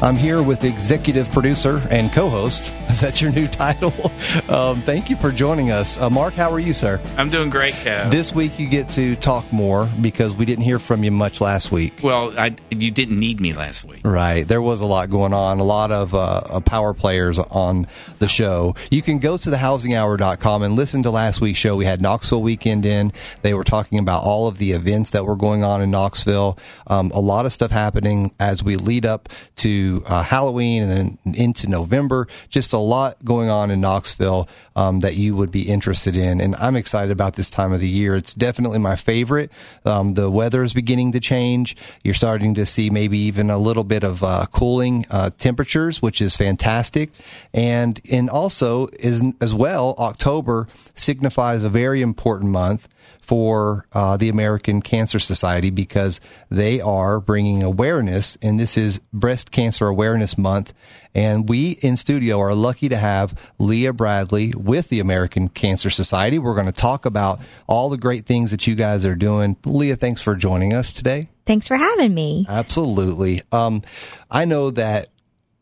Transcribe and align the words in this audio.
I'm 0.00 0.14
here 0.14 0.44
with 0.44 0.60
the 0.60 0.68
executive 0.68 1.28
producer 1.32 1.82
and 1.90 2.12
co-host. 2.12 2.72
Is 2.88 3.00
that 3.00 3.20
your 3.20 3.32
new 3.32 3.48
title? 3.48 3.92
Um, 4.48 4.80
thank 4.82 5.10
you 5.10 5.16
for 5.16 5.30
joining 5.30 5.70
us, 5.70 5.98
uh, 5.98 6.08
Mark. 6.08 6.32
How 6.32 6.50
are 6.50 6.58
you, 6.58 6.72
sir? 6.72 7.00
I'm 7.18 7.28
doing 7.28 7.50
great, 7.50 7.74
Kev. 7.74 8.10
This 8.10 8.34
week 8.34 8.58
you 8.58 8.66
get 8.66 8.88
to 8.90 9.14
talk 9.16 9.50
more 9.52 9.88
because 10.00 10.34
we 10.34 10.46
didn't 10.46 10.64
hear 10.64 10.78
from 10.78 11.04
you 11.04 11.10
much 11.10 11.40
last 11.40 11.70
week. 11.70 12.00
well, 12.02 12.38
I, 12.38 12.56
you 12.70 12.90
didn't 12.90 13.18
need 13.18 13.40
me 13.40 13.52
last 13.52 13.84
week. 13.84 14.00
Right. 14.04 14.46
There 14.46 14.62
was 14.62 14.80
a 14.80 14.86
lot 14.86 15.10
going 15.10 15.34
on, 15.34 15.60
a 15.60 15.64
lot 15.64 15.92
of 15.92 16.14
uh, 16.14 16.18
uh, 16.18 16.60
power 16.60 16.94
players 16.94 17.38
on 17.38 17.86
the 18.20 18.28
show. 18.28 18.74
You 18.90 19.02
can 19.02 19.18
go 19.18 19.36
to 19.36 19.50
thehousinghour.com 19.50 20.62
and 20.62 20.74
listen 20.74 21.02
to 21.02 21.10
last 21.10 21.40
week's 21.40 21.58
show. 21.58 21.76
We 21.76 21.84
had 21.84 22.00
Knoxville 22.00 22.42
Weekend 22.42 22.86
in. 22.86 23.12
They 23.42 23.52
were 23.54 23.64
talking 23.64 23.98
about 23.98 24.22
all 24.24 24.48
of 24.48 24.58
the 24.58 24.72
events 24.72 25.10
that 25.10 25.26
were 25.26 25.36
going 25.36 25.62
on 25.62 25.82
in 25.82 25.90
Knoxville. 25.90 26.58
Um, 26.86 27.10
a 27.14 27.20
lot 27.20 27.44
of 27.44 27.52
stuff 27.52 27.70
happening 27.70 28.32
as 28.40 28.62
we 28.64 28.76
lead 28.76 29.04
up 29.04 29.28
to 29.56 29.87
uh, 30.06 30.22
Halloween 30.22 30.82
and 30.82 31.18
then 31.24 31.34
into 31.34 31.68
November. 31.68 32.26
Just 32.48 32.72
a 32.72 32.78
lot 32.78 33.24
going 33.24 33.48
on 33.48 33.70
in 33.70 33.80
Knoxville 33.80 34.48
um, 34.76 35.00
that 35.00 35.16
you 35.16 35.34
would 35.34 35.50
be 35.50 35.62
interested 35.62 36.14
in. 36.14 36.40
And 36.40 36.54
I'm 36.56 36.76
excited 36.76 37.10
about 37.10 37.34
this 37.34 37.50
time 37.50 37.72
of 37.72 37.80
the 37.80 37.88
year. 37.88 38.14
It's 38.14 38.34
definitely 38.34 38.78
my 38.78 38.96
favorite. 38.96 39.50
Um, 39.84 40.14
the 40.14 40.30
weather 40.30 40.62
is 40.62 40.72
beginning 40.72 41.12
to 41.12 41.20
change. 41.20 41.76
You're 42.04 42.14
starting 42.14 42.54
to 42.54 42.64
see 42.64 42.90
maybe 42.90 43.18
even 43.18 43.50
a 43.50 43.58
little 43.58 43.84
bit 43.84 44.04
of 44.04 44.22
uh, 44.22 44.46
cooling 44.52 45.06
uh, 45.10 45.30
temperatures, 45.38 46.00
which 46.00 46.20
is 46.20 46.36
fantastic. 46.36 47.10
And 47.52 48.00
and 48.10 48.30
also 48.30 48.88
is 48.98 49.22
as 49.40 49.52
well, 49.52 49.94
October 49.98 50.68
signifies 50.94 51.62
a 51.62 51.68
very 51.68 52.02
important 52.02 52.50
month 52.50 52.88
for 53.28 53.86
uh, 53.92 54.16
the 54.16 54.30
American 54.30 54.80
Cancer 54.80 55.18
Society 55.18 55.68
because 55.68 56.18
they 56.48 56.80
are 56.80 57.20
bringing 57.20 57.62
awareness, 57.62 58.38
and 58.40 58.58
this 58.58 58.78
is 58.78 59.00
Breast 59.12 59.50
Cancer 59.50 59.86
Awareness 59.86 60.38
Month. 60.38 60.72
And 61.14 61.46
we 61.46 61.72
in 61.82 61.98
studio 61.98 62.40
are 62.40 62.54
lucky 62.54 62.88
to 62.88 62.96
have 62.96 63.52
Leah 63.58 63.92
Bradley 63.92 64.54
with 64.56 64.88
the 64.88 65.00
American 65.00 65.50
Cancer 65.50 65.90
Society. 65.90 66.38
We're 66.38 66.54
going 66.54 66.66
to 66.66 66.72
talk 66.72 67.04
about 67.04 67.40
all 67.66 67.90
the 67.90 67.98
great 67.98 68.24
things 68.24 68.50
that 68.50 68.66
you 68.66 68.74
guys 68.74 69.04
are 69.04 69.14
doing. 69.14 69.58
Leah, 69.66 69.96
thanks 69.96 70.22
for 70.22 70.34
joining 70.34 70.72
us 70.72 70.90
today. 70.90 71.28
Thanks 71.44 71.68
for 71.68 71.76
having 71.76 72.14
me. 72.14 72.46
Absolutely. 72.48 73.42
Um, 73.52 73.82
I 74.30 74.46
know 74.46 74.70
that 74.70 75.08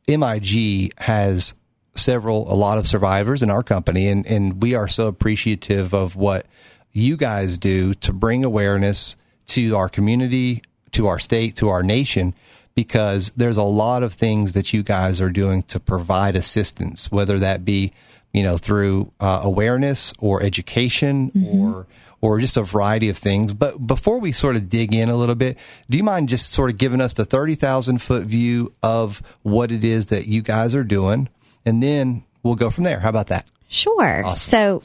MIG 0.07 0.93
has 0.99 1.55
several, 1.97 2.53
a 2.53 2.55
lot 2.55 2.79
of 2.79 2.87
survivors 2.87 3.43
in 3.43 3.51
our 3.51 3.65
company, 3.65 4.07
and, 4.07 4.25
and 4.25 4.63
we 4.63 4.77
are 4.77 4.87
so 4.87 5.09
appreciative 5.09 5.95
of 5.95 6.15
what 6.15 6.47
you 6.97 7.17
guys 7.17 7.59
do 7.59 7.95
to 7.95 8.13
bring 8.13 8.45
awareness 8.45 9.17
to 9.47 9.77
our 9.77 9.89
community, 9.89 10.63
to 10.93 11.07
our 11.07 11.19
state, 11.19 11.57
to 11.57 11.69
our 11.69 11.83
nation, 11.83 12.35
because 12.75 13.31
there's 13.37 13.57
a 13.57 13.63
lot 13.63 14.03
of 14.03 14.15
things 14.15 14.53
that 14.53 14.73
you 14.73 14.83
guys 14.83 15.21
are 15.21 15.31
doing 15.31 15.63
to 15.65 15.81
provide 15.81 16.37
assistance, 16.37 17.11
whether 17.11 17.39
that 17.39 17.65
be, 17.65 17.93
you 18.33 18.43
know, 18.43 18.57
through 18.57 19.11
uh, 19.21 19.41
awareness 19.43 20.13
or 20.19 20.43
education 20.43 21.31
or 21.47 21.87
or 22.23 22.41
just 22.41 22.57
a 22.57 22.63
variety 22.63 23.09
of 23.09 23.17
things. 23.17 23.53
But 23.53 23.87
before 23.87 24.19
we 24.19 24.33
sort 24.33 24.57
of 24.57 24.69
dig 24.69 24.95
in 24.95 25.11
a 25.11 25.17
little 25.17 25.35
bit, 25.35 25.59
do 25.89 25.99
you 25.99 26.03
mind 26.03 26.29
just 26.31 26.51
sort 26.51 26.71
of 26.71 26.79
giving 26.79 27.01
us 27.01 27.13
the 27.13 27.25
30,000 27.25 28.01
foot 28.01 28.25
view 28.25 28.73
of 28.83 29.23
what 29.43 29.71
it 29.71 29.85
is 29.85 30.07
that 30.07 30.27
you 30.27 30.43
guys 30.43 30.75
are 30.75 30.83
doing? 30.83 31.29
And 31.65 31.83
then 31.83 32.25
we'll 32.43 32.55
go 32.55 32.71
from 32.71 32.85
there. 32.85 33.01
How 33.01 33.11
about 33.11 33.29
that? 33.29 33.51
Sure. 33.69 34.31
So, 34.31 34.83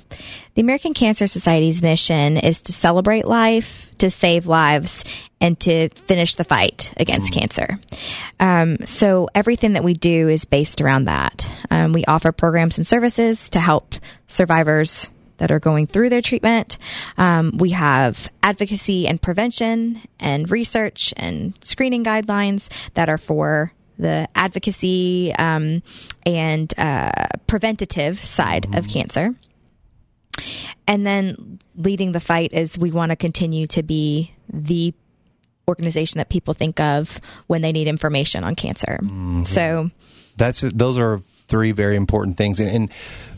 the 0.55 0.61
American 0.61 0.93
Cancer 0.93 1.27
Society's 1.27 1.81
mission 1.83 2.37
is 2.37 2.63
to 2.63 2.73
celebrate 2.73 3.25
life, 3.25 3.89
to 3.99 4.09
save 4.09 4.47
lives, 4.47 5.03
and 5.39 5.59
to 5.61 5.89
finish 5.89 6.35
the 6.35 6.43
fight 6.43 6.93
against 6.97 7.33
cancer. 7.33 7.79
Um, 8.39 8.77
so, 8.85 9.29
everything 9.35 9.73
that 9.73 9.83
we 9.83 9.93
do 9.93 10.29
is 10.29 10.45
based 10.45 10.81
around 10.81 11.05
that. 11.05 11.47
Um, 11.69 11.93
we 11.93 12.05
offer 12.05 12.31
programs 12.31 12.77
and 12.79 12.87
services 12.87 13.51
to 13.51 13.59
help 13.59 13.95
survivors 14.27 15.11
that 15.37 15.51
are 15.51 15.59
going 15.59 15.87
through 15.87 16.09
their 16.09 16.21
treatment. 16.21 16.77
Um, 17.17 17.57
we 17.57 17.71
have 17.71 18.31
advocacy 18.43 19.07
and 19.07 19.19
prevention 19.19 19.99
and 20.19 20.49
research 20.49 21.13
and 21.17 21.57
screening 21.63 22.03
guidelines 22.03 22.69
that 22.93 23.09
are 23.09 23.17
for 23.17 23.73
the 24.01 24.27
advocacy 24.35 25.33
um, 25.37 25.81
and 26.25 26.73
uh, 26.77 27.11
preventative 27.47 28.19
side 28.19 28.75
of 28.75 28.87
cancer. 28.87 29.33
And 30.87 31.05
then 31.05 31.59
leading 31.75 32.11
the 32.11 32.19
fight 32.19 32.51
is 32.53 32.77
we 32.77 32.91
want 32.91 33.11
to 33.11 33.15
continue 33.15 33.67
to 33.67 33.83
be 33.83 34.33
the 34.51 34.93
organization 35.67 36.17
that 36.17 36.29
people 36.29 36.53
think 36.53 36.79
of 36.79 37.19
when 37.47 37.61
they 37.61 37.71
need 37.71 37.87
information 37.87 38.43
on 38.43 38.55
cancer. 38.55 38.99
So, 39.45 39.91
That's 40.35 40.61
those 40.61 40.97
are 40.97 41.21
three 41.47 41.71
very 41.71 41.95
important 41.95 42.37
things. 42.37 42.59
And, 42.59 42.69
and 42.69 42.91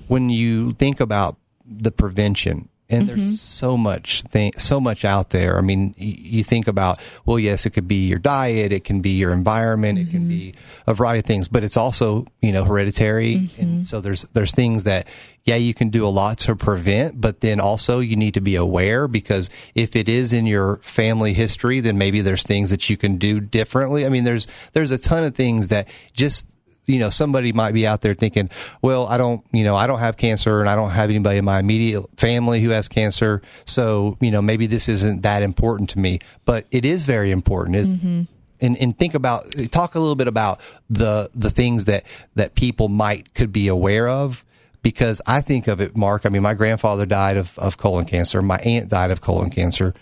when 0.08 0.30
you 0.30 0.72
think 0.74 1.00
about 1.00 1.38
the 1.66 1.92
prevention, 1.92 2.70
and 2.90 3.08
there's 3.08 3.20
mm-hmm. 3.20 3.32
so 3.32 3.78
much 3.78 4.24
thing, 4.24 4.52
so 4.58 4.80
much 4.80 5.06
out 5.06 5.30
there. 5.30 5.58
I 5.58 5.62
mean, 5.62 5.96
y- 6.00 6.16
you 6.18 6.44
think 6.44 6.68
about 6.68 7.00
well, 7.26 7.40
yes, 7.40 7.66
it 7.66 7.72
could 7.72 7.88
be 7.88 8.08
your 8.08 8.20
diet, 8.20 8.72
it 8.72 8.84
can 8.84 9.02
be 9.02 9.12
your 9.12 9.32
environment, 9.32 10.00
it 10.00 10.10
can 10.10 10.28
be 10.28 10.52
mm-hmm. 10.52 10.92
a 10.92 10.94
variety 10.94 11.20
of 11.20 11.26
things, 11.26 11.48
but 11.48 11.64
it's 11.64 11.78
also 11.78 12.26
you 12.42 12.52
know 12.52 12.64
hereditary, 12.64 13.36
and 13.36 13.50
mm-hmm. 13.50 13.82
so 13.84 14.02
there's 14.02 14.24
there's 14.34 14.54
things 14.54 14.84
that 14.84 15.08
yeah 15.46 15.56
you 15.56 15.74
can 15.74 15.90
do 15.90 16.06
a 16.06 16.10
lot 16.10 16.38
to 16.40 16.56
prevent, 16.56 17.20
but 17.20 17.42
then 17.42 17.60
also 17.60 18.00
you 18.00 18.16
need 18.16 18.34
to 18.34 18.42
be 18.42 18.56
aware 18.56 19.08
because 19.08 19.50
if 19.76 19.96
it 19.96 20.10
is 20.10 20.34
in 20.34 20.46
your 20.46 20.78
family 20.78 21.34
history, 21.34 21.80
then 21.80 21.98
maybe 21.98 22.22
there's 22.22 22.44
things 22.44 22.70
that 22.70 22.90
you 22.90 22.98
can 22.98 23.18
do 23.18 23.40
differently. 23.40 24.06
I 24.06 24.10
mean, 24.10 24.24
there's 24.24 24.48
there's 24.74 24.92
a 24.92 24.98
ton 24.98 25.24
of 25.24 25.36
things 25.36 25.70
that 25.70 25.88
just 26.14 26.48
you 26.86 27.00
know, 27.00 27.10
somebody 27.10 27.54
might 27.54 27.74
be 27.74 27.88
out 27.88 28.02
there 28.02 28.14
thinking, 28.14 28.50
well, 28.82 29.08
I 29.08 29.18
don't, 29.18 29.44
you 29.52 29.64
know, 29.64 29.76
I 29.76 29.88
don't 29.88 30.00
have 30.00 30.18
cancer 30.18 30.60
and 30.60 30.70
I 30.70 30.76
don't 30.76 30.92
have 30.92 31.10
anybody 31.10 31.38
in 31.38 31.46
my 31.46 31.60
immediate 31.60 32.04
family 32.18 32.62
who 32.62 32.70
has 32.70 32.88
cancer. 32.88 33.42
So, 33.66 34.18
you 34.20 34.32
know, 34.32 34.42
maybe 34.42 34.68
this 34.68 34.90
isn't 34.90 35.22
that 35.22 35.44
important 35.44 35.92
to 35.92 36.00
me, 36.00 36.20
but 36.46 36.66
it 36.72 36.86
is 36.86 37.04
very 37.04 37.32
important. 37.32 37.76
Is 37.76 37.94
mm-hmm. 37.94 38.24
and, 38.62 38.78
and 38.78 38.98
think 38.98 39.14
about, 39.14 39.52
talk 39.72 39.96
a 39.96 40.00
little 40.00 40.16
bit 40.16 40.28
about 40.28 40.62
the, 40.90 41.30
the 41.34 41.50
things 41.50 41.86
that, 41.86 42.06
that 42.36 42.56
people 42.56 42.90
might 42.90 43.34
could 43.34 43.52
be 43.52 43.68
aware 43.68 44.08
of. 44.08 44.44
Because 44.82 45.22
I 45.26 45.40
think 45.40 45.70
of 45.70 45.80
it, 45.80 45.96
Mark. 45.96 46.26
I 46.26 46.30
mean, 46.30 46.42
my 46.42 46.54
grandfather 46.54 47.06
died 47.06 47.38
of, 47.38 47.58
of 47.58 47.78
colon 47.78 48.04
cancer. 48.04 48.42
My 48.42 48.58
aunt 48.58 48.90
died 48.90 49.12
of 49.12 49.22
colon 49.22 49.50
cancer 49.50 49.94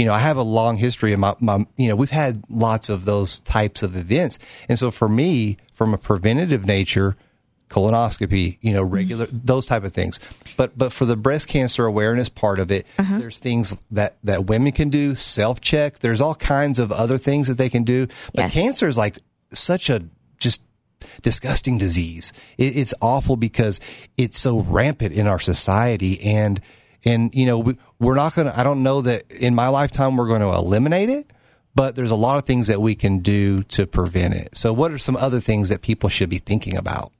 you 0.00 0.06
know, 0.06 0.14
I 0.14 0.18
have 0.18 0.38
a 0.38 0.42
long 0.42 0.78
history 0.78 1.12
of 1.12 1.20
my, 1.20 1.34
my, 1.40 1.66
you 1.76 1.88
know, 1.88 1.94
we've 1.94 2.08
had 2.08 2.42
lots 2.48 2.88
of 2.88 3.04
those 3.04 3.38
types 3.40 3.82
of 3.82 3.96
events. 3.96 4.38
And 4.66 4.78
so 4.78 4.90
for 4.90 5.10
me, 5.10 5.58
from 5.74 5.92
a 5.92 5.98
preventative 5.98 6.64
nature, 6.64 7.16
colonoscopy, 7.68 8.56
you 8.62 8.72
know, 8.72 8.82
regular, 8.82 9.26
mm-hmm. 9.26 9.40
those 9.44 9.66
type 9.66 9.84
of 9.84 9.92
things. 9.92 10.18
But, 10.56 10.78
but 10.78 10.94
for 10.94 11.04
the 11.04 11.16
breast 11.16 11.48
cancer 11.48 11.84
awareness 11.84 12.30
part 12.30 12.60
of 12.60 12.70
it, 12.72 12.86
uh-huh. 12.98 13.18
there's 13.18 13.40
things 13.40 13.76
that, 13.90 14.16
that 14.24 14.46
women 14.46 14.72
can 14.72 14.88
do, 14.88 15.14
self 15.14 15.60
check. 15.60 15.98
There's 15.98 16.22
all 16.22 16.34
kinds 16.34 16.78
of 16.78 16.90
other 16.92 17.18
things 17.18 17.48
that 17.48 17.58
they 17.58 17.68
can 17.68 17.84
do. 17.84 18.06
But 18.34 18.44
Yes. 18.44 18.54
cancer 18.54 18.88
is 18.88 18.96
like 18.96 19.18
such 19.52 19.90
a 19.90 20.02
just 20.38 20.62
disgusting 21.20 21.76
disease. 21.76 22.32
It, 22.56 22.78
it's 22.78 22.94
awful 23.02 23.36
because 23.36 23.80
it's 24.16 24.38
so 24.38 24.60
rampant 24.60 25.12
in 25.12 25.26
our 25.26 25.40
society 25.40 26.22
and, 26.22 26.58
and, 27.04 27.34
you 27.34 27.46
know, 27.46 27.58
we, 27.58 27.76
we're 27.98 28.14
not 28.14 28.34
going 28.34 28.46
to, 28.46 28.58
I 28.58 28.62
don't 28.62 28.82
know 28.82 29.00
that 29.02 29.30
in 29.30 29.54
my 29.54 29.68
lifetime 29.68 30.16
we're 30.16 30.28
going 30.28 30.42
to 30.42 30.48
eliminate 30.48 31.08
it, 31.08 31.30
but 31.74 31.96
there's 31.96 32.10
a 32.10 32.16
lot 32.16 32.36
of 32.36 32.44
things 32.44 32.66
that 32.68 32.80
we 32.80 32.94
can 32.94 33.20
do 33.20 33.62
to 33.64 33.86
prevent 33.86 34.34
it. 34.34 34.56
So 34.56 34.72
what 34.72 34.90
are 34.90 34.98
some 34.98 35.16
other 35.16 35.40
things 35.40 35.68
that 35.68 35.82
people 35.82 36.08
should 36.08 36.28
be 36.28 36.38
thinking 36.38 36.76
about? 36.76 37.12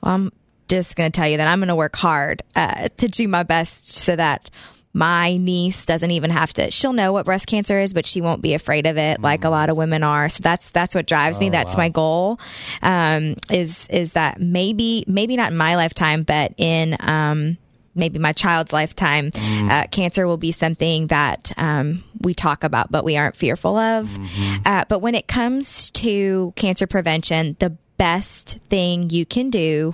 well, 0.00 0.14
I'm 0.14 0.32
just 0.68 0.96
going 0.96 1.10
to 1.10 1.16
tell 1.16 1.28
you 1.28 1.38
that 1.38 1.48
I'm 1.48 1.60
going 1.60 1.68
to 1.68 1.76
work 1.76 1.96
hard 1.96 2.42
uh, 2.56 2.88
to 2.98 3.08
do 3.08 3.26
my 3.28 3.42
best 3.42 3.96
so 3.96 4.16
that 4.16 4.50
my 4.94 5.36
niece 5.36 5.86
doesn't 5.86 6.10
even 6.10 6.30
have 6.30 6.52
to 6.52 6.70
she'll 6.70 6.94
know 6.94 7.12
what 7.12 7.26
breast 7.26 7.46
cancer 7.46 7.78
is 7.78 7.92
but 7.92 8.06
she 8.06 8.20
won't 8.22 8.40
be 8.40 8.54
afraid 8.54 8.86
of 8.86 8.96
it 8.96 9.20
like 9.20 9.44
a 9.44 9.50
lot 9.50 9.68
of 9.68 9.76
women 9.76 10.02
are 10.02 10.30
so 10.30 10.40
that's 10.42 10.70
that's 10.70 10.94
what 10.94 11.06
drives 11.06 11.38
me 11.38 11.50
that's 11.50 11.76
my 11.76 11.90
goal 11.90 12.40
um 12.82 13.36
is 13.50 13.86
is 13.88 14.14
that 14.14 14.40
maybe 14.40 15.04
maybe 15.06 15.36
not 15.36 15.52
in 15.52 15.58
my 15.58 15.76
lifetime 15.76 16.22
but 16.22 16.52
in 16.56 16.96
um 17.00 17.58
maybe 17.98 18.18
my 18.18 18.32
child's 18.32 18.72
lifetime 18.72 19.30
uh, 19.34 19.84
cancer 19.90 20.26
will 20.26 20.36
be 20.38 20.52
something 20.52 21.08
that 21.08 21.52
um, 21.56 22.02
we 22.20 22.32
talk 22.34 22.64
about 22.64 22.90
but 22.90 23.04
we 23.04 23.16
aren't 23.16 23.36
fearful 23.36 23.76
of 23.76 24.18
uh, 24.64 24.84
but 24.88 25.00
when 25.00 25.14
it 25.14 25.26
comes 25.28 25.90
to 25.90 26.52
cancer 26.56 26.86
prevention 26.86 27.56
the 27.58 27.76
best 27.98 28.58
thing 28.70 29.10
you 29.10 29.26
can 29.26 29.50
do 29.50 29.92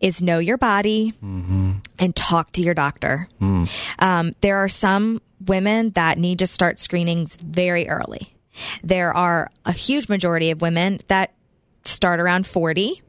is 0.00 0.20
know 0.20 0.38
your 0.40 0.56
body 0.58 1.14
and 1.98 2.16
talk 2.16 2.50
to 2.52 2.60
your 2.60 2.74
doctor. 2.74 3.28
Um, 4.00 4.34
there 4.40 4.56
are 4.56 4.68
some 4.68 5.22
women 5.46 5.90
that 5.90 6.18
need 6.18 6.40
to 6.40 6.46
start 6.48 6.80
screenings 6.80 7.36
very 7.36 7.88
early. 7.88 8.34
There 8.82 9.12
are 9.14 9.48
a 9.64 9.70
huge 9.72 10.08
majority 10.08 10.50
of 10.50 10.60
women 10.60 10.98
that 11.06 11.34
start 11.84 12.18
around 12.18 12.48
40. 12.48 13.00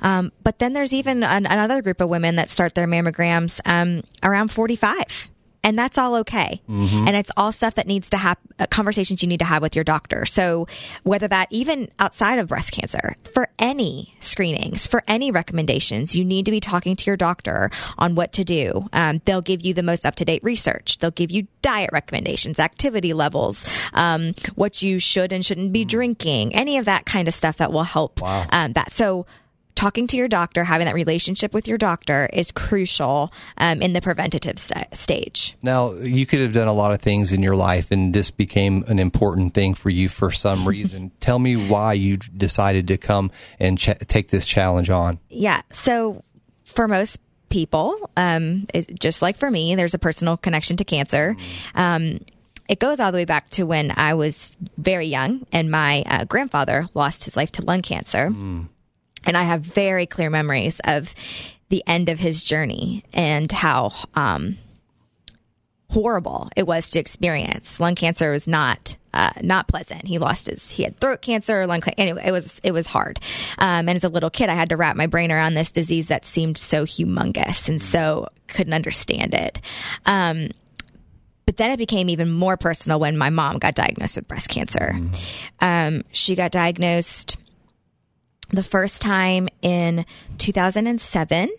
Um, 0.00 0.32
but 0.42 0.58
then 0.58 0.72
there's 0.72 0.92
even 0.92 1.22
an, 1.22 1.46
another 1.46 1.82
group 1.82 2.00
of 2.00 2.08
women 2.08 2.36
that 2.36 2.50
start 2.50 2.74
their 2.74 2.86
mammograms 2.86 3.60
um, 3.66 4.02
around 4.22 4.48
45 4.52 5.30
and 5.64 5.78
that's 5.78 5.96
all 5.96 6.16
okay. 6.16 6.60
And 7.08 7.16
it's 7.16 7.30
all 7.38 7.50
stuff 7.50 7.76
that 7.76 7.86
needs 7.86 8.10
to 8.10 8.18
have 8.18 8.36
uh, 8.58 8.66
conversations 8.66 9.22
you 9.22 9.28
need 9.28 9.38
to 9.38 9.46
have 9.46 9.62
with 9.62 9.74
your 9.74 9.82
doctor. 9.82 10.26
So 10.26 10.68
whether 11.02 11.26
that 11.26 11.48
even 11.50 11.88
outside 11.98 12.38
of 12.38 12.48
breast 12.48 12.72
cancer, 12.72 13.16
for 13.32 13.48
any 13.58 14.14
screenings, 14.20 14.86
for 14.86 15.02
any 15.08 15.30
recommendations, 15.30 16.14
you 16.14 16.24
need 16.24 16.44
to 16.44 16.50
be 16.50 16.60
talking 16.60 16.96
to 16.96 17.06
your 17.06 17.16
doctor 17.16 17.70
on 17.96 18.14
what 18.14 18.32
to 18.34 18.44
do. 18.44 18.86
Um, 18.92 19.22
they'll 19.24 19.40
give 19.40 19.62
you 19.62 19.72
the 19.72 19.82
most 19.82 20.04
up 20.04 20.16
to 20.16 20.26
date 20.26 20.44
research. 20.44 20.98
They'll 20.98 21.10
give 21.10 21.30
you 21.30 21.46
diet 21.62 21.90
recommendations, 21.94 22.60
activity 22.60 23.14
levels, 23.14 23.66
um, 23.94 24.34
what 24.54 24.82
you 24.82 24.98
should 24.98 25.32
and 25.32 25.44
shouldn't 25.44 25.72
be 25.72 25.86
drinking, 25.86 26.54
any 26.54 26.76
of 26.76 26.84
that 26.84 27.06
kind 27.06 27.26
of 27.26 27.32
stuff 27.32 27.56
that 27.56 27.72
will 27.72 27.84
help 27.84 28.22
um, 28.22 28.74
that. 28.74 28.92
So 28.92 29.24
talking 29.74 30.06
to 30.08 30.16
your 30.16 30.28
doctor, 30.28 30.64
having 30.64 30.86
that 30.86 30.94
relationship 30.94 31.52
with 31.52 31.66
your 31.66 31.78
doctor 31.78 32.28
is 32.32 32.50
crucial 32.52 33.32
um, 33.58 33.82
in 33.82 33.92
the 33.92 34.00
preventative 34.00 34.58
st- 34.58 34.96
stage. 34.96 35.56
Now, 35.62 35.92
you 35.92 36.26
could 36.26 36.40
have 36.40 36.52
done 36.52 36.68
a 36.68 36.72
lot 36.72 36.92
of 36.92 37.00
things 37.00 37.32
in 37.32 37.42
your 37.42 37.56
life, 37.56 37.90
and 37.90 38.14
this 38.14 38.30
became 38.30 38.84
an 38.86 38.98
important 38.98 39.54
thing 39.54 39.74
for 39.74 39.90
you 39.90 40.08
for 40.08 40.30
some 40.30 40.66
reason. 40.68 41.10
Tell 41.20 41.38
me 41.38 41.56
why 41.56 41.94
you 41.94 42.16
decided 42.16 42.88
to 42.88 42.96
come 42.96 43.30
and 43.58 43.78
ch- 43.78 43.98
take 44.06 44.28
this 44.28 44.46
challenge 44.46 44.90
on. 44.90 45.18
Yeah. 45.28 45.62
So 45.72 46.22
for 46.66 46.88
most 46.88 47.18
people, 47.48 48.10
um, 48.16 48.66
it, 48.72 48.98
just 48.98 49.22
like 49.22 49.36
for 49.36 49.50
me, 49.50 49.74
there's 49.74 49.94
a 49.94 49.98
personal 49.98 50.36
connection 50.36 50.76
to 50.76 50.84
cancer. 50.84 51.36
Um, 51.74 52.20
it 52.68 52.78
goes 52.78 52.98
all 52.98 53.12
the 53.12 53.16
way 53.16 53.24
back 53.26 53.50
to 53.50 53.64
when 53.64 53.92
I 53.94 54.14
was 54.14 54.56
very 54.78 55.06
young, 55.06 55.46
and 55.52 55.70
my 55.70 56.02
uh, 56.06 56.24
grandfather 56.24 56.84
lost 56.94 57.24
his 57.24 57.36
life 57.36 57.52
to 57.52 57.64
lung 57.64 57.82
cancer. 57.82 58.32
And 59.26 59.36
I 59.36 59.42
have 59.44 59.62
very 59.62 60.06
clear 60.06 60.30
memories 60.30 60.80
of 60.84 61.14
the 61.68 61.82
end 61.86 62.08
of 62.08 62.18
his 62.18 62.44
journey 62.44 63.04
and 63.12 63.50
how 63.50 63.92
um, 64.14 64.58
horrible 65.90 66.48
it 66.56 66.66
was 66.66 66.90
to 66.90 66.98
experience. 66.98 67.80
Lung 67.80 67.94
cancer 67.94 68.30
was 68.30 68.46
not 68.46 68.96
uh, 69.14 69.30
not 69.42 69.68
pleasant. 69.68 70.06
He 70.06 70.18
lost 70.18 70.48
his 70.48 70.68
he 70.70 70.82
had 70.82 70.98
throat 70.98 71.22
cancer, 71.22 71.66
lung 71.66 71.80
cancer. 71.80 71.94
Anyway, 71.98 72.22
it 72.26 72.32
was 72.32 72.60
it 72.64 72.72
was 72.72 72.86
hard. 72.86 73.20
Um, 73.58 73.88
and 73.88 73.90
as 73.90 74.04
a 74.04 74.08
little 74.08 74.30
kid, 74.30 74.50
I 74.50 74.54
had 74.54 74.70
to 74.70 74.76
wrap 74.76 74.96
my 74.96 75.06
brain 75.06 75.30
around 75.30 75.54
this 75.54 75.70
disease 75.70 76.08
that 76.08 76.24
seemed 76.24 76.58
so 76.58 76.84
humongous 76.84 77.68
and 77.68 77.80
so 77.80 78.28
couldn't 78.48 78.72
understand 78.72 79.34
it. 79.34 79.60
Um, 80.04 80.48
but 81.46 81.58
then 81.58 81.70
it 81.70 81.76
became 81.76 82.08
even 82.08 82.30
more 82.30 82.56
personal 82.56 82.98
when 82.98 83.16
my 83.16 83.30
mom 83.30 83.58
got 83.58 83.74
diagnosed 83.74 84.16
with 84.16 84.26
breast 84.26 84.48
cancer. 84.48 84.98
Um, 85.60 86.02
she 86.10 86.34
got 86.34 86.50
diagnosed 86.50 87.36
the 88.54 88.62
first 88.62 89.02
time 89.02 89.48
in 89.62 90.04
2007. 90.38 91.50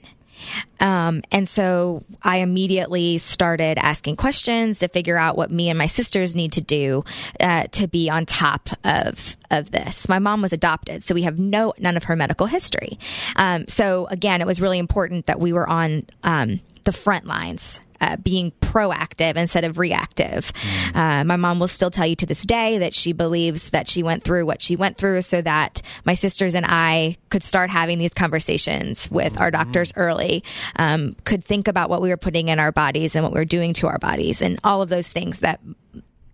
Um, 0.80 1.22
and 1.32 1.48
so 1.48 2.04
I 2.22 2.38
immediately 2.38 3.18
started 3.18 3.78
asking 3.78 4.18
questions 4.18 4.80
to 4.80 4.88
figure 4.88 5.18
out 5.18 5.38
what 5.38 5.50
me 5.50 5.70
and 5.70 5.78
my 5.78 5.88
sisters 5.88 6.36
need 6.36 6.54
to 6.54 6.62
do 6.62 7.04
uh, 7.40 7.64
to 7.72 7.88
be 7.88 8.10
on 8.10 8.26
top 8.26 8.70
of 8.84 9.38
of 9.50 9.72
this. 9.72 10.10
My 10.10 10.20
mom 10.20 10.42
was 10.42 10.54
adopted, 10.54 11.04
so 11.04 11.16
we 11.16 11.24
have 11.24 11.40
no 11.40 11.74
none 11.80 11.98
of 11.98 12.06
her 12.06 12.16
medical 12.16 12.48
history. 12.48 13.00
Um, 13.36 13.68
so 13.68 14.08
again, 14.08 14.42
it 14.42 14.48
was 14.48 14.62
really 14.62 14.80
important 14.80 15.28
that 15.28 15.40
we 15.40 15.54
were 15.54 15.68
on 15.68 16.06
um, 16.24 16.60
the 16.84 16.92
front 16.92 17.26
lines 17.26 17.80
uh, 18.06 18.18
being 18.18 18.52
proactive 18.62 19.36
instead 19.36 19.64
of 19.64 19.80
reactive. 19.80 20.52
Uh, 20.94 21.24
my 21.24 21.36
mom 21.36 21.60
will 21.60 21.68
still 21.68 21.90
tell 21.90 22.06
you 22.06 22.16
to 22.16 22.26
this 22.26 22.44
day 22.44 22.78
that 22.78 22.94
she 22.94 23.14
believes 23.14 23.72
that 23.72 23.88
she 23.88 24.04
went 24.04 24.24
through 24.24 24.46
what 24.46 24.62
she 24.62 24.76
went 24.76 24.98
through 24.98 25.22
so 25.22 25.42
that 25.42 25.82
my 26.06 26.14
sisters 26.14 26.56
and 26.56 26.66
I 26.68 27.18
could 27.30 27.44
start 27.44 27.70
having 27.70 27.98
these 27.98 28.14
conversations 28.14 29.10
with 29.10 29.40
our 29.40 29.50
doctors 29.50 29.94
early, 29.96 30.44
um, 30.76 31.16
could 31.24 31.44
think 31.44 31.68
about 31.68 31.90
what 31.90 32.02
we 32.02 32.10
were 32.10 32.18
putting 32.18 32.50
in 32.50 32.60
our 32.60 32.72
bodies 32.72 33.16
and 33.16 33.24
what 33.24 33.34
we 33.34 33.40
were 33.40 33.46
doing 33.46 33.74
to 33.76 33.88
our 33.88 33.98
bodies 33.98 34.42
and 34.42 34.60
all 34.64 34.82
of 34.82 34.90
those 34.90 35.08
things 35.08 35.40
that 35.40 35.60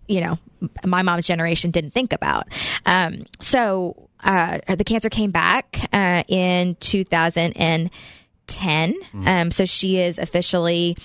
you 0.08 0.20
know, 0.20 0.36
my 0.84 1.02
mom's 1.02 1.26
generation 1.26 1.70
didn't 1.70 1.92
think 1.92 2.12
about. 2.12 2.48
Um, 2.84 3.24
so 3.40 4.10
uh, 4.22 4.58
the 4.68 4.84
cancer 4.84 5.08
came 5.08 5.30
back 5.30 5.78
uh, 5.92 6.24
in 6.28 6.74
2010. 6.76 8.94
Um, 9.26 9.50
so 9.50 9.64
she 9.64 9.98
is 9.98 10.18
officially 10.18 10.96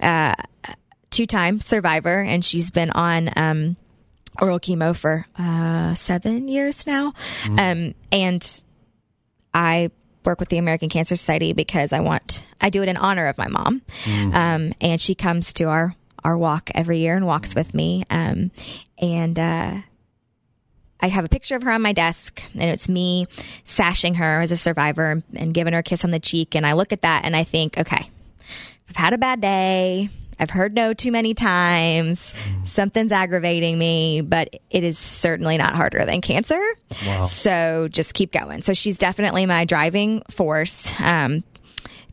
uh, 0.00 0.34
two-time 1.10 1.60
survivor, 1.60 2.20
and 2.20 2.44
she's 2.44 2.70
been 2.70 2.90
on. 2.90 3.30
Um, 3.36 3.76
oral 4.40 4.58
chemo 4.58 4.96
for 4.96 5.26
uh, 5.38 5.94
seven 5.94 6.48
years 6.48 6.86
now, 6.86 7.12
um, 7.58 7.94
and 8.10 8.64
I 9.52 9.90
work 10.24 10.40
with 10.40 10.48
the 10.48 10.56
American 10.56 10.88
Cancer 10.88 11.16
Society 11.16 11.52
because 11.52 11.92
I 11.92 12.00
want 12.00 12.46
I 12.58 12.70
do 12.70 12.82
it 12.82 12.88
in 12.88 12.96
honor 12.96 13.26
of 13.26 13.36
my 13.36 13.48
mom, 13.48 13.82
um, 14.32 14.72
and 14.80 14.98
she 14.98 15.14
comes 15.14 15.52
to 15.54 15.64
our 15.64 15.94
our 16.24 16.38
walk 16.38 16.70
every 16.74 17.00
year 17.00 17.14
and 17.14 17.26
walks 17.26 17.54
with 17.54 17.74
me, 17.74 18.04
um, 18.10 18.50
and. 18.98 19.38
Uh, 19.38 19.80
I 21.04 21.08
have 21.08 21.24
a 21.24 21.28
picture 21.28 21.56
of 21.56 21.64
her 21.64 21.72
on 21.72 21.82
my 21.82 21.92
desk, 21.92 22.40
and 22.54 22.70
it's 22.70 22.88
me 22.88 23.26
sashing 23.64 24.14
her 24.14 24.40
as 24.40 24.52
a 24.52 24.56
survivor 24.56 25.10
and, 25.10 25.24
and 25.34 25.52
giving 25.52 25.72
her 25.72 25.80
a 25.80 25.82
kiss 25.82 26.04
on 26.04 26.12
the 26.12 26.20
cheek. 26.20 26.54
And 26.54 26.64
I 26.64 26.74
look 26.74 26.92
at 26.92 27.02
that 27.02 27.24
and 27.24 27.34
I 27.34 27.42
think, 27.42 27.76
okay, 27.76 28.08
I've 28.88 28.96
had 28.96 29.12
a 29.12 29.18
bad 29.18 29.40
day. 29.40 30.10
I've 30.38 30.50
heard 30.50 30.74
no 30.74 30.92
too 30.92 31.12
many 31.12 31.34
times. 31.34 32.34
Something's 32.64 33.12
aggravating 33.12 33.78
me, 33.78 34.22
but 34.22 34.48
it 34.70 34.82
is 34.82 34.98
certainly 34.98 35.56
not 35.56 35.74
harder 35.76 36.04
than 36.04 36.20
cancer. 36.20 36.60
So 37.26 37.88
just 37.88 38.14
keep 38.14 38.32
going. 38.32 38.62
So 38.62 38.74
she's 38.74 38.98
definitely 38.98 39.46
my 39.46 39.64
driving 39.64 40.22
force. 40.30 40.92
Um, 40.98 41.44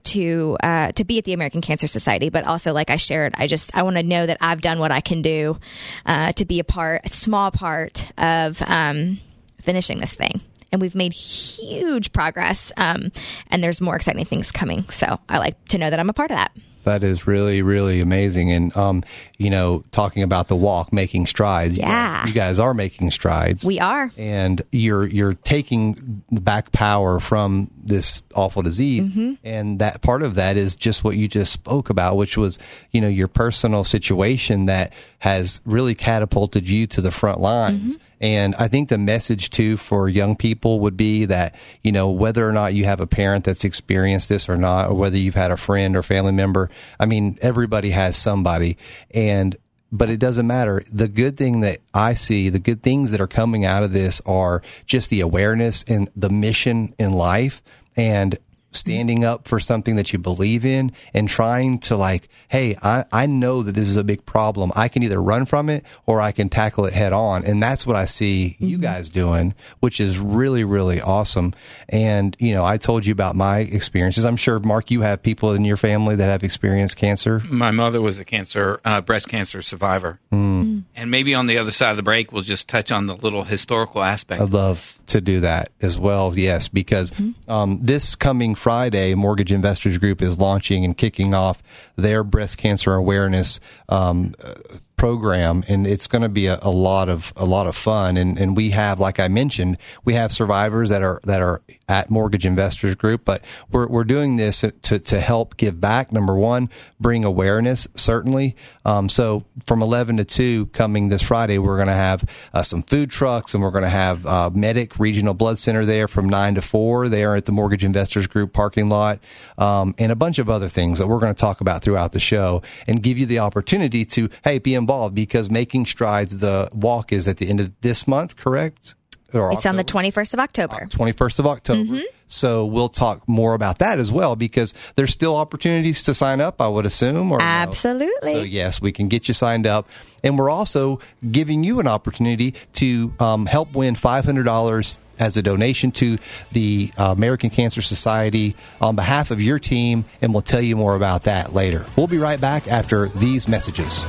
to 0.01 0.57
uh, 0.63 0.91
to 0.93 1.03
be 1.03 1.17
at 1.17 1.25
the 1.25 1.33
American 1.33 1.61
Cancer 1.61 1.85
Society, 1.85 2.29
but 2.29 2.45
also 2.45 2.73
like 2.73 2.89
I 2.89 2.95
shared, 2.95 3.33
I 3.37 3.47
just 3.47 3.75
I 3.75 3.83
want 3.83 3.97
to 3.97 4.03
know 4.03 4.25
that 4.25 4.37
I've 4.41 4.61
done 4.61 4.79
what 4.79 4.91
I 4.91 5.01
can 5.01 5.21
do 5.21 5.59
uh, 6.05 6.31
to 6.31 6.45
be 6.45 6.59
a 6.59 6.63
part, 6.63 7.01
a 7.03 7.09
small 7.09 7.51
part 7.51 8.09
of 8.17 8.61
um, 8.65 9.19
finishing 9.61 9.99
this 9.99 10.13
thing. 10.13 10.39
And 10.71 10.81
we've 10.81 10.95
made 10.95 11.13
huge 11.13 12.11
progress, 12.13 12.71
um, 12.77 13.11
and 13.51 13.63
there's 13.63 13.81
more 13.81 13.95
exciting 13.95 14.25
things 14.25 14.51
coming. 14.51 14.87
So 14.89 15.19
I 15.27 15.39
like 15.39 15.63
to 15.69 15.77
know 15.77 15.89
that 15.89 15.99
I'm 15.99 16.09
a 16.09 16.13
part 16.13 16.31
of 16.31 16.37
that. 16.37 16.51
That 16.85 17.03
is 17.03 17.27
really, 17.27 17.61
really 17.61 17.99
amazing. 17.99 18.51
And, 18.53 18.75
um, 18.75 19.03
you 19.37 19.49
know, 19.49 19.83
talking 19.91 20.23
about 20.23 20.47
the 20.47 20.55
walk, 20.55 20.93
making 20.93 21.27
strides. 21.27 21.77
you 21.77 21.83
Yeah. 21.83 22.19
guys- 22.21 22.27
You 22.27 22.33
guys 22.33 22.59
are 22.59 22.73
making 22.73 23.11
strides. 23.11 23.65
We 23.65 23.79
are. 23.79 24.09
and 24.17 24.61
you're 24.71 25.05
you're 25.05 25.33
taking 25.33 26.23
back 26.31 26.71
power 26.71 27.19
from 27.19 27.69
this 27.83 28.23
awful 28.33 28.61
disease 28.61 29.09
Mm-hmm. 29.09 29.33
and 29.43 29.79
that 29.79 30.01
part 30.01 30.23
of 30.23 30.35
that 30.35 30.55
is 30.57 30.75
just 30.75 31.03
what 31.03 31.17
you 31.17 31.27
just 31.27 31.51
spoke 31.51 31.89
about 31.89 32.15
which 32.17 32.37
was 32.37 32.59
you 32.91 33.01
know 33.01 33.07
your 33.07 33.27
personal 33.27 33.83
situation 33.83 34.67
that 34.67 34.93
has 35.19 35.61
really 35.65 35.95
catapulted 35.95 36.67
you 36.67 36.87
to 36.87 37.01
the 37.01 37.11
front 37.11 37.39
lines 37.39 37.97
Mm-hmm. 37.97 38.03
and 38.21 38.55
i 38.55 38.67
think 38.67 38.89
the 38.89 38.97
message 38.97 39.49
too 39.49 39.77
for 39.77 40.09
young 40.09 40.35
people 40.35 40.79
would 40.81 40.97
be 40.97 41.25
that 41.25 41.55
you 41.83 41.91
know 41.91 42.09
whether 42.09 42.47
or 42.47 42.51
not 42.51 42.73
you 42.73 42.85
have 42.85 42.99
a 42.99 43.07
parent 43.07 43.43
that's 43.45 43.63
experienced 43.63 44.29
this 44.29 44.49
or 44.49 44.57
not 44.57 44.89
or 44.89 44.95
whether 44.95 45.17
you've 45.17 45.35
had 45.35 45.51
a 45.51 45.57
friend 45.57 45.95
or 45.95 46.03
family 46.03 46.31
member 46.31 46.69
i 46.99 47.05
mean 47.05 47.37
everybody 47.41 47.91
has 47.91 48.17
somebody 48.17 48.77
and 49.11 49.57
but 49.91 50.09
it 50.11 50.19
doesn't 50.19 50.45
matter. 50.45 50.83
The 50.91 51.07
good 51.07 51.35
thing 51.35 51.61
that 51.61 51.79
I 51.95 52.13
see, 52.13 52.49
the 52.49 52.59
good 52.59 52.83
things 52.83 53.09
that 53.09 53.19
are 53.21 53.25
coming 53.27 53.65
out 53.65 53.81
of 53.81 53.91
this 53.91 54.21
are 54.23 54.61
just 54.85 55.09
the 55.09 55.21
awareness 55.21 55.83
and 55.87 56.09
the 56.15 56.29
mission 56.29 56.93
in 56.99 57.13
life 57.13 57.63
and 57.95 58.37
standing 58.71 59.23
up 59.23 59.47
for 59.47 59.59
something 59.59 59.95
that 59.95 60.13
you 60.13 60.19
believe 60.19 60.65
in 60.65 60.91
and 61.13 61.27
trying 61.27 61.79
to 61.79 61.97
like, 61.97 62.29
hey, 62.47 62.75
I, 62.81 63.05
I 63.11 63.25
know 63.25 63.63
that 63.63 63.73
this 63.73 63.87
is 63.87 63.97
a 63.97 64.03
big 64.03 64.25
problem. 64.25 64.71
I 64.75 64.87
can 64.87 65.03
either 65.03 65.21
run 65.21 65.45
from 65.45 65.69
it 65.69 65.85
or 66.05 66.21
I 66.21 66.31
can 66.31 66.49
tackle 66.49 66.85
it 66.85 66.93
head 66.93 67.13
on. 67.13 67.45
And 67.45 67.61
that's 67.61 67.85
what 67.85 67.95
I 67.95 68.05
see 68.05 68.57
you 68.59 68.77
guys 68.77 69.09
doing, 69.09 69.55
which 69.79 69.99
is 69.99 70.19
really, 70.19 70.63
really 70.63 71.01
awesome. 71.01 71.53
And, 71.87 72.35
you 72.39 72.53
know, 72.53 72.63
I 72.63 72.77
told 72.77 73.05
you 73.05 73.11
about 73.11 73.35
my 73.35 73.59
experiences. 73.59 74.25
I'm 74.25 74.35
sure, 74.35 74.59
Mark, 74.59 74.91
you 74.91 75.01
have 75.01 75.21
people 75.23 75.53
in 75.53 75.65
your 75.65 75.77
family 75.77 76.15
that 76.15 76.29
have 76.29 76.43
experienced 76.43 76.97
cancer. 76.97 77.41
My 77.49 77.71
mother 77.71 78.01
was 78.01 78.19
a 78.19 78.25
cancer, 78.25 78.79
uh, 78.85 79.01
breast 79.01 79.29
cancer 79.29 79.61
survivor. 79.61 80.19
Hmm. 80.31 80.79
And 80.95 81.09
maybe 81.09 81.33
on 81.33 81.47
the 81.47 81.57
other 81.57 81.71
side 81.71 81.91
of 81.91 81.97
the 81.97 82.03
break, 82.03 82.31
we'll 82.31 82.43
just 82.43 82.67
touch 82.67 82.91
on 82.91 83.07
the 83.07 83.15
little 83.15 83.45
historical 83.45 84.03
aspect. 84.03 84.41
I'd 84.41 84.53
love 84.53 84.98
to 85.09 85.21
do 85.21 85.41
that 85.41 85.71
as 85.81 85.97
well. 85.97 86.37
Yes, 86.37 86.67
because 86.67 87.11
um, 87.47 87.79
this 87.81 88.15
coming 88.15 88.55
Friday, 88.55 89.15
Mortgage 89.15 89.51
Investors 89.51 89.97
Group 89.97 90.21
is 90.21 90.39
launching 90.39 90.85
and 90.85 90.97
kicking 90.97 91.33
off 91.33 91.61
their 91.95 92.23
breast 92.23 92.57
cancer 92.57 92.93
awareness 92.93 93.59
um, 93.89 94.33
uh, 94.43 94.53
program 94.99 95.63
and 95.69 95.87
it's 95.87 96.07
going 96.07 96.21
to 96.21 96.29
be 96.29 96.47
a, 96.47 96.59
a, 96.61 96.69
lot 96.69 97.07
of 97.07 97.31
a 97.37 97.45
lot 97.45 97.67
of 97.67 97.75
fun. 97.75 98.17
And 98.17 98.37
and 98.37 98.55
we 98.55 98.71
have 98.71 98.99
like 98.99 99.19
I 99.19 99.29
mentioned 99.29 99.77
we 100.03 100.13
have 100.13 100.31
survivors 100.33 100.89
that 100.89 101.01
are 101.01 101.21
that 101.23 101.41
are 101.41 101.61
at 101.87 102.09
Mortgage 102.09 102.45
Investors 102.45 102.95
Group 102.95 103.23
but 103.23 103.43
we're 103.71 103.87
we're 103.87 104.03
doing 104.03 104.35
this 104.35 104.63
to 104.81 104.99
to 104.99 105.19
help 105.21 105.55
give 105.55 105.79
back 105.79 106.11
number 106.11 106.35
1 106.35 106.69
bring 106.99 107.23
awareness 107.23 107.87
certainly. 107.95 108.57
Um, 108.83 109.07
so 109.07 109.45
from 109.65 109.81
11 109.81 110.17
to 110.17 110.25
2 110.25 110.67
coming 110.67 111.07
this 111.07 111.21
Friday 111.21 111.57
we're 111.59 111.77
going 111.77 111.87
to 111.87 111.93
have 111.93 112.29
uh, 112.53 112.61
some 112.61 112.83
food 112.83 113.09
trucks 113.09 113.53
and 113.53 113.63
we're 113.63 113.71
going 113.71 113.83
to 113.83 113.89
have 113.89 114.25
uh, 114.25 114.49
Medic 114.53 114.99
Regional 114.99 115.33
Blood 115.33 115.59
Center 115.59 115.85
there 115.85 116.09
from 116.09 116.27
9 116.27 116.55
to 116.55 116.61
4 116.61 117.07
there 117.07 117.37
at 117.37 117.45
the 117.45 117.53
Mortgage 117.53 117.85
Investors 117.85 118.27
Group 118.27 118.51
parking 118.51 118.89
lot 118.89 119.19
um, 119.57 119.95
and 119.97 120.11
a 120.11 120.15
bunch 120.15 120.39
of 120.39 120.49
other 120.49 120.67
things 120.67 120.97
that 120.97 121.07
we're 121.07 121.19
going 121.19 121.33
to 121.33 121.39
talk 121.39 121.61
about 121.61 121.83
throughout 121.83 122.11
the 122.11 122.19
show 122.19 122.61
and 122.85 123.01
give 123.01 123.17
you 123.17 123.25
the 123.25 123.39
opportunity 123.39 124.03
to 124.03 124.29
hey 124.43 124.59
be 124.59 124.75
involved 124.89 125.13
because 125.13 125.51
Making 125.51 125.85
Strides, 125.85 126.39
the 126.39 126.67
walk 126.73 127.13
is 127.13 127.27
at 127.27 127.37
the 127.37 127.47
end 127.47 127.59
of 127.59 127.71
this 127.81 128.07
month, 128.07 128.35
correct? 128.35 128.95
Or 129.31 129.51
it's 129.51 129.59
October? 129.59 129.69
on 129.69 129.75
the 129.75 129.83
21st 129.83 130.33
of 130.33 130.39
October. 130.39 130.87
21st 130.89 131.39
of 131.39 131.45
October. 131.45 131.83
Mm-hmm. 131.83 131.99
So 132.25 132.65
we'll 132.65 132.89
talk 132.89 133.27
more 133.29 133.53
about 133.53 133.77
that 133.77 133.99
as 133.99 134.11
well 134.11 134.35
because 134.35 134.73
there's 134.95 135.11
still 135.11 135.35
opportunities 135.35 136.01
to 136.03 136.15
sign 136.15 136.41
up, 136.41 136.59
I 136.59 136.67
would 136.67 136.87
assume. 136.87 137.31
Or 137.31 137.39
Absolutely. 137.39 138.33
No? 138.33 138.39
So, 138.39 138.43
yes, 138.43 138.81
we 138.81 138.91
can 138.91 139.07
get 139.07 139.27
you 139.27 139.35
signed 139.35 139.67
up. 139.67 139.87
And 140.23 140.39
we're 140.39 140.49
also 140.49 140.99
giving 141.29 141.63
you 141.63 141.79
an 141.79 141.87
opportunity 141.87 142.55
to 142.73 143.13
um, 143.19 143.45
help 143.45 143.75
win 143.75 143.93
$500 143.93 144.99
as 145.19 145.37
a 145.37 145.43
donation 145.43 145.91
to 145.91 146.17
the 146.51 146.91
uh, 146.97 147.13
American 147.15 147.51
Cancer 147.51 147.83
Society 147.83 148.55
on 148.81 148.95
behalf 148.95 149.29
of 149.29 149.39
your 149.41 149.59
team. 149.59 150.05
And 150.23 150.33
we'll 150.33 150.41
tell 150.41 150.61
you 150.61 150.75
more 150.75 150.95
about 150.95 151.25
that 151.25 151.53
later. 151.53 151.85
We'll 151.95 152.07
be 152.07 152.17
right 152.17 152.41
back 152.41 152.67
after 152.67 153.09
these 153.09 153.47
messages. 153.47 154.03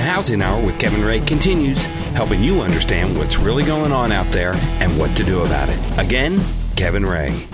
Housing 0.00 0.42
Hour 0.42 0.64
with 0.64 0.78
Kevin 0.78 1.04
Ray 1.04 1.20
continues, 1.20 1.84
helping 2.14 2.42
you 2.42 2.60
understand 2.60 3.16
what's 3.18 3.38
really 3.38 3.64
going 3.64 3.92
on 3.92 4.12
out 4.12 4.30
there 4.32 4.54
and 4.54 4.98
what 4.98 5.16
to 5.16 5.24
do 5.24 5.42
about 5.42 5.68
it. 5.68 5.98
Again, 5.98 6.40
Kevin 6.76 7.04
Ray. 7.04 7.46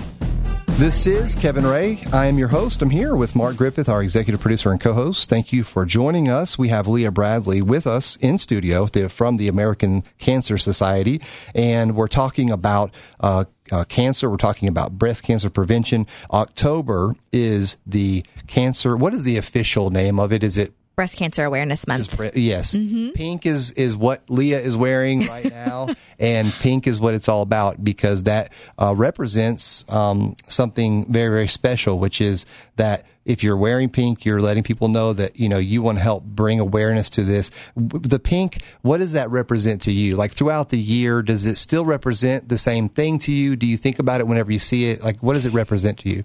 This 0.79 1.05
is 1.05 1.35
Kevin 1.35 1.65
Ray. 1.65 2.01
I 2.13 2.27
am 2.27 2.37
your 2.37 2.47
host. 2.47 2.81
I'm 2.81 2.89
here 2.89 3.13
with 3.13 3.35
Mark 3.35 3.57
Griffith, 3.57 3.89
our 3.89 4.01
executive 4.01 4.39
producer 4.39 4.71
and 4.71 4.79
co-host. 4.79 5.27
Thank 5.27 5.51
you 5.51 5.65
for 5.65 5.83
joining 5.83 6.29
us. 6.29 6.57
We 6.57 6.69
have 6.69 6.87
Leah 6.87 7.11
Bradley 7.11 7.61
with 7.61 7.85
us 7.85 8.15
in 8.15 8.37
studio 8.37 8.87
from 8.87 9.35
the 9.35 9.49
American 9.49 10.05
Cancer 10.19 10.57
Society, 10.57 11.21
and 11.53 11.97
we're 11.97 12.07
talking 12.07 12.49
about 12.49 12.93
uh, 13.19 13.43
uh, 13.73 13.83
cancer. 13.83 14.29
We're 14.29 14.37
talking 14.37 14.69
about 14.69 14.97
breast 14.97 15.23
cancer 15.23 15.49
prevention. 15.49 16.07
October 16.31 17.13
is 17.33 17.75
the 17.85 18.23
cancer. 18.47 18.95
What 18.95 19.13
is 19.13 19.23
the 19.23 19.35
official 19.35 19.89
name 19.89 20.17
of 20.17 20.31
it? 20.31 20.45
Is 20.45 20.57
it 20.57 20.73
Breast 20.99 21.15
Cancer 21.15 21.45
Awareness 21.45 21.87
Month. 21.87 22.17
Just, 22.17 22.35
yes, 22.35 22.75
mm-hmm. 22.75 23.11
pink 23.11 23.45
is 23.45 23.71
is 23.71 23.95
what 23.95 24.21
Leah 24.29 24.59
is 24.59 24.75
wearing 24.75 25.25
right 25.27 25.49
now, 25.49 25.95
and 26.19 26.51
pink 26.51 26.87
is 26.87 26.99
what 26.99 27.13
it's 27.13 27.29
all 27.29 27.41
about 27.41 27.81
because 27.81 28.23
that 28.23 28.51
uh, 28.77 28.93
represents 28.93 29.85
um, 29.87 30.35
something 30.49 31.09
very 31.09 31.29
very 31.29 31.47
special, 31.47 31.99
which 31.99 32.19
is 32.19 32.45
that 32.75 33.05
if 33.23 33.45
you're 33.45 33.55
wearing 33.55 33.87
pink, 33.87 34.25
you're 34.25 34.41
letting 34.41 34.61
people 34.61 34.89
know 34.89 35.13
that 35.13 35.39
you 35.39 35.47
know 35.47 35.57
you 35.57 35.81
want 35.81 35.99
to 35.99 36.03
help 36.03 36.25
bring 36.25 36.59
awareness 36.59 37.09
to 37.11 37.23
this. 37.23 37.49
The 37.77 38.19
pink, 38.19 38.61
what 38.81 38.97
does 38.97 39.13
that 39.13 39.29
represent 39.29 39.83
to 39.83 39.93
you? 39.93 40.17
Like 40.17 40.33
throughout 40.33 40.67
the 40.67 40.79
year, 40.79 41.21
does 41.21 41.45
it 41.45 41.57
still 41.57 41.85
represent 41.85 42.49
the 42.49 42.57
same 42.57 42.89
thing 42.89 43.19
to 43.19 43.31
you? 43.31 43.55
Do 43.55 43.67
you 43.67 43.77
think 43.77 43.99
about 43.99 44.19
it 44.19 44.27
whenever 44.27 44.51
you 44.51 44.59
see 44.59 44.89
it? 44.89 45.01
Like, 45.01 45.23
what 45.23 45.35
does 45.35 45.45
it 45.45 45.53
represent 45.53 45.99
to 45.99 46.09
you? 46.09 46.23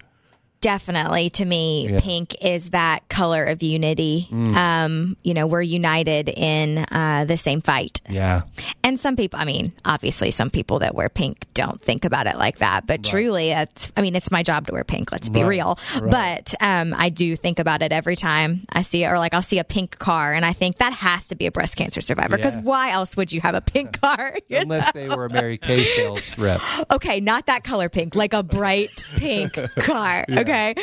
Definitely 0.65 1.29
to 1.29 1.45
me 1.45 1.91
yeah. 1.91 2.01
pink 2.01 2.43
is 2.43 2.71
that 2.71 3.07
color 3.11 3.45
of 3.45 3.63
unity 3.63 4.27
mm. 4.31 4.57
um 4.57 5.15
you 5.23 5.35
know 5.35 5.47
we're 5.47 5.61
united 5.61 6.31
in 6.31 6.79
uh 6.79 7.27
the 7.29 7.37
same 7.37 7.61
fight 7.61 8.01
yeah 8.09 8.41
and 8.83 8.99
some 8.99 9.15
people 9.15 9.39
i 9.39 9.45
mean 9.45 9.75
obviously 9.85 10.31
some 10.31 10.49
people 10.49 10.79
that 10.79 10.95
wear 10.95 11.11
pink 11.11 11.45
don't 11.53 11.83
think 11.83 12.07
about 12.07 12.27
it 12.27 12.39
like 12.39 12.61
that 12.61 12.87
but 12.87 12.95
right. 12.95 13.05
truly 13.05 13.51
it's 13.51 13.93
i 13.99 14.01
mean 14.01 14.17
it's 14.17 14.31
my 14.31 14.43
job 14.43 14.67
to 14.67 14.73
wear 14.73 14.85
pink 14.85 15.13
let's 15.13 15.29
be 15.29 15.43
right. 15.43 15.49
real 15.49 15.79
right. 16.01 16.11
but 16.11 16.55
um 16.63 16.95
i 16.97 17.11
do 17.11 17.37
think 17.37 17.59
about 17.59 17.83
it 17.83 17.93
every 17.93 18.17
time 18.17 18.63
i 18.71 18.81
see 18.81 19.05
it 19.05 19.09
or 19.09 19.19
like 19.19 19.35
i'll 19.35 19.43
see 19.43 19.59
a 19.59 19.65
pink 19.65 19.99
car 19.99 20.33
and 20.33 20.47
i 20.47 20.55
think 20.55 20.79
that 20.79 20.95
has 20.95 21.29
to 21.29 21.35
be 21.35 21.45
a 21.45 21.53
breast 21.53 21.77
cancer 21.77 22.01
survivor 22.01 22.39
because 22.39 22.57
yeah. 22.57 22.63
why 22.63 22.91
else 22.91 23.19
would 23.19 23.31
you 23.31 23.41
have 23.43 23.55
a 23.55 23.61
pink 23.61 24.01
car 24.01 24.35
unless 24.49 24.95
know? 24.95 25.09
they 25.09 25.15
were 25.15 25.27
a 25.27 25.31
mary 25.31 25.59
kay 25.59 25.85
sales 25.85 26.39
rep 26.39 26.63
okay 26.91 27.21
not 27.21 27.45
that 27.45 27.65
color 27.65 27.91
pink 27.91 28.15
like 28.15 28.33
a 28.33 28.43
bright 28.43 29.05
pink 29.17 29.53
car 29.81 30.25
yeah. 30.27 30.41
okay 30.41 30.54
okay. 30.55 30.75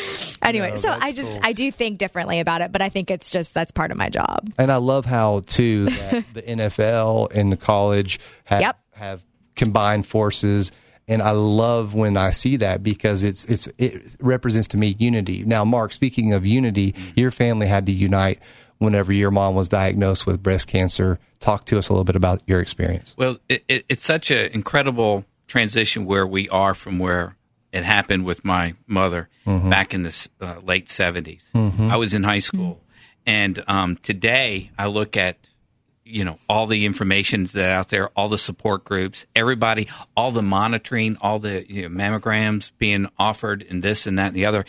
Anyway, 0.43 0.71
no, 0.71 0.75
so 0.77 0.89
I 0.89 1.11
just 1.11 1.31
cool. 1.31 1.39
I 1.43 1.53
do 1.53 1.71
think 1.71 1.97
differently 1.97 2.39
about 2.39 2.61
it, 2.61 2.71
but 2.71 2.81
I 2.81 2.89
think 2.89 3.11
it's 3.11 3.29
just 3.29 3.53
that's 3.53 3.71
part 3.71 3.91
of 3.91 3.97
my 3.97 4.09
job. 4.09 4.49
And 4.57 4.71
I 4.71 4.77
love 4.77 5.05
how 5.05 5.41
too 5.45 5.85
the 6.33 6.43
NFL 6.47 7.33
and 7.33 7.51
the 7.51 7.57
college 7.57 8.19
have 8.45 8.61
yep. 8.61 8.79
have 8.93 9.23
combined 9.55 10.05
forces. 10.05 10.71
And 11.07 11.21
I 11.21 11.31
love 11.31 11.93
when 11.93 12.15
I 12.15 12.29
see 12.29 12.57
that 12.57 12.83
because 12.83 13.23
it's 13.23 13.45
it's 13.45 13.67
it 13.77 14.15
represents 14.19 14.67
to 14.69 14.77
me 14.77 14.95
unity. 14.99 15.43
Now, 15.43 15.65
Mark, 15.65 15.93
speaking 15.93 16.33
of 16.33 16.45
unity, 16.45 16.93
mm-hmm. 16.93 17.19
your 17.19 17.31
family 17.31 17.67
had 17.67 17.85
to 17.87 17.91
unite 17.91 18.39
whenever 18.77 19.11
your 19.13 19.31
mom 19.31 19.55
was 19.55 19.67
diagnosed 19.69 20.25
with 20.25 20.41
breast 20.41 20.67
cancer. 20.67 21.19
Talk 21.39 21.65
to 21.65 21.77
us 21.77 21.89
a 21.89 21.93
little 21.93 22.03
bit 22.03 22.15
about 22.15 22.41
your 22.47 22.61
experience. 22.61 23.15
Well, 23.17 23.37
it, 23.49 23.63
it, 23.67 23.85
it's 23.89 24.05
such 24.05 24.31
an 24.31 24.51
incredible 24.51 25.25
transition 25.47 26.05
where 26.05 26.25
we 26.25 26.47
are 26.49 26.73
from 26.73 26.97
where 26.97 27.35
it 27.71 27.83
happened 27.83 28.25
with 28.25 28.43
my 28.43 28.75
mother 28.85 29.29
mm-hmm. 29.45 29.69
back 29.69 29.93
in 29.93 30.03
the 30.03 30.29
uh, 30.41 30.55
late 30.63 30.87
70s. 30.87 31.51
Mm-hmm. 31.53 31.89
I 31.89 31.97
was 31.97 32.13
in 32.13 32.23
high 32.23 32.39
school. 32.39 32.75
Mm-hmm. 32.75 32.85
And 33.25 33.63
um, 33.67 33.97
today 33.97 34.71
I 34.77 34.87
look 34.87 35.15
at, 35.15 35.37
you 36.03 36.25
know, 36.25 36.37
all 36.49 36.65
the 36.65 36.85
information 36.85 37.45
that 37.45 37.71
out 37.71 37.89
there, 37.89 38.09
all 38.09 38.27
the 38.27 38.37
support 38.37 38.83
groups, 38.83 39.25
everybody, 39.35 39.87
all 40.17 40.31
the 40.31 40.41
monitoring, 40.41 41.17
all 41.21 41.39
the 41.39 41.65
you 41.71 41.87
know, 41.87 41.89
mammograms 41.89 42.71
being 42.77 43.07
offered 43.17 43.65
and 43.69 43.83
this 43.83 44.05
and 44.05 44.17
that 44.17 44.27
and 44.27 44.35
the 44.35 44.45
other. 44.45 44.65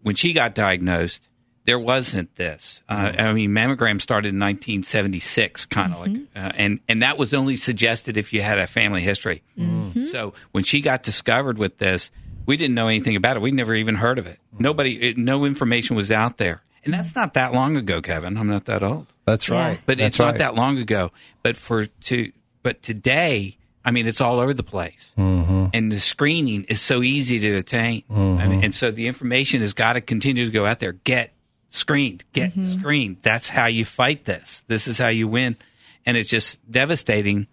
When 0.00 0.16
she 0.16 0.32
got 0.32 0.54
diagnosed, 0.54 1.28
there 1.64 1.78
wasn't 1.78 2.34
this. 2.34 2.80
Uh, 2.88 3.10
mm-hmm. 3.10 3.20
I 3.20 3.32
mean, 3.34 3.50
mammogram 3.50 4.00
started 4.00 4.30
in 4.30 4.40
1976, 4.40 5.66
kind 5.66 5.92
of 5.92 6.00
mm-hmm. 6.00 6.14
like, 6.14 6.22
uh, 6.34 6.52
and 6.56 6.80
and 6.88 7.02
that 7.02 7.18
was 7.18 7.32
only 7.32 7.54
suggested 7.56 8.16
if 8.16 8.32
you 8.32 8.42
had 8.42 8.58
a 8.58 8.66
family 8.66 9.02
history. 9.02 9.42
Mm-hmm. 9.56 10.04
So 10.06 10.34
when 10.50 10.64
she 10.64 10.80
got 10.80 11.04
discovered 11.04 11.58
with 11.58 11.78
this, 11.78 12.10
we 12.46 12.56
didn't 12.56 12.74
know 12.74 12.88
anything 12.88 13.16
about 13.16 13.36
it. 13.36 13.42
We 13.42 13.50
never 13.50 13.74
even 13.74 13.96
heard 13.96 14.18
of 14.18 14.26
it. 14.26 14.38
Nobody, 14.58 15.00
it, 15.00 15.18
no 15.18 15.44
information 15.44 15.96
was 15.96 16.10
out 16.10 16.38
there. 16.38 16.62
And 16.84 16.92
that's 16.92 17.14
not 17.14 17.34
that 17.34 17.52
long 17.52 17.76
ago, 17.76 18.02
Kevin. 18.02 18.36
I'm 18.36 18.48
not 18.48 18.64
that 18.64 18.82
old. 18.82 19.06
That's 19.24 19.48
right. 19.48 19.80
But 19.86 19.98
that's 19.98 20.08
it's 20.08 20.20
right. 20.20 20.32
not 20.32 20.38
that 20.38 20.54
long 20.54 20.78
ago. 20.78 21.12
But 21.42 21.56
for 21.56 21.86
to, 21.86 22.32
but 22.62 22.82
today, 22.82 23.56
I 23.84 23.92
mean, 23.92 24.06
it's 24.06 24.20
all 24.20 24.40
over 24.40 24.52
the 24.52 24.64
place. 24.64 25.12
Mm-hmm. 25.16 25.66
And 25.72 25.92
the 25.92 26.00
screening 26.00 26.64
is 26.64 26.80
so 26.80 27.02
easy 27.02 27.38
to 27.40 27.56
attain. 27.56 28.02
Mm-hmm. 28.10 28.40
I 28.40 28.48
mean, 28.48 28.64
and 28.64 28.74
so 28.74 28.90
the 28.90 29.06
information 29.06 29.60
has 29.60 29.74
got 29.74 29.92
to 29.92 30.00
continue 30.00 30.44
to 30.44 30.50
go 30.50 30.66
out 30.66 30.80
there. 30.80 30.92
Get 30.92 31.32
screened, 31.70 32.24
get 32.32 32.50
mm-hmm. 32.50 32.80
screened. 32.80 33.16
That's 33.22 33.48
how 33.48 33.66
you 33.66 33.84
fight 33.84 34.24
this. 34.24 34.64
This 34.66 34.88
is 34.88 34.98
how 34.98 35.08
you 35.08 35.28
win. 35.28 35.56
And 36.04 36.16
it's 36.16 36.28
just 36.28 36.58
devastating 36.70 37.46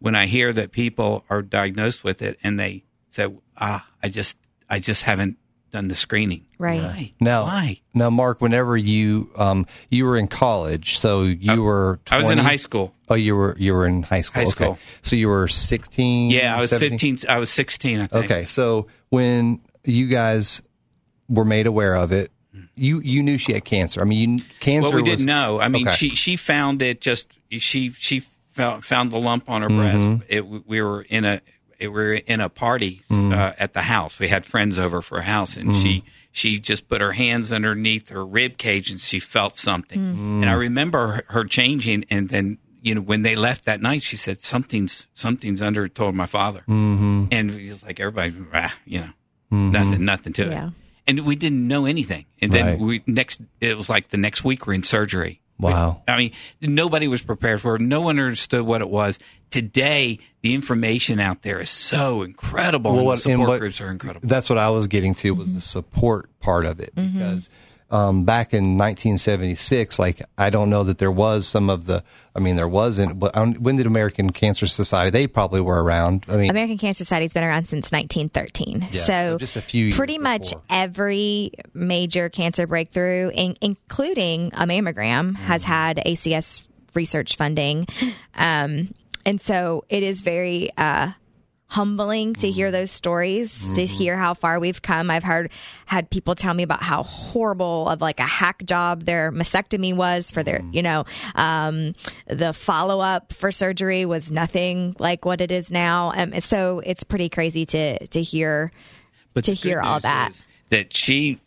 when 0.00 0.14
I 0.14 0.26
hear 0.26 0.52
that 0.52 0.72
people 0.72 1.24
are 1.28 1.42
diagnosed 1.42 2.02
with 2.02 2.22
it 2.22 2.38
and 2.42 2.58
they 2.58 2.84
say, 3.10 3.28
ah, 3.56 3.86
I 4.02 4.08
just, 4.08 4.38
I 4.68 4.78
just 4.80 5.02
haven't 5.02 5.38
done 5.70 5.88
the 5.88 5.94
screening. 5.94 6.46
Right. 6.58 6.80
Why? 6.80 7.12
Now, 7.20 7.44
Why? 7.44 7.80
Now, 7.94 8.10
Mark, 8.10 8.40
whenever 8.40 8.76
you, 8.76 9.30
um, 9.36 9.66
you 9.90 10.04
were 10.04 10.16
in 10.16 10.28
college, 10.28 10.98
so 10.98 11.22
you 11.22 11.52
I, 11.52 11.58
were, 11.58 12.00
20? 12.06 12.24
I 12.24 12.28
was 12.28 12.38
in 12.38 12.44
high 12.44 12.56
school. 12.56 12.94
Oh, 13.08 13.14
you 13.14 13.36
were, 13.36 13.56
you 13.58 13.74
were 13.74 13.86
in 13.86 14.02
high 14.02 14.22
school. 14.22 14.42
High 14.42 14.48
school. 14.48 14.66
Okay. 14.72 14.80
So 15.02 15.16
you 15.16 15.28
were 15.28 15.48
16? 15.48 16.30
Yeah, 16.30 16.56
I 16.56 16.60
was 16.60 16.70
17? 16.70 17.16
15. 17.16 17.30
I 17.30 17.38
was 17.38 17.50
16, 17.50 18.00
I 18.00 18.06
think. 18.06 18.24
Okay. 18.24 18.46
So 18.46 18.88
when 19.10 19.60
you 19.84 20.06
guys 20.06 20.62
were 21.28 21.44
made 21.44 21.66
aware 21.66 21.96
of 21.96 22.12
it, 22.12 22.32
you 22.74 23.00
you 23.00 23.22
knew 23.22 23.38
she 23.38 23.52
had 23.52 23.64
cancer. 23.64 24.00
I 24.00 24.04
mean, 24.04 24.38
you, 24.38 24.44
cancer. 24.60 24.90
Well, 24.90 24.96
we 24.96 25.02
was, 25.02 25.18
didn't 25.18 25.26
know. 25.26 25.60
I 25.60 25.68
mean, 25.68 25.88
okay. 25.88 25.96
she 25.96 26.14
she 26.14 26.36
found 26.36 26.80
it 26.82 27.00
just 27.00 27.28
she 27.50 27.90
she 27.90 28.22
found, 28.52 28.84
found 28.84 29.12
the 29.12 29.18
lump 29.18 29.48
on 29.50 29.62
her 29.62 29.68
mm-hmm. 29.68 30.16
breast. 30.16 30.24
It, 30.28 30.46
we 30.46 30.80
were 30.82 31.02
in 31.02 31.24
a 31.24 31.40
we 31.80 31.88
were 31.88 32.14
in 32.14 32.40
a 32.40 32.48
party 32.48 33.02
mm. 33.10 33.32
uh, 33.32 33.54
at 33.58 33.74
the 33.74 33.82
house. 33.82 34.18
We 34.18 34.28
had 34.28 34.44
friends 34.44 34.78
over 34.78 35.00
for 35.00 35.18
a 35.18 35.22
house, 35.22 35.56
and 35.56 35.70
mm. 35.70 35.82
she 35.82 36.04
she 36.32 36.58
just 36.58 36.88
put 36.88 37.00
her 37.00 37.12
hands 37.12 37.52
underneath 37.52 38.10
her 38.10 38.24
rib 38.24 38.58
cage, 38.58 38.90
and 38.90 39.00
she 39.00 39.20
felt 39.20 39.56
something. 39.56 39.98
Mm. 39.98 40.42
And 40.42 40.50
I 40.50 40.54
remember 40.54 41.24
her 41.28 41.44
changing, 41.44 42.04
and 42.10 42.28
then 42.28 42.58
you 42.82 42.94
know, 42.94 43.00
when 43.00 43.22
they 43.22 43.34
left 43.34 43.64
that 43.64 43.80
night, 43.80 44.02
she 44.02 44.16
said 44.16 44.42
something's 44.42 45.06
something's 45.14 45.60
under. 45.62 45.84
it," 45.84 45.94
Told 45.94 46.14
my 46.14 46.26
father, 46.26 46.60
mm-hmm. 46.60 47.26
and 47.30 47.50
he's 47.50 47.82
like 47.82 48.00
everybody, 48.00 48.34
ah, 48.52 48.76
you 48.84 49.00
know, 49.00 49.10
nothing, 49.50 50.04
nothing 50.04 50.32
to 50.34 50.44
Yeah. 50.44 50.68
it. 50.68 50.72
And 51.06 51.20
we 51.20 51.36
didn't 51.36 51.66
know 51.66 51.86
anything. 51.86 52.26
And 52.42 52.52
then 52.52 52.66
Right. 52.66 52.78
we 52.78 53.02
next, 53.06 53.40
it 53.62 53.76
was 53.78 53.88
like 53.88 54.10
the 54.10 54.18
next 54.18 54.44
week 54.44 54.66
we're 54.66 54.74
in 54.74 54.82
surgery. 54.82 55.40
Wow. 55.58 56.02
I 56.06 56.16
mean, 56.16 56.32
nobody 56.60 57.08
was 57.08 57.20
prepared 57.20 57.60
for 57.60 57.76
it. 57.76 57.80
No 57.80 58.00
one 58.00 58.18
understood 58.18 58.62
what 58.62 58.80
it 58.80 58.88
was. 58.88 59.18
Today, 59.50 60.18
the 60.42 60.54
information 60.54 61.18
out 61.18 61.42
there 61.42 61.60
is 61.60 61.70
so 61.70 62.22
incredible. 62.22 62.90
and 62.92 63.00
the 63.00 63.04
what- 63.04 63.12
and 63.14 63.20
support 63.22 63.48
what- 63.48 63.60
groups 63.60 63.80
are 63.80 63.90
incredible. 63.90 64.28
That's 64.28 64.48
what 64.48 64.58
I 64.58 64.70
was 64.70 64.86
getting 64.86 65.14
to 65.14 65.32
was 65.32 65.54
the 65.54 65.60
support 65.60 66.30
part 66.40 66.66
of 66.66 66.80
it 66.80 66.94
mm-hmm. 66.94 67.18
because 67.18 67.50
um, 67.90 68.24
back 68.24 68.52
in 68.52 68.76
1976, 68.76 69.98
like 69.98 70.22
I 70.36 70.50
don't 70.50 70.70
know 70.70 70.84
that 70.84 70.98
there 70.98 71.10
was 71.10 71.46
some 71.46 71.70
of 71.70 71.86
the. 71.86 72.02
I 72.34 72.40
mean, 72.40 72.56
there 72.56 72.68
wasn't. 72.68 73.18
But 73.18 73.36
um, 73.36 73.54
when 73.54 73.76
did 73.76 73.86
American 73.86 74.30
Cancer 74.30 74.66
Society? 74.66 75.10
They 75.10 75.26
probably 75.26 75.60
were 75.60 75.82
around. 75.82 76.24
I 76.28 76.36
mean, 76.36 76.50
American 76.50 76.78
Cancer 76.78 77.04
Society's 77.04 77.32
been 77.32 77.44
around 77.44 77.66
since 77.66 77.90
1913. 77.90 78.88
Yeah, 78.92 79.00
so, 79.00 79.06
so 79.06 79.38
just 79.38 79.56
a 79.56 79.60
few 79.62 79.86
years 79.86 79.94
pretty 79.96 80.18
much 80.18 80.50
before. 80.50 80.62
every 80.70 81.52
major 81.74 82.28
cancer 82.28 82.66
breakthrough, 82.66 83.30
in, 83.34 83.56
including 83.60 84.48
a 84.54 84.66
mammogram, 84.66 85.34
has 85.36 85.62
Mm-hmm. 85.62 85.72
had 85.72 85.96
ACS 86.06 86.68
research 86.94 87.36
funding. 87.36 87.86
Um, 88.34 88.94
and 89.26 89.40
so 89.40 89.84
it 89.88 90.02
is 90.02 90.20
very 90.22 90.70
uh, 90.78 91.12
humbling 91.68 92.32
to 92.32 92.50
hear 92.50 92.70
those 92.70 92.90
stories, 92.90 93.72
to 93.72 93.84
hear 93.84 94.16
how 94.16 94.32
far 94.32 94.58
we've 94.58 94.80
come. 94.80 95.10
I've 95.10 95.22
heard 95.22 95.50
had 95.84 96.08
people 96.08 96.34
tell 96.34 96.54
me 96.54 96.62
about 96.62 96.82
how 96.82 97.02
horrible 97.02 97.88
of 97.88 98.00
like 98.00 98.20
a 98.20 98.26
hack 98.26 98.64
job 98.64 99.02
their 99.02 99.30
mastectomy 99.30 99.94
was 99.94 100.30
for 100.30 100.42
their, 100.42 100.62
you 100.72 100.82
know, 100.82 101.04
um, 101.34 101.92
the 102.26 102.54
follow 102.54 103.00
up 103.00 103.34
for 103.34 103.52
surgery 103.52 104.06
was 104.06 104.32
nothing 104.32 104.96
like 104.98 105.26
what 105.26 105.42
it 105.42 105.50
is 105.50 105.70
now. 105.70 106.12
Um, 106.16 106.40
so 106.40 106.80
it's 106.80 107.04
pretty 107.04 107.28
crazy 107.28 107.66
to 107.66 108.06
to 108.08 108.22
hear. 108.22 108.72
But 109.34 109.44
to 109.44 109.52
hear 109.52 109.80
all 109.80 110.00
that. 110.00 110.32
that 110.70 110.96
she, 110.96 111.38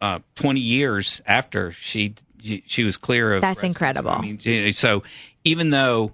uh, 0.00 0.20
20 0.36 0.60
years 0.60 1.20
after 1.26 1.72
she, 1.72 2.14
she 2.40 2.84
was 2.84 2.96
clear 2.96 3.32
of 3.32 3.42
That's 3.42 3.64
incredible. 3.64 4.10
I 4.10 4.20
mean, 4.20 4.72
so 4.72 5.02
even 5.44 5.70
though 5.70 6.12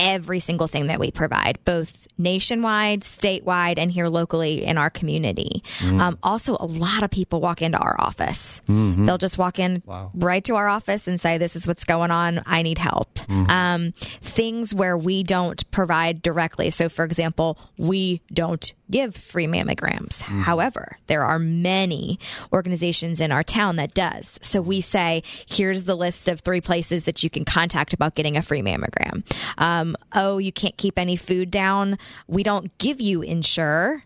every 0.01 0.41
single 0.41 0.67
thing 0.67 0.87
that 0.89 0.99
we 0.99 1.11
provide, 1.11 1.59
both 1.65 2.07
nationwide, 2.19 3.01
statewide, 3.03 3.79
and 3.79 3.91
here 3.91 4.09
locally 4.09 4.65
in 4.65 4.79
our 4.79 4.91
community. 4.91 5.63
Um, 6.01 6.19
also, 6.23 6.57
a 6.59 6.67
lot 6.67 7.03
of 7.03 7.11
people 7.11 7.41
walk 7.41 7.63
into 7.63 7.79
our 7.79 7.97
office. 8.01 8.61
They'll 9.07 9.19
just 9.19 9.39
walk 9.39 9.59
in 9.59 9.83
right 10.15 10.43
to 10.45 10.57
our 10.57 10.69
office 10.69 11.07
and 11.09 11.21
say, 11.21 11.39
This 11.39 11.57
is 11.57 11.67
what's 11.67 11.85
going 11.85 12.11
on. 12.11 12.43
I 12.47 12.63
need 12.63 12.79
help. 12.79 13.19
Um, 13.51 13.93
things 14.23 14.75
where 14.75 14.97
we 14.97 15.23
don't 15.23 15.71
provide 15.71 16.23
directly. 16.23 16.71
So, 16.71 16.89
for 16.89 17.05
example, 17.05 17.59
we 17.79 18.23
don't 18.33 18.73
give 18.91 19.15
free 19.15 19.47
mammograms. 19.47 20.21
However, 20.23 20.97
there 21.07 21.25
are 21.25 21.39
many 21.39 22.19
organizations 22.53 23.21
in 23.21 23.33
our 23.33 23.43
town 23.43 23.77
that 23.77 23.95
does. 23.95 24.39
So 24.43 24.61
we 24.61 24.81
say, 24.81 25.23
here's 25.49 25.85
the 25.85 25.95
list 25.97 26.29
of 26.29 26.41
three 26.41 26.61
places 26.61 27.05
that 27.05 27.23
you 27.23 27.31
can 27.31 27.45
contact 27.45 27.93
about 27.93 28.15
getting 28.15 28.37
a 28.37 28.43
free 28.43 28.63
mammogram. 28.63 29.23
Um, 29.59 29.97
oh, 30.15 30.39
you 30.39 30.53
can't 30.53 30.77
keep 30.77 30.99
any 30.99 31.17
food 31.17 31.51
down. 31.51 31.99
We 32.27 32.43
don't 32.43 32.77
give 32.79 33.01
you 33.01 33.23
insure. 33.23 34.03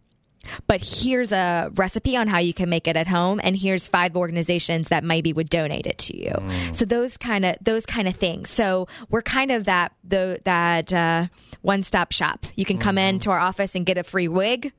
But 0.66 0.82
here's 0.84 1.32
a 1.32 1.70
recipe 1.74 2.16
on 2.16 2.28
how 2.28 2.38
you 2.38 2.54
can 2.54 2.68
make 2.68 2.86
it 2.86 2.96
at 2.96 3.06
home, 3.06 3.40
and 3.42 3.56
here's 3.56 3.88
five 3.88 4.16
organizations 4.16 4.88
that 4.88 5.04
maybe 5.04 5.32
would 5.32 5.48
donate 5.48 5.86
it 5.86 5.98
to 5.98 6.16
you. 6.16 6.34
So 6.72 6.84
those 6.84 7.16
kind 7.16 7.44
of 7.44 7.56
those 7.60 7.86
kind 7.86 8.08
of 8.08 8.16
things. 8.16 8.50
So 8.50 8.88
we're 9.10 9.22
kind 9.22 9.50
of 9.50 9.64
that 9.64 9.92
the 10.02 10.40
that 10.44 10.92
uh, 10.92 11.26
one 11.62 11.82
stop 11.82 12.12
shop. 12.12 12.46
You 12.56 12.64
can 12.64 12.78
come 12.78 12.98
into 12.98 13.30
our 13.30 13.40
office 13.40 13.74
and 13.74 13.86
get 13.86 13.98
a 13.98 14.04
free 14.04 14.28
wig. 14.28 14.72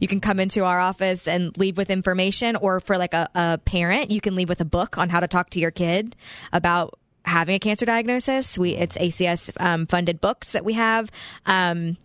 You 0.00 0.08
can 0.08 0.20
come 0.20 0.38
into 0.38 0.64
our 0.64 0.78
office 0.78 1.26
and 1.26 1.56
leave 1.56 1.76
with 1.76 1.90
information, 1.90 2.56
or 2.56 2.80
for 2.80 2.98
like 2.98 3.14
a, 3.14 3.28
a 3.34 3.58
parent, 3.64 4.10
you 4.10 4.20
can 4.20 4.34
leave 4.34 4.48
with 4.48 4.60
a 4.60 4.66
book 4.66 4.98
on 4.98 5.08
how 5.08 5.20
to 5.20 5.28
talk 5.28 5.50
to 5.50 5.60
your 5.60 5.70
kid 5.70 6.14
about 6.52 6.98
having 7.24 7.54
a 7.54 7.58
cancer 7.58 7.86
diagnosis. 7.86 8.58
We 8.58 8.76
it's 8.76 8.96
ACS 8.98 9.50
um, 9.60 9.86
funded 9.86 10.20
books 10.20 10.52
that 10.52 10.64
we 10.64 10.74
have, 10.74 11.10
um, 11.46 11.96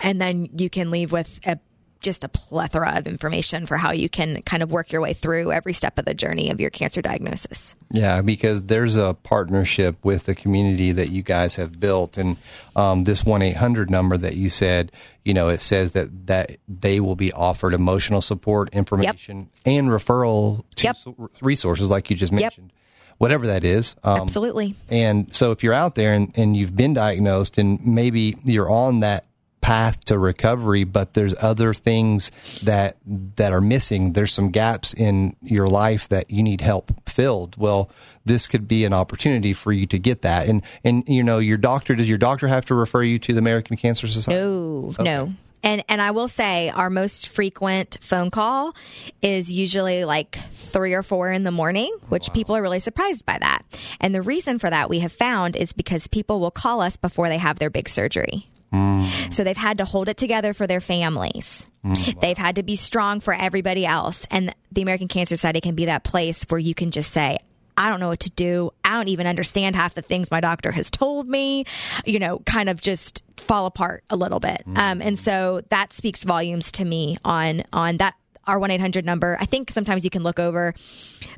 and 0.00 0.20
then 0.20 0.48
you 0.56 0.68
can 0.68 0.90
leave 0.90 1.12
with 1.12 1.40
a 1.46 1.58
just 2.06 2.24
a 2.24 2.28
plethora 2.28 2.96
of 2.96 3.06
information 3.06 3.66
for 3.66 3.76
how 3.76 3.90
you 3.90 4.08
can 4.08 4.40
kind 4.42 4.62
of 4.62 4.70
work 4.72 4.92
your 4.92 5.02
way 5.02 5.12
through 5.12 5.52
every 5.52 5.74
step 5.74 5.98
of 5.98 6.04
the 6.06 6.14
journey 6.14 6.50
of 6.50 6.58
your 6.60 6.70
cancer 6.70 7.02
diagnosis. 7.02 7.76
Yeah, 7.90 8.22
because 8.22 8.62
there's 8.62 8.96
a 8.96 9.12
partnership 9.22 9.96
with 10.04 10.24
the 10.24 10.34
community 10.34 10.92
that 10.92 11.10
you 11.10 11.22
guys 11.22 11.56
have 11.56 11.78
built, 11.78 12.16
and 12.16 12.36
um, 12.74 13.04
this 13.04 13.24
one 13.24 13.42
eight 13.42 13.56
hundred 13.56 13.90
number 13.90 14.16
that 14.16 14.36
you 14.36 14.48
said, 14.48 14.90
you 15.24 15.34
know, 15.34 15.48
it 15.50 15.60
says 15.60 15.90
that 15.92 16.26
that 16.28 16.56
they 16.68 17.00
will 17.00 17.16
be 17.16 17.32
offered 17.32 17.74
emotional 17.74 18.20
support, 18.22 18.70
information, 18.72 19.50
and 19.66 19.88
referral 19.88 20.64
to 20.76 20.84
Yep. 20.84 21.30
resources 21.42 21.90
like 21.90 22.08
you 22.08 22.16
just 22.16 22.32
mentioned, 22.32 22.72
whatever 23.18 23.46
that 23.48 23.64
is. 23.64 23.96
Um, 24.04 24.20
Absolutely. 24.22 24.74
and 24.88 25.34
so 25.34 25.50
if 25.50 25.62
you're 25.64 25.74
out 25.74 25.96
there 25.96 26.12
and, 26.14 26.32
and 26.36 26.56
you've 26.56 26.76
been 26.76 26.94
diagnosed 26.94 27.58
and 27.58 27.84
maybe 27.84 28.36
you're 28.44 28.70
on 28.70 29.00
that 29.00 29.24
path 29.66 30.04
to 30.04 30.16
recovery, 30.16 30.84
but 30.84 31.14
there's 31.14 31.34
other 31.40 31.74
things 31.74 32.30
that 32.60 32.96
that 33.34 33.52
are 33.52 33.60
missing. 33.60 34.12
There's 34.12 34.32
some 34.32 34.52
gaps 34.52 34.94
in 34.94 35.34
your 35.42 35.66
life 35.66 36.08
that 36.10 36.30
you 36.30 36.44
need 36.44 36.60
help 36.60 36.92
filled. 37.08 37.56
Well, 37.56 37.90
this 38.24 38.46
could 38.46 38.68
be 38.68 38.84
an 38.84 38.92
opportunity 38.92 39.52
for 39.52 39.72
you 39.72 39.88
to 39.88 39.98
get 39.98 40.22
that. 40.22 40.46
And 40.46 40.62
and 40.84 41.02
you 41.08 41.24
know, 41.24 41.40
your 41.40 41.56
doctor 41.56 41.96
does 41.96 42.08
your 42.08 42.16
doctor 42.16 42.46
have 42.46 42.64
to 42.66 42.76
refer 42.76 43.02
you 43.02 43.18
to 43.18 43.32
the 43.32 43.40
American 43.40 43.76
Cancer 43.76 44.06
Society? 44.06 44.40
No, 44.40 44.94
no. 45.00 45.32
And 45.64 45.82
and 45.88 46.00
I 46.00 46.12
will 46.12 46.28
say 46.28 46.70
our 46.70 46.88
most 46.88 47.26
frequent 47.28 47.98
phone 48.00 48.30
call 48.30 48.72
is 49.20 49.50
usually 49.50 50.04
like 50.04 50.38
three 50.52 50.94
or 50.94 51.02
four 51.02 51.32
in 51.32 51.42
the 51.42 51.50
morning, 51.50 51.90
oh, 51.92 52.06
which 52.08 52.32
people 52.32 52.54
are 52.54 52.62
really 52.62 52.78
surprised 52.78 53.26
by 53.26 53.38
that. 53.40 53.62
And 54.00 54.14
the 54.14 54.22
reason 54.22 54.60
for 54.60 54.70
that 54.70 54.88
we 54.88 55.00
have 55.00 55.12
found 55.12 55.56
is 55.56 55.72
because 55.72 56.06
people 56.06 56.38
will 56.38 56.52
call 56.52 56.82
us 56.82 56.96
before 56.96 57.28
they 57.28 57.38
have 57.38 57.58
their 57.58 57.70
big 57.70 57.88
surgery. 57.88 58.46
Mm. 58.76 59.32
So 59.32 59.44
they've 59.44 59.56
had 59.56 59.78
to 59.78 59.84
hold 59.84 60.08
it 60.08 60.16
together 60.16 60.54
for 60.54 60.66
their 60.66 60.80
families. 60.80 61.66
Mm, 61.84 62.20
they've 62.20 62.38
had 62.38 62.56
to 62.56 62.62
be 62.62 62.76
strong 62.76 63.20
for 63.20 63.34
everybody 63.34 63.86
else. 63.86 64.26
And 64.30 64.54
the 64.72 64.82
American 64.82 65.08
Cancer 65.08 65.36
Society 65.36 65.60
can 65.60 65.74
be 65.74 65.86
that 65.86 66.04
place 66.04 66.44
where 66.48 66.58
you 66.58 66.74
can 66.74 66.90
just 66.90 67.12
say, 67.12 67.38
I 67.78 67.90
don't 67.90 68.00
know 68.00 68.08
what 68.08 68.20
to 68.20 68.30
do. 68.30 68.70
I 68.84 68.94
don't 68.94 69.08
even 69.08 69.26
understand 69.26 69.76
half 69.76 69.94
the 69.94 70.02
things 70.02 70.30
my 70.30 70.40
doctor 70.40 70.72
has 70.72 70.90
told 70.90 71.28
me, 71.28 71.64
you 72.06 72.18
know, 72.18 72.38
kind 72.40 72.68
of 72.68 72.80
just 72.80 73.22
fall 73.36 73.66
apart 73.66 74.02
a 74.08 74.16
little 74.16 74.40
bit. 74.40 74.62
Mm. 74.66 74.78
Um, 74.78 75.02
and 75.02 75.18
so 75.18 75.60
that 75.68 75.92
speaks 75.92 76.24
volumes 76.24 76.72
to 76.72 76.84
me 76.84 77.18
on, 77.24 77.64
on 77.72 77.98
that. 77.98 78.14
Our 78.46 78.58
1 78.58 78.70
800 78.70 79.04
number. 79.04 79.36
I 79.40 79.46
think 79.46 79.70
sometimes 79.70 80.04
you 80.04 80.10
can 80.10 80.22
look 80.22 80.38
over 80.38 80.74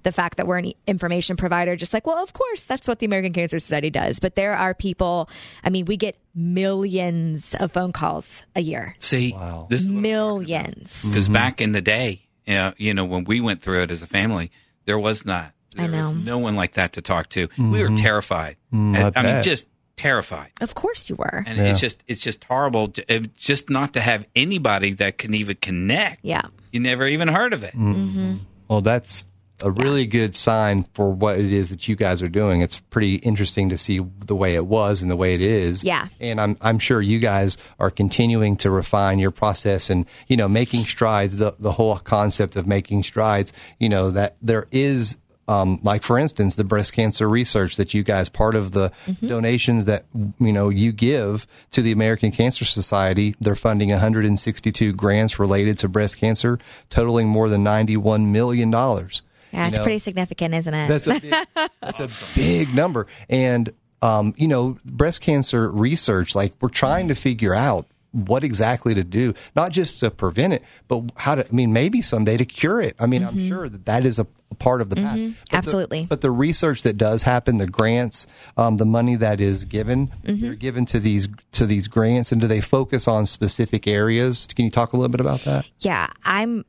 the 0.02 0.12
fact 0.12 0.36
that 0.36 0.46
we're 0.46 0.58
an 0.58 0.72
information 0.86 1.36
provider, 1.36 1.76
just 1.76 1.92
like, 1.92 2.06
well, 2.06 2.18
of 2.22 2.32
course, 2.32 2.64
that's 2.64 2.86
what 2.88 2.98
the 2.98 3.06
American 3.06 3.32
Cancer 3.32 3.58
Society 3.58 3.90
does. 3.90 4.20
But 4.20 4.34
there 4.34 4.54
are 4.54 4.74
people, 4.74 5.28
I 5.64 5.70
mean, 5.70 5.84
we 5.86 5.96
get 5.96 6.16
millions 6.34 7.54
of 7.58 7.72
phone 7.72 7.92
calls 7.92 8.44
a 8.54 8.60
year. 8.60 8.94
See, 8.98 9.34
this 9.68 9.82
is 9.82 9.90
what- 9.90 10.02
Millions. 10.02 11.02
because 11.04 11.24
mm-hmm. 11.26 11.32
back 11.34 11.60
in 11.60 11.72
the 11.72 11.80
day, 11.80 12.26
you 12.46 12.54
know, 12.54 12.72
you 12.76 12.94
know, 12.94 13.04
when 13.04 13.24
we 13.24 13.40
went 13.40 13.62
through 13.62 13.82
it 13.82 13.90
as 13.90 14.02
a 14.02 14.06
family, 14.06 14.50
there 14.84 14.98
was 14.98 15.24
not. 15.24 15.52
I 15.76 15.86
There 15.86 16.02
was 16.02 16.12
know. 16.12 16.18
no 16.20 16.38
one 16.38 16.56
like 16.56 16.74
that 16.74 16.94
to 16.94 17.02
talk 17.02 17.28
to. 17.30 17.48
We 17.58 17.82
were 17.82 17.88
mm-hmm. 17.88 17.96
terrified. 17.96 18.56
Mm, 18.72 18.96
and- 18.96 19.16
I 19.16 19.20
I, 19.20 19.34
mean, 19.34 19.42
just 19.42 19.66
terrified. 19.98 20.50
Of 20.60 20.74
course 20.74 21.10
you 21.10 21.16
were. 21.16 21.44
And 21.46 21.60
it's 21.60 21.80
just 21.80 22.02
it's 22.06 22.20
just 22.20 22.42
horrible. 22.44 22.88
to- 22.88 23.14
it's 23.14 23.44
just 23.44 23.68
not 23.68 23.92
to 23.94 24.00
have 24.00 24.24
anybody 24.34 24.94
that 24.94 25.18
can 25.18 25.34
even 25.34 25.56
connect. 25.56 26.20
Yeah. 26.22 26.42
You 26.72 26.80
never 26.80 27.06
even 27.06 27.28
heard 27.28 27.52
of 27.52 27.62
it. 27.64 27.74
Mm. 27.74 27.94
Mm-hmm. 27.94 28.36
Well, 28.68 28.80
that's 28.80 29.26
a 29.60 29.70
really 29.72 30.06
good 30.06 30.36
sign 30.36 30.84
for 30.94 31.10
what 31.10 31.36
it 31.40 31.52
is 31.52 31.70
that 31.70 31.88
you 31.88 31.96
guys 31.96 32.22
are 32.22 32.28
doing. 32.28 32.60
It's 32.60 32.78
pretty 32.78 33.16
interesting 33.16 33.70
to 33.70 33.76
see 33.78 33.98
the 34.24 34.36
way 34.36 34.54
it 34.54 34.64
was 34.66 35.02
and 35.02 35.10
the 35.10 35.16
way 35.16 35.34
it 35.34 35.40
is. 35.40 35.82
Yeah. 35.82 36.06
And 36.20 36.40
I'm 36.40 36.56
I'm 36.60 36.78
sure 36.78 37.02
you 37.02 37.18
guys 37.18 37.58
are 37.80 37.90
continuing 37.90 38.56
to 38.58 38.70
refine 38.70 39.18
your 39.18 39.32
process 39.32 39.90
and 39.90 40.06
you 40.28 40.36
know 40.36 40.46
making 40.48 40.82
strides. 40.82 41.36
The 41.38 41.54
the 41.58 41.72
whole 41.72 41.96
concept 41.98 42.54
of 42.54 42.66
making 42.68 43.02
strides. 43.02 43.52
You 43.80 43.88
know 43.88 44.10
that 44.12 44.36
there 44.40 44.66
is. 44.70 45.16
Um, 45.48 45.80
like 45.82 46.02
for 46.02 46.18
instance, 46.18 46.54
the 46.56 46.64
breast 46.64 46.92
cancer 46.92 47.28
research 47.28 47.76
that 47.76 47.94
you 47.94 48.02
guys 48.02 48.28
part 48.28 48.54
of 48.54 48.72
the 48.72 48.92
donations 49.26 49.86
that 49.86 50.04
you 50.38 50.52
know 50.52 50.68
you 50.68 50.92
give 50.92 51.46
to 51.70 51.82
the 51.82 51.90
American 51.90 52.30
Cancer 52.30 52.64
Society, 52.64 53.34
they're 53.40 53.56
funding 53.56 53.88
162 53.88 54.92
grants 54.92 55.38
related 55.38 55.78
to 55.78 55.88
breast 55.88 56.18
cancer, 56.18 56.58
totaling 56.90 57.28
more 57.28 57.48
than 57.48 57.62
91 57.62 58.30
million 58.30 58.70
dollars. 58.70 59.22
Yeah, 59.52 59.68
it's 59.68 59.78
know, 59.78 59.82
pretty 59.82 59.98
significant, 59.98 60.54
isn't 60.54 60.74
it? 60.74 60.88
That's 60.88 61.06
a 61.06 61.20
big, 61.20 61.34
that's 61.80 62.00
a 62.00 62.10
big 62.34 62.74
number. 62.74 63.06
And 63.30 63.72
um, 64.02 64.34
you 64.36 64.48
know, 64.48 64.78
breast 64.84 65.20
cancer 65.22 65.70
research, 65.70 66.34
like 66.34 66.54
we're 66.60 66.68
trying 66.68 67.08
to 67.08 67.14
figure 67.14 67.54
out 67.54 67.86
what 68.12 68.42
exactly 68.44 68.94
to 68.94 69.04
do, 69.04 69.34
not 69.54 69.70
just 69.72 70.00
to 70.00 70.10
prevent 70.10 70.52
it, 70.54 70.62
but 70.88 71.04
how 71.16 71.34
to. 71.34 71.46
I 71.46 71.52
mean, 71.52 71.72
maybe 71.72 72.00
someday 72.02 72.36
to 72.36 72.44
cure 72.44 72.80
it. 72.80 72.96
I 72.98 73.06
mean, 73.06 73.22
I'm 73.22 73.38
sure 73.48 73.68
that 73.68 73.84
that 73.86 74.06
is 74.06 74.18
a, 74.18 74.26
a 74.50 74.54
part 74.54 74.80
of 74.80 74.88
the 74.90 74.96
path. 74.96 75.12
But 75.12 75.14
the- 75.16 75.28
Mm-hmm. 75.28 75.56
Absolutely. 75.56 76.06
but 76.06 76.20
the 76.22 76.30
research 76.30 76.82
that 76.82 76.96
does 76.96 77.22
happen, 77.22 77.58
the 77.58 77.66
grants, 77.66 78.26
um, 78.56 78.76
the 78.78 78.86
money 78.86 79.16
that 79.16 79.40
is 79.40 79.64
given, 79.66 80.08
Mm-hmm. 80.08 80.40
they're 80.40 80.54
given 80.54 80.86
to 80.86 80.98
these 81.00 81.28
to 81.52 81.66
these 81.66 81.86
grants, 81.88 82.32
and 82.32 82.40
do 82.40 82.46
they 82.46 82.60
focus 82.62 83.06
on 83.08 83.26
specific 83.26 83.86
areas? 83.86 84.46
Can 84.54 84.64
you 84.64 84.70
talk 84.70 84.92
a 84.94 84.96
little 84.96 85.10
bit 85.10 85.20
about 85.20 85.40
that? 85.40 85.68
yeah, 85.80 86.06
I'm 86.24 86.64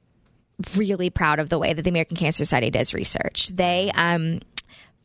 really 0.76 1.10
proud 1.10 1.40
of 1.40 1.48
the 1.48 1.58
way 1.58 1.72
that 1.72 1.84
the 1.84 1.90
American 1.90 2.18
Cancer 2.18 2.40
Society 2.44 2.70
does 2.70 2.94
research. 2.94 3.48
They 3.48 3.92
um, 3.96 4.42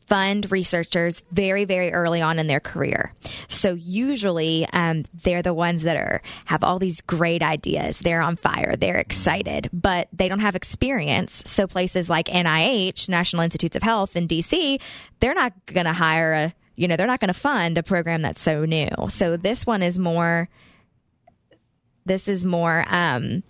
fund 0.07 0.51
researchers 0.51 1.23
very, 1.31 1.65
very 1.65 1.91
early 1.91 2.21
on 2.21 2.39
in 2.39 2.47
their 2.47 2.59
career. 2.59 3.13
So 3.47 3.73
usually, 3.73 4.67
um, 4.73 5.03
they're 5.23 5.41
the 5.41 5.53
ones 5.53 5.83
that 5.83 5.97
are 5.97 6.21
have 6.45 6.63
all 6.63 6.79
these 6.79 7.01
great 7.01 7.41
ideas. 7.41 7.99
They're 7.99 8.21
on 8.21 8.35
fire. 8.35 8.75
They're 8.75 8.97
excited, 8.97 9.69
but 9.73 10.07
they 10.13 10.27
don't 10.27 10.39
have 10.39 10.55
experience. 10.55 11.43
So 11.45 11.67
places 11.67 12.09
like 12.09 12.27
NIH, 12.27 13.09
National 13.09 13.43
Institutes 13.43 13.75
of 13.75 13.83
Health 13.83 14.15
in 14.15 14.27
DC, 14.27 14.79
they're 15.19 15.33
not 15.33 15.53
going 15.65 15.85
to 15.85 15.93
hire 15.93 16.33
a 16.33 16.53
you 16.75 16.87
know 16.87 16.97
they're 16.97 17.07
not 17.07 17.19
going 17.19 17.33
to 17.33 17.39
fund 17.39 17.77
a 17.77 17.83
program 17.83 18.21
that's 18.21 18.41
so 18.41 18.65
new. 18.65 18.89
So 19.09 19.37
this 19.37 19.65
one 19.65 19.81
is 19.81 19.97
more. 19.97 20.49
This 22.05 22.27
is 22.27 22.45
more. 22.45 22.85
Um, 22.87 23.43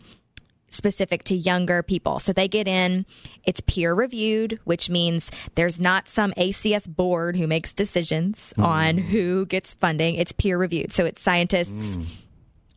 specific 0.70 1.24
to 1.26 1.36
younger 1.36 1.84
people. 1.84 2.20
So 2.20 2.34
they 2.34 2.48
get 2.48 2.68
in, 2.68 3.06
it's 3.44 3.62
peer 3.62 3.94
reviewed, 3.94 4.60
which 4.64 4.90
means 4.90 5.32
there's 5.56 5.80
not 5.80 6.08
some 6.08 6.32
ACS 6.34 6.94
board 6.94 7.36
who 7.36 7.48
makes 7.48 7.74
decisions 7.74 8.54
mm. 8.58 8.64
on 8.64 8.98
who 8.98 9.46
gets 9.46 9.74
funding. 9.76 10.16
It's 10.16 10.32
peer 10.32 10.58
reviewed. 10.58 10.92
So 10.92 11.06
it's 11.06 11.22
scientists. 11.22 11.98
Mm. 11.98 12.22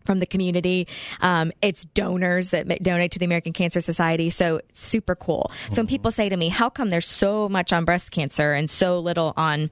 From 0.05 0.21
the 0.21 0.27
community, 0.27 0.89
um, 1.21 1.53
it's 1.61 1.85
donors 1.85 2.49
that 2.49 2.83
donate 2.83 3.11
to 3.11 3.19
the 3.19 3.27
American 3.27 3.53
Cancer 3.53 3.83
Society. 3.83 4.31
So 4.31 4.63
super 4.73 5.15
cool. 5.15 5.51
So 5.53 5.83
when 5.83 5.85
mm-hmm. 5.85 5.91
people 5.91 6.11
say 6.11 6.31
to 6.31 6.37
me, 6.39 6.49
"How 6.49 6.71
come 6.71 6.89
there's 6.89 7.05
so 7.05 7.47
much 7.51 7.75
on 7.75 7.85
breast 7.85 8.11
cancer 8.11 8.55
and 8.55 8.71
so 8.71 9.01
little 9.01 9.35
on 9.37 9.69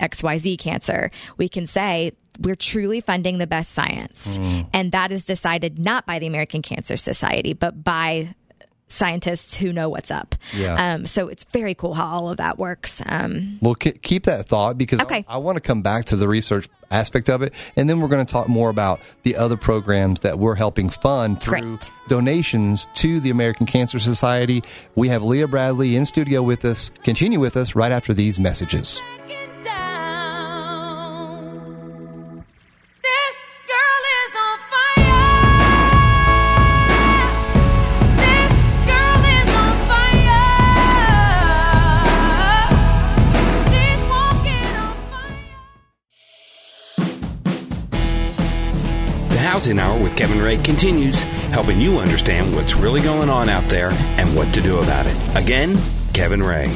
XYZ 0.00 0.58
cancer, 0.58 1.10
we 1.36 1.48
can 1.48 1.66
say 1.66 2.12
we're 2.40 2.54
truly 2.54 3.00
funding 3.00 3.38
the 3.38 3.46
best 3.46 3.72
science. 3.72 4.38
And 4.72 4.92
that 4.92 5.12
is 5.12 5.24
decided 5.26 5.78
not 5.78 6.06
by 6.06 6.18
the 6.18 6.26
American 6.26 6.62
Cancer 6.62 6.96
Society, 6.96 7.52
but 7.52 7.84
by 7.84 8.34
scientists 8.88 9.54
who 9.54 9.72
know 9.72 9.88
what's 9.88 10.10
up. 10.10 10.34
Yeah. 10.56 10.94
Um, 10.94 11.06
so 11.06 11.28
it's 11.28 11.44
very 11.52 11.74
cool 11.76 11.94
how 11.94 12.06
all 12.06 12.30
of 12.30 12.38
that 12.38 12.58
works. 12.58 13.00
Um, 13.06 13.58
Well, 13.62 13.76
ke- 13.76 14.02
keep 14.02 14.24
that 14.24 14.46
thought 14.48 14.76
because 14.78 15.00
Okay. 15.02 15.24
I, 15.28 15.36
want 15.36 15.56
to 15.56 15.60
come 15.60 15.80
back 15.82 16.06
to 16.06 16.16
the 16.16 16.26
research 16.26 16.68
aspect 16.90 17.28
of 17.30 17.42
it, 17.42 17.54
and 17.76 17.88
then 17.88 18.00
we're 18.00 18.08
going 18.08 18.26
to 18.26 18.30
talk 18.32 18.48
more 18.48 18.68
about 18.68 19.00
the 19.22 19.36
other 19.36 19.56
programs 19.56 20.20
that 20.20 20.40
we're 20.40 20.56
helping 20.56 20.90
fund 20.90 21.40
through 21.40 21.60
Great. 21.76 21.92
donations 22.08 22.88
to 22.94 23.20
the 23.20 23.30
American 23.30 23.64
Cancer 23.64 24.00
Society. 24.00 24.60
We 24.96 25.06
have 25.08 25.22
Leah 25.22 25.46
Bradley 25.46 25.94
in 25.94 26.04
studio 26.04 26.42
with 26.42 26.64
us. 26.64 26.90
Continue 27.04 27.38
with 27.38 27.56
us 27.56 27.76
right 27.76 27.92
after 27.92 28.12
these 28.12 28.40
messages. 28.40 29.00
Housing 49.60 49.78
Hour 49.78 50.02
with 50.02 50.16
Kevin 50.16 50.40
Ray 50.40 50.56
continues, 50.56 51.20
helping 51.52 51.82
you 51.82 51.98
understand 51.98 52.56
what's 52.56 52.76
really 52.76 53.02
going 53.02 53.28
on 53.28 53.50
out 53.50 53.68
there 53.68 53.90
and 53.92 54.34
what 54.34 54.54
to 54.54 54.62
do 54.62 54.78
about 54.78 55.04
it. 55.04 55.36
Again, 55.36 55.78
Kevin 56.14 56.42
Ray. 56.42 56.74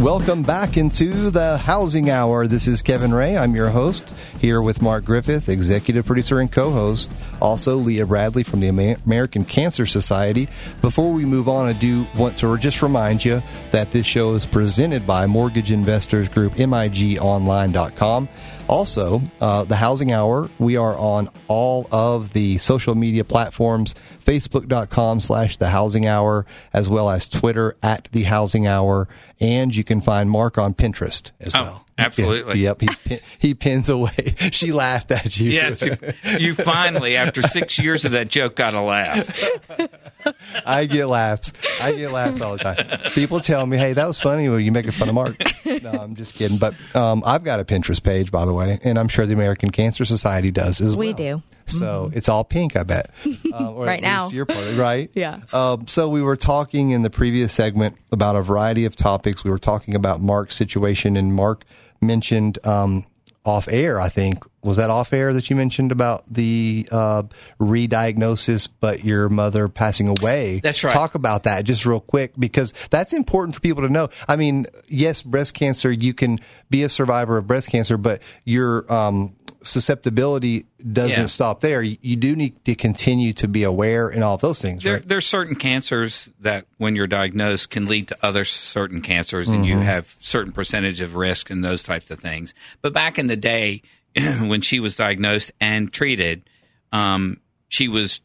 Welcome 0.00 0.42
back 0.42 0.76
into 0.76 1.30
the 1.30 1.56
Housing 1.58 2.10
Hour. 2.10 2.48
This 2.48 2.66
is 2.66 2.82
Kevin 2.82 3.14
Ray. 3.14 3.36
I'm 3.36 3.54
your 3.54 3.68
host 3.68 4.12
here 4.40 4.62
with 4.62 4.80
Mark 4.80 5.04
Griffith, 5.04 5.48
executive 5.48 6.06
producer 6.06 6.40
and 6.40 6.50
co-host. 6.50 7.10
Also, 7.40 7.76
Leah 7.76 8.06
Bradley 8.06 8.42
from 8.42 8.60
the 8.60 8.68
American 9.04 9.44
Cancer 9.44 9.84
Society. 9.86 10.48
Before 10.80 11.12
we 11.12 11.24
move 11.24 11.48
on, 11.48 11.66
I 11.68 11.72
do 11.74 12.06
want 12.16 12.36
to 12.38 12.56
just 12.56 12.80
remind 12.82 13.24
you 13.24 13.42
that 13.70 13.90
this 13.90 14.06
show 14.06 14.34
is 14.34 14.46
presented 14.46 15.06
by 15.06 15.26
Mortgage 15.26 15.70
Investors 15.70 16.28
Group, 16.28 16.54
MIGOnline.com. 16.54 18.28
Also, 18.68 19.20
uh, 19.40 19.64
the 19.64 19.76
Housing 19.76 20.12
Hour, 20.12 20.48
we 20.58 20.76
are 20.76 20.96
on 20.96 21.28
all 21.48 21.88
of 21.90 22.32
the 22.32 22.56
social 22.58 22.94
media 22.94 23.24
platforms, 23.24 23.94
facebook.com 24.24 25.20
slash 25.20 25.56
the 25.56 25.68
housing 25.68 26.06
hour, 26.06 26.46
as 26.72 26.88
well 26.88 27.10
as 27.10 27.28
Twitter 27.28 27.76
at 27.82 28.04
the 28.12 28.22
housing 28.22 28.66
hour. 28.66 29.08
And 29.40 29.74
you 29.74 29.82
can 29.84 30.00
find 30.00 30.30
Mark 30.30 30.56
on 30.56 30.74
Pinterest 30.74 31.32
as 31.40 31.52
Oh, 31.58 31.62
well. 31.62 31.86
Absolutely. 32.00 32.60
Yep. 32.60 32.80
He, 32.80 32.88
pin, 33.06 33.20
he 33.38 33.54
pins 33.54 33.88
away. 33.88 34.34
She 34.52 34.72
laughed 34.72 35.10
at 35.10 35.38
you. 35.38 35.50
Yes, 35.50 35.82
you, 35.82 35.96
you 36.38 36.54
finally, 36.54 37.16
after 37.16 37.40
six 37.42 37.78
years 37.78 38.04
of 38.04 38.12
that 38.12 38.28
joke, 38.28 38.56
got 38.56 38.74
a 38.74 38.80
laugh. 38.80 39.42
I 40.66 40.86
get 40.86 41.06
laughs. 41.06 41.52
I 41.80 41.92
get 41.92 42.10
laughs 42.12 42.40
all 42.40 42.56
the 42.56 42.64
time. 42.64 43.12
People 43.12 43.40
tell 43.40 43.64
me, 43.66 43.76
"Hey, 43.76 43.92
that 43.92 44.06
was 44.06 44.20
funny 44.20 44.48
when 44.48 44.64
you 44.64 44.72
making 44.72 44.90
fun 44.92 45.08
of 45.08 45.14
Mark." 45.14 45.36
No, 45.82 45.90
I'm 45.90 46.14
just 46.16 46.34
kidding. 46.34 46.58
But 46.58 46.74
um, 46.94 47.22
I've 47.24 47.44
got 47.44 47.60
a 47.60 47.64
Pinterest 47.64 48.02
page, 48.02 48.30
by 48.30 48.44
the 48.44 48.52
way, 48.52 48.78
and 48.82 48.98
I'm 48.98 49.08
sure 49.08 49.24
the 49.26 49.32
American 49.34 49.70
Cancer 49.70 50.04
Society 50.04 50.50
does 50.50 50.80
as 50.80 50.96
well. 50.96 51.06
We 51.08 51.12
do. 51.12 51.42
So 51.66 52.10
it's 52.12 52.28
all 52.28 52.42
pink, 52.44 52.76
I 52.76 52.82
bet. 52.82 53.10
Uh, 53.52 53.72
or 53.72 53.84
at 53.84 53.88
Right 53.88 54.02
now. 54.02 54.22
least 54.22 54.34
Your 54.34 54.46
part, 54.46 54.58
of 54.60 54.78
it, 54.78 54.80
right? 54.80 55.10
Yeah. 55.14 55.40
Um, 55.52 55.86
so 55.88 56.08
we 56.08 56.22
were 56.22 56.36
talking 56.36 56.90
in 56.90 57.02
the 57.02 57.10
previous 57.10 57.52
segment 57.52 57.96
about 58.12 58.36
a 58.36 58.42
variety 58.42 58.84
of 58.84 58.94
topics. 58.94 59.42
We 59.44 59.50
were 59.50 59.58
talking 59.58 59.94
about 59.96 60.20
Mark's 60.20 60.54
situation, 60.54 61.16
and 61.16 61.34
Mark 61.34 61.64
mentioned 62.00 62.64
um, 62.66 63.06
off 63.44 63.68
air. 63.68 64.00
I 64.00 64.08
think 64.08 64.44
was 64.62 64.76
that 64.76 64.90
off 64.90 65.12
air 65.12 65.32
that 65.32 65.48
you 65.48 65.56
mentioned 65.56 65.90
about 65.90 66.22
the 66.30 66.86
uh, 66.92 67.22
re-diagnosis, 67.58 68.66
but 68.66 69.04
your 69.04 69.28
mother 69.30 69.68
passing 69.68 70.08
away. 70.08 70.60
That's 70.62 70.84
right. 70.84 70.92
Talk 70.92 71.14
about 71.14 71.44
that 71.44 71.64
just 71.64 71.86
real 71.86 72.00
quick 72.00 72.32
because 72.38 72.74
that's 72.90 73.12
important 73.14 73.54
for 73.54 73.62
people 73.62 73.82
to 73.82 73.88
know. 73.88 74.08
I 74.28 74.36
mean, 74.36 74.66
yes, 74.86 75.22
breast 75.22 75.54
cancer. 75.54 75.90
You 75.90 76.12
can 76.12 76.40
be 76.68 76.82
a 76.82 76.88
survivor 76.88 77.38
of 77.38 77.46
breast 77.46 77.70
cancer, 77.70 77.96
but 77.96 78.20
your 78.44 78.90
um, 78.92 79.34
susceptibility 79.62 80.66
doesn't 80.92 81.20
Yeah. 81.20 81.26
stop 81.26 81.60
there. 81.60 81.82
You, 81.82 82.16
do 82.16 82.34
need 82.36 82.64
to 82.64 82.74
continue 82.74 83.32
to 83.34 83.48
be 83.48 83.62
aware 83.62 84.08
and 84.08 84.22
all 84.24 84.36
those 84.36 84.60
things, 84.62 84.82
There, 84.82 84.94
right? 84.94 85.08
there's 85.08 85.26
certain 85.26 85.54
cancers 85.56 86.28
that, 86.40 86.66
when 86.78 86.96
you're 86.96 87.06
diagnosed, 87.06 87.70
can 87.70 87.86
lead 87.86 88.08
to 88.08 88.16
other 88.22 88.44
certain 88.44 89.00
cancers, 89.02 89.48
and 89.48 89.66
you 89.66 89.78
have 89.78 90.14
certain 90.20 90.52
percentage 90.52 91.00
of 91.00 91.14
risk 91.14 91.50
and 91.50 91.64
those 91.64 91.82
types 91.82 92.10
of 92.10 92.18
things. 92.20 92.54
But 92.82 92.92
back 92.92 93.18
in 93.18 93.26
the 93.26 93.36
day, 93.36 93.82
when 94.16 94.60
she 94.60 94.80
was 94.80 94.96
diagnosed 94.96 95.52
and 95.60 95.92
treated, 95.92 96.48
um, 96.92 97.40
she 97.68 97.86
was 97.88 98.20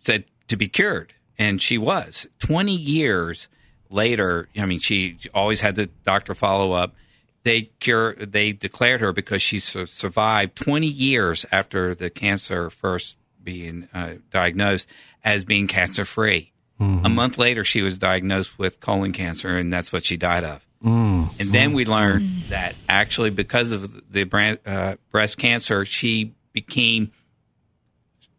said 0.00 0.24
to 0.48 0.56
be 0.56 0.68
cured. 0.68 1.14
and 1.38 1.60
she 1.60 1.76
was. 1.78 2.26
Twenty 2.38 2.76
years 2.76 3.48
later, 3.90 4.48
I 4.56 4.66
mean, 4.66 4.78
she 4.78 5.16
always 5.34 5.60
had 5.62 5.74
the 5.76 5.86
doctor 6.04 6.34
follow 6.34 6.72
up. 6.72 6.94
They 7.44 7.70
cure. 7.80 8.14
They 8.14 8.52
declared 8.52 9.00
her 9.00 9.12
because 9.12 9.42
she 9.42 9.58
sur- 9.58 9.86
survived 9.86 10.56
20 10.56 10.86
years 10.86 11.46
after 11.52 11.94
the 11.94 12.10
cancer 12.10 12.70
first 12.70 13.16
being 13.42 13.88
uh, 13.94 14.14
diagnosed 14.30 14.88
as 15.22 15.44
being 15.44 15.66
cancer 15.66 16.04
free. 16.04 16.50
A 16.80 17.08
month 17.08 17.38
later, 17.38 17.62
she 17.64 17.82
was 17.82 17.98
diagnosed 17.98 18.58
with 18.58 18.80
colon 18.80 19.12
cancer, 19.12 19.56
and 19.56 19.72
that's 19.72 19.92
what 19.92 20.04
she 20.04 20.16
died 20.16 20.42
of. 20.44 20.66
And 21.38 21.50
then 21.52 21.72
we 21.72 21.84
learned 21.86 22.24
that 22.48 22.74
actually, 22.88 23.30
because 23.30 23.72
of 23.72 24.10
the 24.12 24.24
bran- 24.24 24.58
uh, 24.66 24.96
breast 25.10 25.38
cancer, 25.38 25.84
she 25.84 26.34
became 26.52 27.12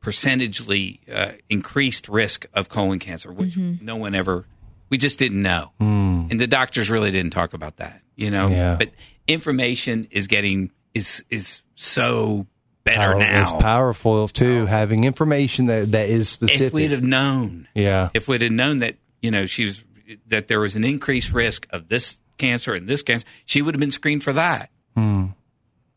percentagely 0.01 0.99
uh, 1.11 1.31
increased 1.49 2.09
risk 2.09 2.45
of 2.53 2.69
colon 2.69 2.99
cancer, 2.99 3.31
which 3.31 3.57
no 3.57 3.95
one 3.95 4.13
ever, 4.15 4.45
we 4.89 4.97
just 4.97 5.17
didn't 5.17 5.41
know. 5.41 5.71
And 6.29 6.39
the 6.39 6.47
doctors 6.47 6.89
really 6.89 7.11
didn't 7.11 7.31
talk 7.31 7.53
about 7.53 7.77
that, 7.77 8.01
you 8.15 8.31
know. 8.31 8.47
Yeah. 8.47 8.75
But 8.77 8.91
information 9.27 10.07
is 10.11 10.27
getting 10.27 10.71
is 10.93 11.23
is 11.29 11.63
so 11.75 12.47
better 12.83 12.97
Power- 13.13 13.19
now. 13.19 13.41
It's 13.41 13.51
powerful 13.51 14.27
too, 14.27 14.65
having 14.65 15.03
information 15.03 15.65
that, 15.67 15.91
that 15.93 16.09
is 16.09 16.29
specific. 16.29 16.67
if 16.67 16.73
we'd 16.73 16.91
have 16.91 17.03
known, 17.03 17.67
yeah. 17.73 18.09
if 18.13 18.27
we'd 18.27 18.41
have 18.41 18.51
known 18.51 18.77
that 18.77 18.95
you 19.21 19.31
know 19.31 19.45
she 19.45 19.65
was 19.65 19.83
that 20.27 20.47
there 20.47 20.59
was 20.59 20.75
an 20.75 20.83
increased 20.83 21.33
risk 21.33 21.67
of 21.71 21.88
this 21.89 22.17
cancer 22.38 22.73
and 22.73 22.88
this 22.88 23.01
cancer, 23.01 23.25
she 23.45 23.61
would 23.61 23.73
have 23.73 23.79
been 23.79 23.91
screened 23.91 24.23
for 24.23 24.33
that. 24.33 24.69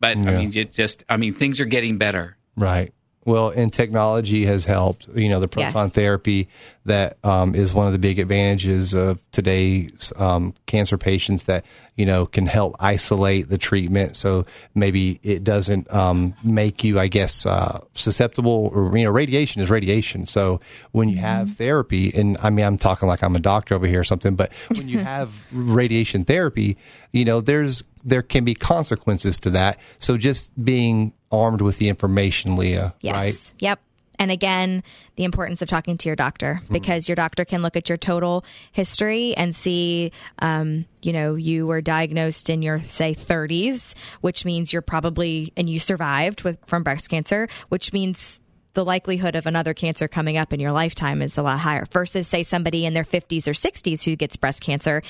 But 0.00 0.16
I 0.16 0.20
Hmm. 0.20 0.24
Mean, 0.36 0.56
it 0.56 0.72
just 0.72 1.04
I 1.08 1.16
mean, 1.16 1.34
things 1.34 1.60
are 1.60 1.64
getting 1.64 1.98
better. 1.98 2.36
Right. 2.56 2.92
Well, 3.28 3.50
and 3.50 3.70
technology 3.70 4.46
has 4.46 4.64
helped. 4.64 5.06
You 5.14 5.28
know, 5.28 5.38
the 5.38 5.48
proton 5.48 5.88
Yes. 5.88 5.92
therapy 5.94 6.48
that 6.86 7.18
um, 7.22 7.54
is 7.54 7.74
one 7.74 7.86
of 7.86 7.92
the 7.92 7.98
big 7.98 8.18
advantages 8.18 8.94
of 8.94 9.20
today's 9.32 10.14
um, 10.16 10.54
cancer 10.64 10.96
patients 10.96 11.44
that 11.44 11.66
you 11.94 12.06
know 12.06 12.24
can 12.24 12.46
help 12.46 12.76
isolate 12.80 13.50
the 13.50 13.58
treatment, 13.58 14.16
so 14.16 14.44
maybe 14.74 15.20
it 15.22 15.44
doesn't 15.44 15.92
um, 15.92 16.32
make 16.42 16.82
you, 16.82 16.98
I 16.98 17.08
guess, 17.08 17.44
uh, 17.44 17.80
susceptible. 17.92 18.70
Or 18.74 18.96
you 18.96 19.04
know, 19.04 19.10
radiation 19.10 19.60
is 19.60 19.68
radiation. 19.68 20.24
So 20.24 20.62
when 20.92 21.10
you 21.10 21.18
have 21.18 21.52
therapy, 21.52 22.10
and 22.14 22.38
I 22.42 22.48
mean, 22.48 22.64
I'm 22.64 22.78
talking 22.78 23.08
like 23.08 23.22
I'm 23.22 23.36
a 23.36 23.40
doctor 23.40 23.74
over 23.74 23.86
here 23.86 24.00
or 24.00 24.04
something, 24.04 24.36
but 24.36 24.54
when 24.68 24.88
you 24.88 24.98
have 25.04 25.30
radiation 25.52 26.24
therapy, 26.24 26.78
you 27.12 27.26
know, 27.26 27.42
there's 27.42 27.84
there 28.04 28.22
can 28.22 28.46
be 28.46 28.54
consequences 28.54 29.36
to 29.40 29.50
that. 29.50 29.78
So 29.98 30.16
just 30.16 30.50
being 30.64 31.12
armed 31.30 31.60
with 31.60 31.78
the 31.78 31.88
information, 31.88 32.56
Leah, 32.56 32.94
Yes. 33.00 33.14
right? 33.14 33.52
Yep. 33.60 33.80
And 34.20 34.32
again, 34.32 34.82
the 35.14 35.22
importance 35.22 35.62
of 35.62 35.68
talking 35.68 35.96
to 35.98 36.08
your 36.08 36.16
doctor 36.16 36.60
because 36.72 37.08
your 37.08 37.14
doctor 37.14 37.44
can 37.44 37.62
look 37.62 37.76
at 37.76 37.88
your 37.88 37.96
total 37.96 38.44
history 38.72 39.32
and 39.36 39.54
see, 39.54 40.10
um, 40.40 40.86
you 41.02 41.12
know, 41.12 41.36
you 41.36 41.68
were 41.68 41.80
diagnosed 41.80 42.50
in 42.50 42.60
your 42.60 42.80
say 42.82 43.14
30s, 43.14 43.94
which 44.20 44.44
means 44.44 44.72
you're 44.72 44.82
probably 44.82 45.52
and 45.56 45.70
you 45.70 45.78
survived 45.78 46.42
with 46.42 46.58
from 46.66 46.82
breast 46.82 47.08
cancer, 47.08 47.46
which 47.68 47.92
means 47.92 48.40
the 48.74 48.84
likelihood 48.84 49.36
of 49.36 49.46
another 49.46 49.72
cancer 49.72 50.08
coming 50.08 50.36
up 50.36 50.52
in 50.52 50.58
your 50.58 50.72
lifetime 50.72 51.22
is 51.22 51.38
a 51.38 51.42
lot 51.42 51.60
higher 51.60 51.86
versus 51.92 52.26
say 52.26 52.42
somebody 52.42 52.84
in 52.86 52.94
their 52.94 53.04
50s 53.04 53.46
or 53.46 53.52
60s 53.52 54.04
who 54.04 54.16
gets 54.16 54.36
breast 54.36 54.62
cancer 54.62 55.02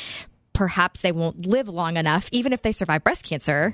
perhaps 0.59 1.03
they 1.03 1.13
won't 1.13 1.47
live 1.47 1.69
long 1.69 1.97
enough 1.97 2.29
even 2.33 2.53
if 2.53 2.63
they 2.63 2.73
survive 2.73 3.05
breast 3.05 3.25
cancer 3.25 3.73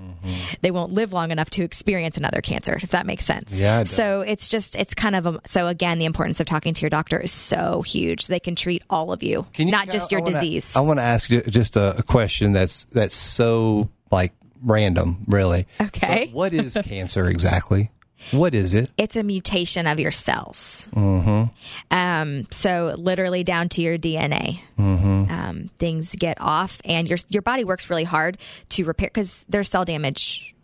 they 0.61 0.71
won't 0.71 0.93
live 0.93 1.15
long 1.15 1.31
enough 1.31 1.49
to 1.49 1.63
experience 1.65 2.19
another 2.19 2.43
cancer 2.43 2.79
if 2.83 2.91
that 2.91 3.07
makes 3.07 3.25
sense 3.25 3.59
Yeah, 3.59 3.81
it 3.81 3.89
so 3.89 4.21
it's 4.21 4.51
just 4.51 4.77
it's 4.77 4.93
kind 4.95 5.17
of 5.17 5.25
a 5.25 5.41
so 5.47 5.67
again 5.67 5.99
the 5.99 6.05
importance 6.05 6.41
of 6.41 6.47
talking 6.47 6.75
to 6.75 6.83
your 6.83 6.91
doctor 6.91 7.19
is 7.19 7.33
so 7.33 7.81
huge 7.81 8.27
they 8.27 8.39
can 8.39 8.55
treat 8.55 8.83
all 8.91 9.13
of 9.13 9.23
you, 9.23 9.47
you- 9.57 9.65
not 9.71 9.89
just 9.89 10.13
your 10.13 10.21
I 10.21 10.25
wanna- 10.25 10.35
disease 10.41 10.77
I 10.77 10.81
want 10.81 10.99
to 10.99 11.05
ask 11.05 11.31
you 11.31 11.41
just 11.41 11.77
a, 11.79 11.97
a 11.97 12.03
question 12.03 12.53
that's 12.53 12.85
that's 12.85 13.17
so 13.17 13.89
like 14.11 14.35
random, 14.63 15.25
really. 15.27 15.67
Okay. 15.81 16.27
But 16.27 16.35
what 16.35 16.53
is 16.53 16.77
cancer 16.85 17.29
exactly? 17.31 17.91
What 18.33 18.55
is 18.55 18.75
it? 18.75 18.91
it's 18.97 19.17
a 19.17 19.23
mutation 19.23 19.87
of 19.87 20.01
your 20.01 20.11
cells. 20.11 20.89
Hmm. 20.95 21.45
Um, 21.91 22.45
so 22.51 22.95
literally 22.99 23.45
down 23.45 23.69
to 23.71 23.83
your 23.83 23.99
DNA, 23.99 24.61
Hmm. 24.77 25.25
um, 25.31 25.71
things 25.79 26.15
get 26.15 26.41
off, 26.41 26.81
and 26.85 27.09
your 27.09 27.19
your 27.29 27.43
body 27.43 27.65
works 27.65 27.91
really 27.91 28.05
hard 28.05 28.39
to 28.71 28.85
repair 28.85 29.09
because 29.09 29.45
there's 29.49 29.69
cell 29.69 29.85
damage 29.85 30.55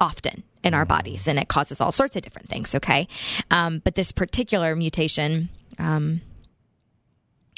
often 0.00 0.42
in 0.62 0.74
our 0.74 0.84
bodies, 0.84 1.26
and 1.28 1.38
it 1.38 1.48
causes 1.48 1.80
all 1.80 1.92
sorts 1.92 2.16
of 2.16 2.22
different 2.22 2.48
things. 2.48 2.74
Okay, 2.74 3.08
um, 3.50 3.80
but 3.84 3.94
this 3.94 4.12
particular 4.12 4.74
mutation. 4.76 5.48
Um, 5.78 6.20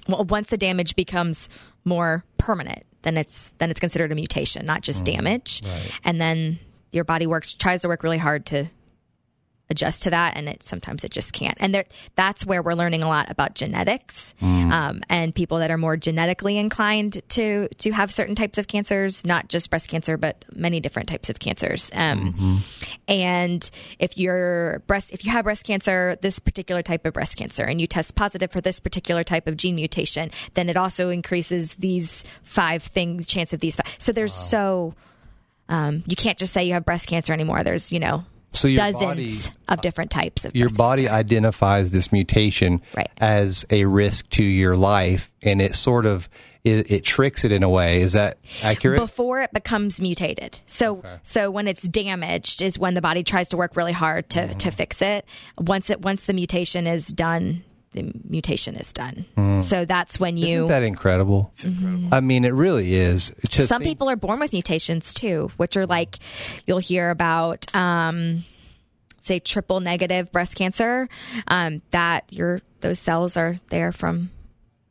well, 0.08 0.24
once 0.24 0.48
the 0.48 0.56
damage 0.56 0.96
becomes 0.96 1.48
more 1.84 2.24
permanent, 2.38 2.84
then 3.02 3.16
it's 3.16 3.50
then 3.58 3.70
it's 3.70 3.80
considered 3.80 4.10
a 4.12 4.14
mutation, 4.14 4.66
not 4.66 4.82
just 4.82 5.04
damage. 5.04 5.62
right. 5.64 5.90
And 6.04 6.20
then 6.20 6.58
your 6.92 7.04
body 7.04 7.26
works 7.26 7.52
tries 7.52 7.82
to 7.82 7.88
work 7.88 8.02
really 8.02 8.18
hard 8.18 8.46
to 8.46 8.66
adjust 9.70 10.02
to 10.02 10.10
that 10.10 10.36
and 10.36 10.48
it 10.48 10.62
sometimes 10.62 11.04
it 11.04 11.10
just 11.10 11.32
can't. 11.32 11.56
And 11.60 11.74
there, 11.74 11.84
that's 12.16 12.44
where 12.44 12.62
we're 12.62 12.74
learning 12.74 13.02
a 13.02 13.08
lot 13.08 13.30
about 13.30 13.54
genetics 13.54 14.34
um, 14.72 15.02
and 15.08 15.34
people 15.34 15.58
that 15.58 15.70
are 15.70 15.78
more 15.78 15.96
genetically 15.96 16.58
inclined 16.58 17.22
to 17.30 17.68
to 17.68 17.92
have 17.92 18.12
certain 18.12 18.34
types 18.34 18.58
of 18.58 18.66
cancers 18.68 19.24
not 19.24 19.48
just 19.48 19.70
breast 19.70 19.88
cancer 19.88 20.16
but 20.16 20.44
many 20.54 20.80
different 20.80 21.08
types 21.08 21.30
of 21.30 21.38
cancers. 21.38 21.90
Um, 21.94 22.60
and 23.08 23.70
if 23.98 24.18
you're 24.18 24.80
breast 24.86 25.12
if 25.12 25.24
you 25.24 25.30
have 25.32 25.44
breast 25.44 25.64
cancer 25.64 26.16
this 26.20 26.38
particular 26.38 26.82
type 26.82 27.06
of 27.06 27.14
breast 27.14 27.36
cancer 27.36 27.62
and 27.62 27.80
you 27.80 27.86
test 27.86 28.14
positive 28.14 28.50
for 28.50 28.60
this 28.60 28.80
particular 28.80 29.24
type 29.24 29.46
of 29.46 29.56
gene 29.56 29.74
mutation 29.74 30.30
then 30.54 30.68
it 30.68 30.76
also 30.76 31.08
increases 31.10 31.74
these 31.76 32.24
five 32.42 32.82
things 32.82 33.26
chance 33.26 33.52
of 33.52 33.60
these 33.60 33.76
five 33.76 33.86
so 33.98 34.12
there's 34.12 34.32
so 34.32 34.94
um, 35.70 36.02
you 36.06 36.16
can't 36.16 36.36
just 36.36 36.52
say 36.52 36.64
you 36.64 36.74
have 36.74 36.84
breast 36.84 37.06
cancer 37.06 37.32
anymore. 37.32 37.62
There's 37.62 37.92
you 37.92 38.00
know 38.00 38.24
So 38.52 38.68
your 38.68 38.78
dozens 38.78 39.48
body, 39.48 39.56
of 39.68 39.80
different 39.80 40.10
types 40.10 40.44
of 40.44 40.54
your 40.56 40.70
body 40.70 41.02
cancer. 41.02 41.14
identifies 41.16 41.90
this 41.92 42.10
mutation 42.12 42.80
Right. 42.96 43.08
as 43.18 43.64
a 43.70 43.84
risk 43.84 44.28
to 44.30 44.42
your 44.44 44.76
life, 44.76 45.30
and 45.42 45.62
it 45.62 45.74
sort 45.74 46.06
of 46.06 46.28
it, 46.62 46.90
it 46.90 47.04
tricks 47.04 47.44
it 47.46 47.52
in 47.52 47.62
a 47.62 47.68
way. 47.70 48.02
Is 48.02 48.12
that 48.12 48.36
accurate? 48.62 49.00
before 49.00 49.40
it 49.40 49.50
becomes 49.52 49.98
mutated. 50.00 50.60
So 50.66 51.02
so 51.22 51.50
when 51.50 51.66
it's 51.68 51.82
damaged 51.82 52.60
is 52.60 52.78
when 52.78 52.92
the 52.94 53.00
body 53.00 53.22
tries 53.22 53.48
to 53.48 53.56
work 53.56 53.76
really 53.76 53.92
hard 53.92 54.28
to 54.30 54.40
Mm-hmm. 54.40 54.58
to 54.58 54.70
fix 54.70 55.00
it. 55.00 55.24
Once 55.56 55.88
it 55.88 56.02
once 56.02 56.24
the 56.24 56.34
mutation 56.34 56.86
is 56.86 57.06
done, 57.06 57.62
the 57.92 58.12
mutation 58.28 58.76
is 58.76 58.92
done. 58.92 59.24
So 59.60 59.84
that's 59.84 60.20
when 60.20 60.36
you 60.36 60.46
Mm. 60.46 60.54
Isn't 60.54 60.66
that 60.68 60.82
incredible? 60.84 61.50
It's 61.54 61.64
incredible. 61.64 62.08
I 62.12 62.20
mean, 62.20 62.44
it 62.44 62.54
really 62.54 62.94
is. 62.94 63.32
To 63.50 63.66
some 63.66 63.82
think- 63.82 63.90
people 63.90 64.08
are 64.08 64.16
born 64.16 64.38
with 64.40 64.52
mutations 64.52 65.12
too, 65.12 65.50
which 65.56 65.76
are 65.76 65.86
like 65.86 66.18
you'll 66.66 66.78
hear 66.78 67.10
about 67.10 67.74
um 67.74 68.44
say 69.22 69.38
triple 69.38 69.80
negative 69.80 70.32
breast 70.32 70.54
cancer 70.56 71.08
um 71.48 71.82
that 71.90 72.32
your 72.32 72.60
those 72.80 72.98
cells 72.98 73.36
are 73.36 73.56
there 73.68 73.92
from 73.92 74.30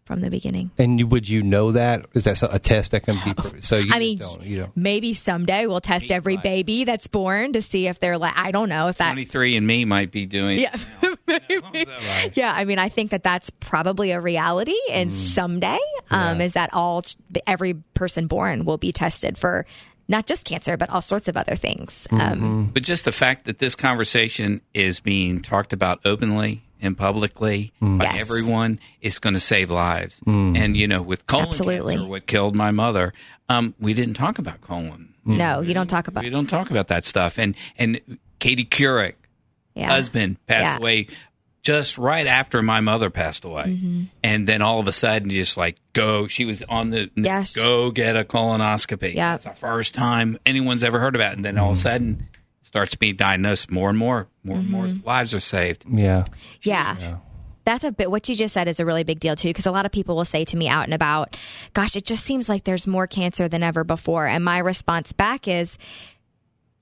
from 0.09 0.21
the 0.21 0.31
beginning. 0.31 0.71
And 0.79 1.11
would 1.11 1.29
you 1.29 1.43
know 1.43 1.73
that? 1.73 2.07
Is 2.15 2.23
that 2.23 2.41
a 2.41 2.57
test 2.57 2.93
that 2.93 3.03
can 3.03 3.19
be? 3.23 3.61
So 3.61 3.77
you 3.77 3.91
I 3.93 3.99
mean, 3.99 4.17
don't. 4.17 4.41
You 4.41 4.57
don't. 4.61 4.75
maybe 4.75 5.13
someday 5.13 5.67
we'll 5.67 5.81
test 5.81 6.09
every 6.09 6.35
baby 6.35 6.83
that's 6.83 7.05
born 7.05 7.53
to 7.53 7.61
see 7.61 7.85
if 7.85 7.99
they're 7.99 8.17
like 8.17 8.33
I 8.35 8.49
don't 8.49 8.69
know 8.69 8.87
if 8.87 8.97
that 8.97 9.11
23 9.11 9.57
and 9.57 9.67
me 9.67 9.85
might 9.85 10.11
be 10.11 10.25
doing. 10.25 10.57
yeah 10.57 10.75
yeah 12.33 12.51
I 12.55 12.65
mean 12.65 12.79
I 12.79 12.89
think 12.89 13.11
that 13.11 13.21
that's 13.21 13.51
probably 13.51 14.09
a 14.09 14.19
reality 14.19 14.73
and 14.91 15.11
someday 15.11 15.77
um 16.09 16.41
is 16.41 16.53
that 16.53 16.73
all 16.73 17.03
every 17.45 17.75
person 17.93 18.25
born 18.25 18.65
will 18.65 18.77
be 18.79 18.91
tested 18.91 19.37
for 19.37 19.67
not 20.07 20.25
just 20.25 20.43
cancer 20.43 20.75
but 20.75 20.89
all 20.89 21.01
sorts 21.03 21.27
of 21.27 21.37
other 21.37 21.55
things 21.55 22.07
um 22.09 22.71
But 22.73 22.81
just 22.81 23.05
the 23.05 23.11
fact 23.11 23.45
that 23.45 23.59
this 23.59 23.75
conversation 23.75 24.61
is 24.73 24.99
being 24.99 25.43
talked 25.43 25.71
about 25.71 25.99
openly 26.03 26.63
and 26.81 26.97
publicly 26.97 27.71
by 27.81 28.05
Yes. 28.05 28.17
everyone 28.21 28.79
is 29.01 29.19
going 29.19 29.33
to 29.33 29.39
save 29.39 29.69
lives. 29.71 30.19
And 30.25 30.75
you 30.77 30.87
know, 30.87 31.01
with 31.01 31.25
colon 31.27 31.47
Absolutely. 31.47 31.95
cancer, 31.95 32.09
what 32.09 32.25
killed 32.27 32.55
my 32.55 32.71
mother, 32.71 33.13
um, 33.49 33.73
we 33.79 33.93
didn't 33.93 34.13
talk 34.15 34.39
about 34.39 34.61
colon. 34.61 35.13
no 35.25 35.61
you 35.61 35.73
don't 35.73 35.89
talk 35.89 36.07
about 36.07 36.23
We 36.23 36.29
don't 36.29 36.47
talk 36.47 36.71
about 36.71 36.87
that 36.89 37.05
stuff. 37.05 37.37
And 37.37 37.55
and 37.77 37.99
Katie 38.39 38.65
Couric, 38.65 39.15
yeah 39.75 39.89
husband, 39.89 40.37
passed 40.47 40.63
Yeah. 40.63 40.77
away 40.77 41.07
just 41.61 41.97
right 41.97 42.25
after 42.25 42.61
my 42.61 42.79
mother 42.79 43.09
passed 43.09 43.43
away. 43.43 43.63
Mm-hmm. 43.65 44.03
And 44.23 44.47
then 44.47 44.61
all 44.61 44.79
of 44.79 44.87
a 44.87 44.93
sudden, 44.93 45.29
just 45.29 45.57
like 45.57 45.75
go, 45.91 46.25
she 46.27 46.45
was 46.45 46.63
on 46.69 46.89
the 46.91 47.11
Yes. 47.15 47.53
go 47.53 47.91
get 47.91 48.15
a 48.15 48.23
colonoscopy. 48.23 49.13
Yeah. 49.13 49.35
It's 49.35 49.43
the 49.43 49.49
first 49.51 49.93
time 49.93 50.37
anyone's 50.45 50.83
ever 50.83 50.99
heard 50.99 51.15
about 51.15 51.33
it. 51.33 51.35
And 51.35 51.43
then 51.45 51.57
all 51.57 51.71
of 51.71 51.77
a 51.77 51.81
sudden, 51.81 52.29
starts 52.69 52.93
being 52.93 53.15
diagnosed 53.15 53.71
more 53.71 53.89
and 53.89 53.97
more, 53.97 54.27
more 54.43 54.57
and 54.57 54.69
more 54.69 54.85
Mm-hmm. 54.85 55.07
lives 55.07 55.33
are 55.33 55.39
saved. 55.39 55.85
Yeah. 55.89 56.25
Yeah. 56.61 57.17
That's 57.65 57.83
a 57.83 57.91
bit 57.91 58.11
what 58.11 58.29
you 58.29 58.35
just 58.35 58.53
said 58.53 58.67
is 58.67 58.79
a 58.79 58.85
really 58.85 59.03
big 59.03 59.19
deal 59.19 59.35
too 59.35 59.47
because 59.49 59.65
a 59.65 59.71
lot 59.71 59.87
of 59.87 59.91
people 59.91 60.15
will 60.15 60.23
say 60.23 60.43
to 60.45 60.55
me 60.55 60.69
out 60.69 60.83
and 60.83 60.93
about, 60.93 61.35
gosh, 61.73 61.95
it 61.95 62.05
just 62.05 62.23
seems 62.23 62.47
like 62.47 62.65
there's 62.65 62.85
more 62.85 63.07
cancer 63.07 63.47
than 63.47 63.63
ever 63.63 63.83
before. 63.83 64.27
And 64.27 64.45
my 64.45 64.59
response 64.59 65.13
back 65.13 65.47
is 65.47 65.79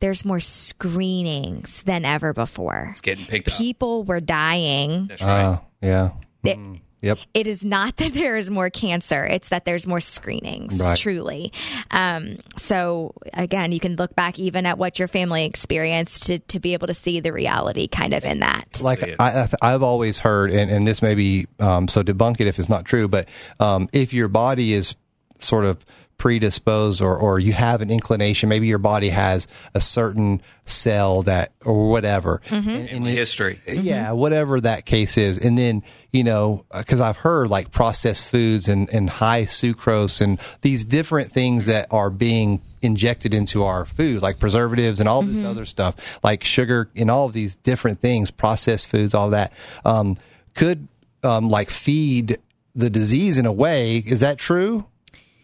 there's 0.01 0.25
more 0.25 0.41
screenings 0.41 1.83
than 1.83 2.03
ever 2.03 2.33
before. 2.33 2.87
It's 2.91 2.99
getting 3.01 3.25
picked 3.25 3.47
up. 3.47 3.53
People 3.57 4.03
were 4.03 4.19
dying. 4.19 5.07
That's 5.07 5.21
right. 5.21 5.43
Uh, 5.45 5.59
yeah. 5.81 6.09
It- 6.43 6.81
Yep. 7.01 7.19
It 7.33 7.45
is 7.47 7.63
not 7.63 7.97
that 7.97 8.13
there 8.13 8.37
is 8.37 8.49
more 8.49 8.69
cancer; 8.69 9.23
it's 9.25 9.49
that 9.49 9.65
there's 9.65 9.85
more 9.85 9.99
screenings. 9.99 10.79
Right. 10.79 10.97
Truly. 10.97 11.53
Um, 11.91 12.37
so 12.57 13.13
again, 13.33 13.71
you 13.71 13.79
can 13.79 13.95
look 13.95 14.15
back 14.15 14.39
even 14.39 14.65
at 14.65 14.77
what 14.77 14.97
your 14.99 15.07
family 15.07 15.45
experienced 15.45 16.27
to 16.27 16.39
to 16.39 16.59
be 16.59 16.73
able 16.73 16.87
to 16.87 16.93
see 16.93 17.19
the 17.19 17.31
reality, 17.31 17.87
kind 17.87 18.13
of 18.13 18.25
in 18.25 18.39
that. 18.39 18.79
like 18.81 19.03
I, 19.19 19.43
I- 19.43 19.73
I've 19.73 19.83
always 19.83 20.17
heard, 20.19 20.51
and, 20.51 20.71
and 20.71 20.87
this 20.87 21.01
may 21.01 21.15
be 21.15 21.47
um, 21.59 21.87
so 21.87 22.03
debunk 22.03 22.39
it 22.41 22.47
if 22.47 22.57
it's 22.59 22.69
not 22.69 22.85
true, 22.85 23.07
but 23.07 23.27
um, 23.59 23.89
if 23.93 24.13
your 24.13 24.27
body 24.27 24.73
is 24.73 24.95
sort 25.39 25.65
of 25.65 25.85
predisposed 26.17 27.01
or, 27.01 27.15
or 27.17 27.39
you 27.39 27.53
have 27.53 27.81
an 27.81 27.89
inclination, 27.89 28.49
maybe 28.49 28.67
your 28.67 28.79
body 28.79 29.09
has 29.09 29.47
a 29.73 29.79
certain 29.81 30.41
cell 30.65 31.21
that 31.23 31.51
or 31.63 31.89
whatever, 31.89 32.41
and, 32.49 32.67
and 32.69 32.89
Family 32.89 33.11
it- 33.13 33.17
history. 33.17 33.59
yeah, 33.67 34.11
whatever 34.11 34.59
that 34.61 34.85
case 34.85 35.17
is. 35.17 35.37
And 35.37 35.57
then, 35.57 35.83
you 36.11 36.23
know, 36.23 36.65
because 36.75 36.99
I've 37.01 37.17
heard 37.17 37.49
like 37.49 37.71
processed 37.71 38.25
foods 38.27 38.67
and, 38.67 38.89
and 38.89 39.09
high 39.09 39.43
sucrose 39.43 40.19
and 40.21 40.39
these 40.61 40.85
different 40.85 41.31
things 41.31 41.67
that 41.67 41.87
are 41.91 42.09
being 42.09 42.61
injected 42.81 43.33
into 43.33 43.63
our 43.63 43.85
food, 43.85 44.21
like 44.21 44.39
preservatives 44.39 44.99
and 44.99 45.07
all 45.07 45.21
this 45.21 45.43
other 45.43 45.65
stuff, 45.65 46.19
like 46.23 46.43
sugar 46.43 46.89
and 46.95 47.09
all 47.11 47.25
of 47.27 47.33
these 47.33 47.55
different 47.55 47.99
things, 47.99 48.31
processed 48.31 48.87
foods, 48.87 49.13
all 49.13 49.29
that, 49.31 49.53
um, 49.85 50.17
could 50.55 50.87
um, 51.23 51.49
like 51.49 51.69
feed 51.69 52.37
the 52.75 52.89
disease 52.89 53.37
in 53.37 53.45
a 53.45 53.51
way. 53.51 53.97
Is 53.97 54.19
that 54.21 54.37
true? 54.37 54.85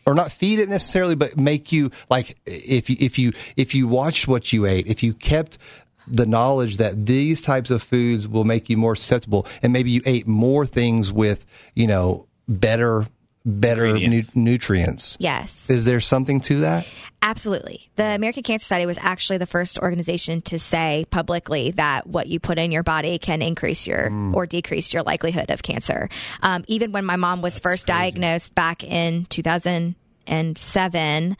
Or 0.05 0.13
not 0.13 0.31
feed 0.31 0.59
it 0.59 0.69
necessarily, 0.69 1.15
but 1.15 1.37
make 1.37 1.71
you 1.71 1.91
like 2.09 2.37
if 2.45 2.89
you 2.89 2.97
if 2.99 3.17
you 3.19 3.33
if 3.57 3.75
you 3.75 3.87
watched 3.87 4.27
what 4.27 4.51
you 4.53 4.65
ate, 4.65 4.87
if 4.87 5.03
you 5.03 5.13
kept 5.13 5.57
the 6.07 6.25
knowledge 6.25 6.77
that 6.77 7.05
these 7.05 7.41
types 7.41 7.71
of 7.71 7.81
foods 7.81 8.27
will 8.27 8.43
make 8.43 8.69
you 8.69 8.77
more 8.77 8.95
susceptible, 8.95 9.47
and 9.61 9.71
maybe 9.71 9.91
you 9.91 10.01
ate 10.05 10.27
more 10.27 10.65
things 10.65 11.11
with 11.11 11.45
you 11.75 11.87
know 11.87 12.27
better 12.47 13.07
better 13.45 13.97
nu- 13.97 14.23
nutrients. 14.35 15.17
Yes. 15.19 15.69
Is 15.69 15.85
there 15.85 16.01
something 16.01 16.39
to 16.41 16.61
that? 16.61 16.87
Absolutely. 17.25 17.89
The 17.95 18.03
American 18.03 18.43
Cancer 18.43 18.65
Society 18.65 18.85
was 18.85 18.97
actually 19.01 19.37
the 19.37 19.45
first 19.45 19.79
organization 19.79 20.41
to 20.41 20.59
say 20.59 21.05
publicly 21.09 21.71
that 21.71 22.05
what 22.05 22.27
you 22.27 22.41
put 22.41 22.59
in 22.59 22.73
your 22.73 22.83
body 22.83 23.17
can 23.17 23.41
increase 23.41 23.87
your 23.87 24.11
or 24.33 24.45
decrease 24.45 24.93
your 24.93 25.03
likelihood 25.03 25.49
of 25.49 25.63
cancer. 25.63 26.09
Um, 26.41 26.65
even 26.67 26.91
when 26.91 27.05
my 27.05 27.15
mom 27.15 27.41
was 27.41 27.59
first 27.59 27.87
diagnosed 27.87 28.55
back 28.55 28.83
in 28.83 29.23
2007, 29.25 31.37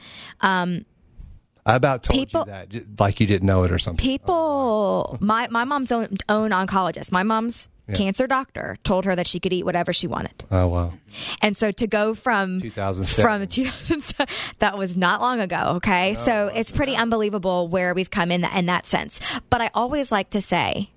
I 1.65 1.75
about 1.75 2.03
told 2.03 2.17
People- 2.17 2.45
you 2.47 2.51
that, 2.51 2.99
like 2.99 3.19
you 3.19 3.27
didn't 3.27 3.45
know 3.45 3.63
it 3.63 3.71
or 3.71 3.77
something. 3.77 4.01
people, 4.01 5.17
my, 5.19 5.49
my 5.49 5.65
mom's 5.65 5.91
own, 5.91 6.07
own 6.29 6.51
oncologist, 6.51 7.11
my 7.11 7.23
mom's 7.23 7.67
cancer 7.93 8.27
doctor 8.27 8.77
told 8.83 9.05
her 9.05 9.15
that 9.15 9.27
she 9.27 9.39
could 9.39 9.51
eat 9.51 9.65
whatever 9.65 9.91
she 9.91 10.07
wanted. 10.07 10.45
Oh 10.49 10.67
wow, 10.67 10.93
And 11.41 11.57
so 11.57 11.71
to 11.71 11.87
go 11.87 12.13
from 12.13 12.59
2007. 12.59 13.23
from 13.23 13.47
2007, 13.47 14.27
that 14.59 14.77
was 14.77 14.95
not 14.95 15.19
long 15.19 15.41
ago. 15.41 15.73
Okay, 15.77 16.13
so 16.13 16.47
it's 16.47 16.71
pretty 16.71 16.95
unbelievable 16.95 17.67
where 17.67 17.93
we've 17.93 18.09
come 18.11 18.31
in 18.31 18.41
that 18.41 18.55
in 18.55 18.67
that 18.67 18.85
sense. 18.85 19.19
But 19.49 19.61
I 19.61 19.69
always 19.73 20.11
like 20.11 20.29
to 20.31 20.41
say, 20.41 20.91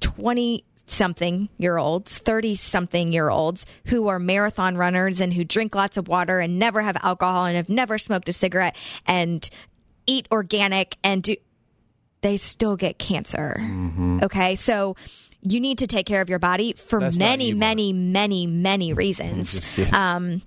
twenty 0.00 0.64
something 0.88 1.48
year 1.58 1.78
olds, 1.78 2.18
thirty 2.18 2.54
something 2.54 3.12
year 3.12 3.28
olds 3.30 3.66
who 3.86 4.08
are 4.08 4.18
marathon 4.18 4.76
runners 4.76 5.20
and 5.20 5.32
who 5.32 5.42
drink 5.44 5.74
lots 5.74 5.96
of 5.96 6.06
water 6.08 6.38
and 6.38 6.58
never 6.58 6.82
have 6.82 6.96
alcohol 7.02 7.46
and 7.46 7.56
have 7.56 7.68
never 7.68 7.98
smoked 7.98 8.28
a 8.28 8.32
cigarette 8.32 8.76
and 9.06 9.48
eat 10.06 10.28
organic 10.30 10.96
and 11.02 11.24
do 11.24 11.34
they 12.22 12.36
still 12.36 12.76
get 12.76 12.98
cancer. 12.98 13.56
Okay. 14.22 14.54
So 14.56 14.96
you 15.42 15.60
need 15.60 15.78
to 15.78 15.86
take 15.86 16.06
care 16.06 16.20
of 16.20 16.28
your 16.28 16.38
body 16.38 16.72
for 16.72 16.98
That's 17.00 17.18
many, 17.18 17.52
many, 17.52 17.92
many, 17.92 18.46
many 18.46 18.92
reasons. 18.92 19.60
Um, 19.92 20.42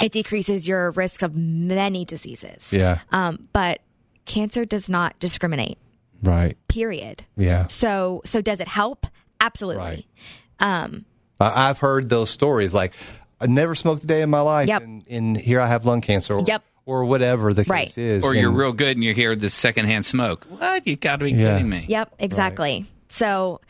it 0.00 0.12
decreases 0.12 0.68
your 0.68 0.92
risk 0.92 1.22
of 1.22 1.34
many 1.34 2.04
diseases. 2.04 2.72
yeah, 2.72 3.00
Um, 3.10 3.48
but 3.52 3.80
cancer 4.26 4.64
does 4.64 4.88
not 4.88 5.18
discriminate, 5.18 5.76
right, 6.22 6.56
period. 6.68 7.24
yeah. 7.36 7.66
So, 7.66 8.22
so 8.24 8.40
does 8.40 8.60
it 8.60 8.68
help? 8.68 9.06
Absolutely. 9.40 10.06
Right. 10.60 11.04
I- 11.40 11.68
I've 11.68 11.78
heard 11.78 12.08
those 12.08 12.30
stories. 12.30 12.72
Like, 12.74 12.94
I 13.40 13.46
never 13.46 13.74
smoked 13.74 14.04
a 14.04 14.06
day 14.06 14.22
in 14.22 14.30
my 14.30 14.40
life, 14.40 14.68
Yep. 14.68 14.82
and, 14.82 15.04
and 15.08 15.36
here 15.36 15.60
I 15.60 15.66
have 15.66 15.84
lung 15.84 16.00
cancer, 16.00 16.34
or, 16.34 16.44
Yep. 16.46 16.62
Or 16.88 17.04
whatever 17.04 17.52
the 17.52 17.64
Right. 17.64 17.86
case 17.86 17.98
is. 17.98 18.24
Or 18.24 18.34
you're 18.34 18.50
real 18.50 18.72
good 18.72 18.96
and 18.96 19.04
you 19.04 19.12
hear 19.12 19.36
the 19.36 19.50
secondhand 19.50 20.06
smoke. 20.06 20.46
What? 20.48 20.86
You 20.86 20.96
got 20.96 21.16
to 21.16 21.26
be 21.26 21.32
Yeah. 21.32 21.52
kidding 21.52 21.68
me. 21.68 21.84
Yep, 21.86 22.14
exactly. 22.18 22.86
So 23.10 23.60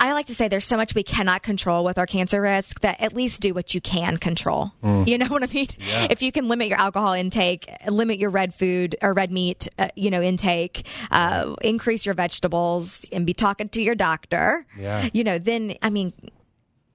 I 0.00 0.14
like 0.14 0.24
to 0.26 0.34
say 0.34 0.48
there's 0.48 0.64
so 0.64 0.78
much 0.78 0.94
we 0.94 1.02
cannot 1.02 1.42
control 1.42 1.84
with 1.84 1.98
our 1.98 2.06
cancer 2.06 2.40
risk 2.40 2.80
that 2.80 2.98
at 3.02 3.12
least 3.12 3.42
do 3.42 3.52
what 3.52 3.74
you 3.74 3.82
can 3.82 4.16
control. 4.16 4.72
Mm. 4.82 5.06
You 5.06 5.18
know 5.18 5.26
what 5.26 5.42
I 5.42 5.52
mean? 5.52 5.68
If 6.08 6.22
you 6.22 6.32
can 6.32 6.48
limit 6.48 6.68
your 6.68 6.78
alcohol 6.78 7.12
intake, 7.12 7.68
limit 7.86 8.18
your 8.18 8.30
red 8.30 8.54
food 8.54 8.96
or 9.02 9.12
red 9.12 9.30
meat, 9.30 9.68
uh, 9.78 9.88
you 9.94 10.08
know, 10.08 10.22
intake, 10.22 10.86
uh, 11.10 11.54
increase 11.60 12.06
your 12.06 12.14
vegetables 12.14 13.04
and 13.12 13.26
be 13.26 13.34
talking 13.34 13.68
to 13.68 13.82
your 13.82 13.94
doctor, 13.94 14.64
Yeah. 14.80 15.10
you 15.12 15.22
know, 15.22 15.36
then, 15.36 15.74
I 15.82 15.90
mean, 15.90 16.14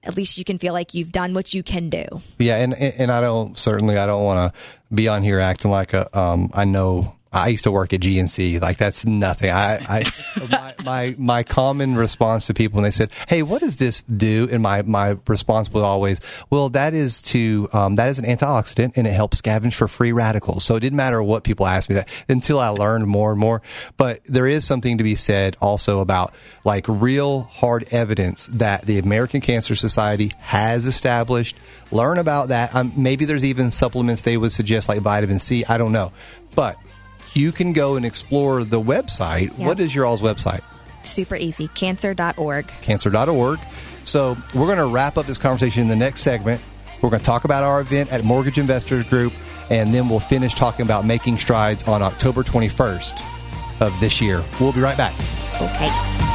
at 0.04 0.16
least 0.16 0.38
you 0.38 0.44
can 0.44 0.58
feel 0.58 0.72
like 0.72 0.94
you've 0.94 1.12
done 1.12 1.34
what 1.34 1.54
you 1.54 1.62
can 1.62 1.88
do. 1.90 2.04
Yeah, 2.38 2.56
and 2.56 2.74
and 2.74 3.10
I 3.10 3.20
don't 3.20 3.58
certainly 3.58 3.96
I 3.96 4.06
don't 4.06 4.24
want 4.24 4.52
to 4.54 4.60
be 4.94 5.08
on 5.08 5.22
here 5.22 5.40
acting 5.40 5.70
like 5.70 5.92
a 5.92 6.18
um 6.18 6.50
I 6.52 6.64
know 6.64 7.16
I 7.32 7.48
used 7.48 7.64
to 7.64 7.72
work 7.72 7.92
at 7.92 8.00
GNC 8.00 8.60
like 8.60 8.76
that's 8.76 9.06
nothing. 9.06 9.50
I 9.50 9.76
I 9.88 10.04
my, 10.50 10.74
my 10.84 11.14
my 11.18 11.42
common 11.42 11.94
response 11.94 12.46
to 12.46 12.54
people 12.54 12.76
when 12.76 12.84
they 12.84 12.90
said, 12.90 13.10
"Hey, 13.28 13.42
what 13.42 13.60
does 13.60 13.76
this 13.76 14.02
do?" 14.02 14.48
and 14.52 14.62
my 14.62 14.82
my 14.82 15.16
response 15.26 15.70
was 15.70 15.82
always, 15.82 16.20
"Well, 16.50 16.68
that 16.70 16.92
is 16.92 17.22
to 17.22 17.68
um 17.72 17.94
that 17.94 18.10
is 18.10 18.18
an 18.18 18.26
antioxidant 18.26 18.92
and 18.96 19.06
it 19.06 19.12
helps 19.12 19.40
scavenge 19.40 19.74
for 19.74 19.88
free 19.88 20.12
radicals." 20.12 20.64
So 20.64 20.76
it 20.76 20.80
didn't 20.80 20.96
matter 20.96 21.22
what 21.22 21.42
people 21.42 21.66
asked 21.66 21.88
me 21.88 21.94
that 21.94 22.08
until 22.28 22.58
I 22.58 22.68
learned 22.68 23.06
more 23.06 23.30
and 23.30 23.40
more. 23.40 23.62
But 23.96 24.20
there 24.24 24.46
is 24.46 24.66
something 24.66 24.98
to 24.98 25.04
be 25.04 25.14
said 25.14 25.56
also 25.60 26.00
about 26.00 26.34
like 26.64 26.84
real 26.86 27.42
hard 27.42 27.86
evidence 27.90 28.46
that 28.52 28.82
the 28.82 28.98
American 28.98 29.40
Cancer 29.40 29.74
Society 29.74 30.32
has 30.38 30.84
established. 30.84 31.56
Learn 31.90 32.18
about 32.18 32.48
that. 32.48 32.74
Um, 32.74 32.92
maybe 32.96 33.24
there's 33.24 33.44
even 33.44 33.70
supplements 33.70 34.22
they 34.22 34.36
would 34.36 34.52
suggest 34.52 34.88
like 34.88 35.00
vitamin 35.00 35.38
C. 35.38 35.64
I 35.64 35.78
don't 35.78 35.92
know, 35.92 36.12
but 36.54 36.76
you 37.34 37.52
can 37.52 37.72
go 37.72 37.96
and 37.96 38.04
explore 38.04 38.64
the 38.64 38.80
website. 38.80 39.56
Yeah. 39.58 39.66
What 39.66 39.80
is 39.80 39.94
your 39.94 40.06
all's 40.06 40.22
website? 40.22 40.62
Super 41.02 41.36
easy. 41.36 41.68
Cancer.org. 41.68 42.68
Cancer.org. 42.82 43.58
So 44.04 44.36
we're 44.54 44.66
going 44.66 44.78
to 44.78 44.86
wrap 44.86 45.18
up 45.18 45.26
this 45.26 45.38
conversation 45.38 45.82
in 45.82 45.88
the 45.88 45.96
next 45.96 46.20
segment. 46.22 46.60
We're 47.00 47.10
going 47.10 47.20
to 47.20 47.26
talk 47.26 47.44
about 47.44 47.64
our 47.64 47.80
event 47.80 48.12
at 48.12 48.24
Mortgage 48.24 48.58
Investors 48.58 49.04
Group, 49.04 49.32
and 49.70 49.92
then 49.92 50.08
we'll 50.08 50.20
finish 50.20 50.54
talking 50.54 50.84
about 50.84 51.04
making 51.04 51.38
strides 51.38 51.82
on 51.84 52.02
October 52.02 52.42
21st 52.42 53.22
of 53.80 53.98
this 54.00 54.20
year. 54.20 54.44
We'll 54.60 54.72
be 54.72 54.80
right 54.80 54.96
back. 54.96 55.14
Okay. 55.60 56.31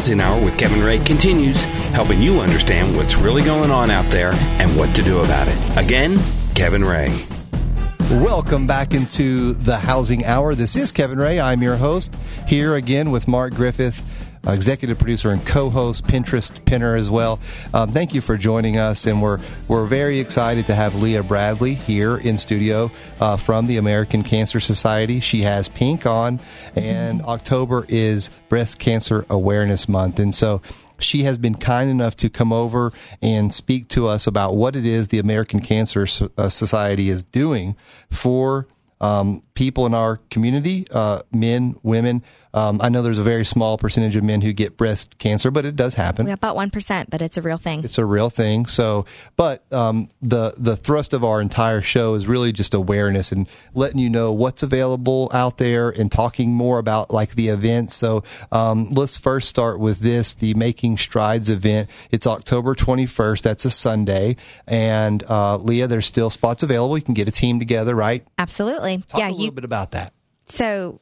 Housing 0.00 0.18
Hour 0.18 0.42
with 0.42 0.56
Kevin 0.56 0.82
Ray 0.82 0.98
continues, 0.98 1.62
helping 1.92 2.22
you 2.22 2.40
understand 2.40 2.96
what's 2.96 3.16
really 3.16 3.42
going 3.42 3.70
on 3.70 3.90
out 3.90 4.10
there 4.10 4.32
and 4.32 4.74
what 4.74 4.96
to 4.96 5.02
do 5.02 5.18
about 5.18 5.46
it. 5.46 5.76
Again, 5.76 6.18
Kevin 6.54 6.82
Ray. 6.82 7.14
Welcome 8.10 8.66
back 8.66 8.94
into 8.94 9.52
the 9.52 9.76
Housing 9.76 10.24
Hour. 10.24 10.54
This 10.54 10.74
is 10.74 10.90
Kevin 10.90 11.18
Ray. 11.18 11.38
I'm 11.38 11.62
your 11.62 11.76
host 11.76 12.16
here 12.48 12.76
again 12.76 13.10
with 13.10 13.28
Mark 13.28 13.52
Griffith, 13.52 14.02
executive 14.46 14.98
producer 14.98 15.30
and 15.30 15.44
co-host, 15.46 16.04
Pinterest 16.04 16.64
pinner 16.64 16.96
as 16.96 17.10
well. 17.10 17.38
Um, 17.74 17.90
thank 17.90 18.14
you 18.14 18.20
for 18.20 18.36
joining 18.36 18.78
us, 18.78 19.06
and 19.06 19.22
we're 19.22 19.38
we're 19.68 19.86
very 19.86 20.20
excited 20.20 20.66
to 20.66 20.74
have 20.74 20.94
Leah 20.94 21.22
Bradley 21.22 21.74
here 21.74 22.16
in 22.16 22.38
studio 22.38 22.90
uh, 23.20 23.36
from 23.36 23.66
the 23.66 23.76
American 23.76 24.22
Cancer 24.22 24.60
Society. 24.60 25.20
She 25.20 25.42
has 25.42 25.68
pink 25.68 26.06
on, 26.06 26.40
and 26.74 27.22
October 27.22 27.86
is 27.88 28.30
Breast 28.48 28.78
Cancer 28.78 29.26
Awareness 29.30 29.88
Month, 29.88 30.18
and 30.18 30.34
so 30.34 30.62
she 30.98 31.22
has 31.22 31.38
been 31.38 31.54
kind 31.54 31.90
enough 31.90 32.14
to 32.16 32.28
come 32.28 32.52
over 32.52 32.92
and 33.22 33.54
speak 33.54 33.88
to 33.88 34.06
us 34.06 34.26
about 34.26 34.54
what 34.56 34.76
it 34.76 34.84
is 34.84 35.08
the 35.08 35.18
American 35.18 35.60
Cancer 35.60 36.06
uh, 36.36 36.48
Society 36.50 37.08
is 37.08 37.22
doing 37.22 37.74
for 38.10 38.66
um, 39.00 39.42
people 39.54 39.70
people 39.70 39.86
in 39.86 39.94
our 39.94 40.16
community, 40.30 40.86
uh, 40.90 41.22
men, 41.32 41.76
women. 41.82 42.22
Um, 42.52 42.80
I 42.82 42.88
know 42.88 43.02
there's 43.02 43.18
a 43.18 43.24
very 43.24 43.44
small 43.44 43.78
percentage 43.78 44.16
of 44.16 44.24
men 44.24 44.40
who 44.40 44.52
get 44.52 44.76
breast 44.76 45.18
cancer, 45.18 45.50
but 45.50 45.64
it 45.64 45.76
does 45.76 45.94
happen. 45.94 46.24
We 46.24 46.30
have 46.30 46.38
about 46.38 46.56
1%, 46.56 47.10
but 47.10 47.22
it's 47.22 47.36
a 47.36 47.42
real 47.42 47.58
thing. 47.58 47.84
It's 47.84 47.98
a 47.98 48.04
real 48.04 48.30
thing. 48.30 48.66
So, 48.66 49.06
but 49.36 49.70
um, 49.72 50.08
the 50.20 50.54
the 50.56 50.76
thrust 50.76 51.12
of 51.12 51.24
our 51.24 51.40
entire 51.40 51.82
show 51.82 52.14
is 52.14 52.26
really 52.26 52.52
just 52.52 52.74
awareness 52.74 53.32
and 53.32 53.48
letting 53.74 53.98
you 53.98 54.10
know 54.10 54.32
what's 54.32 54.62
available 54.62 55.30
out 55.32 55.58
there 55.58 55.90
and 55.90 56.10
talking 56.10 56.52
more 56.52 56.78
about 56.78 57.10
like 57.10 57.34
the 57.34 57.48
events. 57.48 57.94
So, 57.94 58.24
um, 58.52 58.90
let's 58.90 59.16
first 59.16 59.48
start 59.48 59.78
with 59.78 60.00
this: 60.00 60.34
the 60.34 60.54
Making 60.54 60.96
Strides 60.96 61.50
event. 61.50 61.88
It's 62.10 62.26
October 62.26 62.74
21st. 62.74 63.42
That's 63.42 63.64
a 63.64 63.70
Sunday, 63.70 64.36
and 64.66 65.22
uh, 65.28 65.56
Leah, 65.58 65.86
there's 65.86 66.06
still 66.06 66.30
spots 66.30 66.62
available. 66.62 66.98
You 66.98 67.04
can 67.04 67.14
get 67.14 67.28
a 67.28 67.32
team 67.32 67.58
together, 67.58 67.94
right? 67.94 68.26
Absolutely. 68.38 68.98
Talk 68.98 69.20
yeah, 69.20 69.28
a 69.28 69.30
little 69.30 69.44
you 69.46 69.52
bit 69.52 69.64
about 69.64 69.92
that. 69.92 70.12
so 70.46 71.00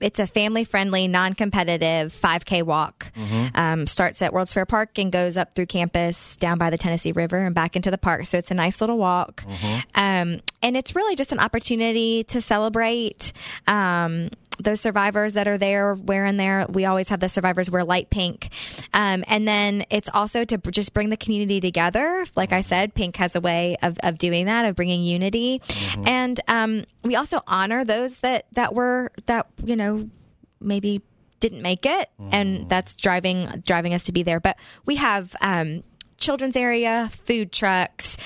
it's 0.00 0.18
a 0.18 0.26
family 0.26 0.64
friendly, 0.64 1.08
non 1.08 1.34
competitive 1.34 2.12
5K 2.12 2.62
walk. 2.62 3.12
Um, 3.54 3.86
starts 3.86 4.22
at 4.22 4.32
World's 4.32 4.52
Fair 4.52 4.66
Park 4.66 4.98
and 4.98 5.12
goes 5.12 5.36
up 5.36 5.54
through 5.54 5.66
campus 5.66 6.36
down 6.36 6.58
by 6.58 6.70
the 6.70 6.78
Tennessee 6.78 7.12
River 7.12 7.38
and 7.38 7.54
back 7.54 7.76
into 7.76 7.90
the 7.90 7.98
park. 7.98 8.26
So 8.26 8.38
it's 8.38 8.50
a 8.50 8.54
nice 8.54 8.80
little 8.80 8.98
walk. 8.98 9.44
Um, 9.94 10.40
and 10.62 10.76
it's 10.76 10.94
really 10.96 11.16
just 11.16 11.32
an 11.32 11.38
opportunity 11.38 12.24
to 12.24 12.40
celebrate. 12.40 13.32
Um, 13.66 14.28
those 14.62 14.80
survivors 14.80 15.34
that 15.34 15.48
are 15.48 15.58
there 15.58 15.94
wearing 15.94 16.36
there. 16.36 16.66
we 16.68 16.84
always 16.84 17.08
have 17.08 17.20
the 17.20 17.28
survivors 17.28 17.70
wear 17.70 17.84
light 17.84 18.10
pink. 18.10 18.50
Um, 18.94 19.24
and 19.26 19.46
then 19.46 19.84
it's 19.90 20.08
also 20.12 20.44
to 20.44 20.58
just 20.58 20.94
bring 20.94 21.10
the 21.10 21.16
community 21.16 21.60
together. 21.60 22.24
Like 22.36 22.52
I 22.52 22.60
said, 22.60 22.94
pink 22.94 23.16
has 23.16 23.36
a 23.36 23.40
way 23.40 23.76
of, 23.82 23.98
of 24.02 24.18
doing 24.18 24.46
that, 24.46 24.64
of 24.64 24.76
bringing 24.76 25.02
unity. 25.02 25.62
And, 26.06 26.38
um, 26.48 26.84
we 27.02 27.16
also 27.16 27.40
honor 27.46 27.84
those 27.84 28.20
that, 28.20 28.46
that 28.52 28.74
were, 28.74 29.10
that, 29.26 29.46
you 29.64 29.76
know, 29.76 30.08
maybe 30.60 31.02
didn't 31.40 31.62
make 31.62 31.86
it 31.86 32.10
and 32.30 32.68
that's 32.68 32.96
driving 32.96 33.46
driving 33.64 33.94
us 33.94 34.04
to 34.04 34.12
be 34.12 34.22
there 34.22 34.40
but 34.40 34.58
we 34.84 34.96
have 34.96 35.34
um 35.40 35.82
children's 36.18 36.54
area 36.54 37.08
food 37.24 37.50
trucks 37.50 38.18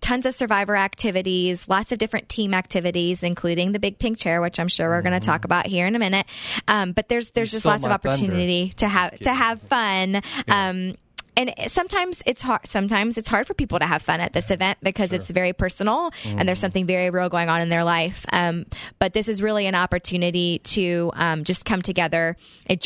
tons 0.00 0.26
of 0.26 0.34
survivor 0.34 0.76
activities 0.76 1.68
lots 1.68 1.92
of 1.92 1.98
different 1.98 2.28
team 2.28 2.54
activities 2.54 3.22
including 3.22 3.72
the 3.72 3.78
big 3.78 3.98
pink 3.98 4.18
chair 4.18 4.40
which 4.40 4.58
i'm 4.58 4.68
sure 4.68 4.88
we're 4.88 5.02
going 5.02 5.18
to 5.18 5.24
talk 5.24 5.44
about 5.44 5.66
here 5.66 5.86
in 5.86 5.94
a 5.94 5.98
minute. 5.98 6.26
Um 6.68 6.92
but 6.92 7.08
there's 7.08 7.30
there's 7.30 7.50
just 7.50 7.64
lots 7.64 7.84
of 7.84 7.90
my 7.90 7.96
thunder. 7.96 8.08
opportunity 8.08 8.70
to 8.78 8.88
have 8.88 9.18
to 9.20 9.32
have 9.32 9.60
fun. 9.62 10.22
Um 10.48 10.96
and 11.36 11.54
sometimes 11.68 12.22
it's 12.26 12.42
hard 12.42 12.66
sometimes 12.66 13.16
it's 13.16 13.28
hard 13.28 13.46
for 13.46 13.54
people 13.54 13.78
to 13.78 13.86
have 13.86 14.02
fun 14.02 14.20
at 14.20 14.32
this 14.32 14.50
event 14.50 14.78
because 14.82 15.12
it's 15.12 15.30
very 15.30 15.52
personal 15.52 16.10
and 16.24 16.48
there's 16.48 16.60
something 16.60 16.86
very 16.86 17.10
real 17.10 17.28
going 17.28 17.48
on 17.48 17.60
in 17.60 17.68
their 17.68 17.84
life. 17.84 18.26
Um, 18.32 18.66
but 18.98 19.14
this 19.14 19.28
is 19.28 19.42
really 19.42 19.66
an 19.66 19.74
opportunity 19.74 20.58
to 20.58 21.10
um, 21.14 21.44
just 21.44 21.64
come 21.64 21.82
together 21.82 22.36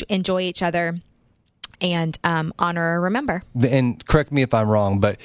enjoy 0.09 0.43
each 0.43 0.62
other 0.62 0.97
and 1.81 2.18
um, 2.25 2.53
honor 2.59 2.99
or 2.99 3.03
remember 3.03 3.43
and 3.61 4.05
correct 4.07 4.33
me 4.33 4.43
if 4.43 4.55
I'm 4.55 4.68
wrong, 4.68 5.01
but 5.01 5.18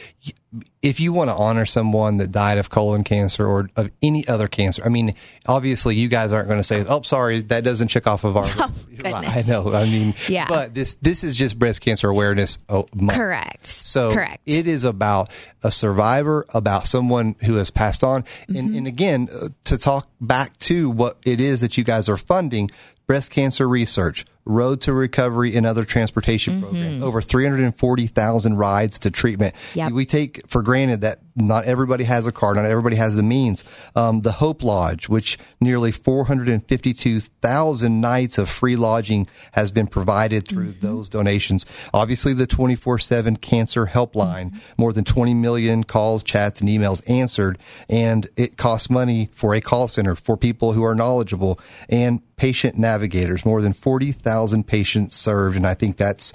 if 0.81 0.99
you 0.99 1.13
want 1.13 1.29
to 1.29 1.35
honor 1.35 1.65
someone 1.65 2.17
that 2.17 2.31
died 2.31 2.57
of 2.57 2.69
colon 2.69 3.03
cancer 3.03 3.45
or 3.45 3.69
of 3.75 3.91
any 4.01 4.27
other 4.27 4.47
cancer, 4.47 4.81
I 4.83 4.89
mean, 4.89 5.13
obviously 5.47 5.95
you 5.95 6.07
guys 6.07 6.33
aren't 6.33 6.47
going 6.47 6.59
to 6.59 6.63
say, 6.63 6.83
"Oh, 6.87 7.03
sorry, 7.03 7.41
that 7.41 7.63
doesn't 7.63 7.89
check 7.89 8.07
off 8.07 8.23
of 8.23 8.35
our." 8.35 8.45
list." 8.55 8.89
goodness. 8.97 9.47
I 9.47 9.49
know. 9.49 9.73
I 9.73 9.85
mean, 9.85 10.15
Yeah. 10.27 10.47
But 10.47 10.73
this 10.73 10.95
this 10.95 11.23
is 11.23 11.35
just 11.35 11.59
breast 11.59 11.81
cancer 11.81 12.09
awareness. 12.09 12.57
Oh, 12.67 12.87
month. 12.93 13.17
correct 13.17 13.65
So 13.65 14.11
correct 14.11 14.41
it 14.45 14.67
is 14.67 14.83
about 14.83 15.29
a 15.63 15.71
survivor, 15.71 16.45
about 16.49 16.87
someone 16.87 17.35
who 17.43 17.55
has 17.55 17.69
passed 17.69 18.03
on. 18.03 18.23
Mm-hmm. 18.23 18.55
And, 18.55 18.75
and 18.75 18.87
again, 18.87 19.29
uh, 19.31 19.49
to 19.65 19.77
talk 19.77 20.09
back 20.19 20.57
to 20.59 20.89
what 20.89 21.17
it 21.25 21.39
is 21.39 21.61
that 21.61 21.77
you 21.77 21.83
guys 21.83 22.09
are 22.09 22.17
funding, 22.17 22.71
breast 23.07 23.31
cancer 23.31 23.67
research, 23.67 24.25
road 24.49 24.81
to 24.81 24.91
recovery 24.93 25.55
and 25.55 25.65
other 25.65 25.85
transportation 25.85 26.55
Mm-hmm. 26.55 26.63
programs, 26.63 27.03
over 27.03 27.21
340,000 27.21 28.57
rides 28.57 28.99
to 28.99 29.11
treatment. 29.11 29.55
Yep. 29.75 29.91
We 29.91 30.05
take 30.05 30.41
for 30.47 30.61
granted 30.61 31.01
that 31.01 31.19
not 31.35 31.65
everybody 31.65 32.03
has 32.03 32.25
a 32.25 32.31
car, 32.31 32.55
not 32.55 32.65
everybody 32.65 32.95
has 32.95 33.15
the 33.15 33.23
means. 33.23 33.63
Um, 33.95 34.21
the 34.21 34.33
Hope 34.33 34.63
Lodge, 34.63 35.09
which 35.09 35.37
nearly 35.59 35.91
452,000 35.91 38.01
nights 38.01 38.37
of 38.37 38.49
free 38.49 38.75
lodging 38.75 39.27
has 39.53 39.71
been 39.71 39.87
provided 39.87 40.47
through 40.47 40.73
those 40.73 41.09
donations. 41.09 41.65
Obviously, 41.93 42.33
the 42.33 42.47
24 42.47 42.99
7 42.99 43.35
cancer 43.37 43.87
helpline, 43.87 44.59
more 44.77 44.93
than 44.93 45.03
20 45.03 45.33
million 45.33 45.83
calls, 45.83 46.23
chats, 46.23 46.61
and 46.61 46.69
emails 46.69 47.07
answered. 47.09 47.57
And 47.87 48.27
it 48.35 48.57
costs 48.57 48.89
money 48.89 49.29
for 49.31 49.53
a 49.53 49.61
call 49.61 49.87
center 49.87 50.15
for 50.15 50.37
people 50.37 50.73
who 50.73 50.83
are 50.83 50.95
knowledgeable 50.95 51.59
and 51.89 52.21
patient 52.39 52.77
navigators, 52.77 53.45
more 53.45 53.61
than 53.61 53.73
40,000 53.73 54.65
patients 54.65 55.15
served. 55.15 55.57
And 55.57 55.67
I 55.67 55.73
think 55.73 55.97
that's 55.97 56.33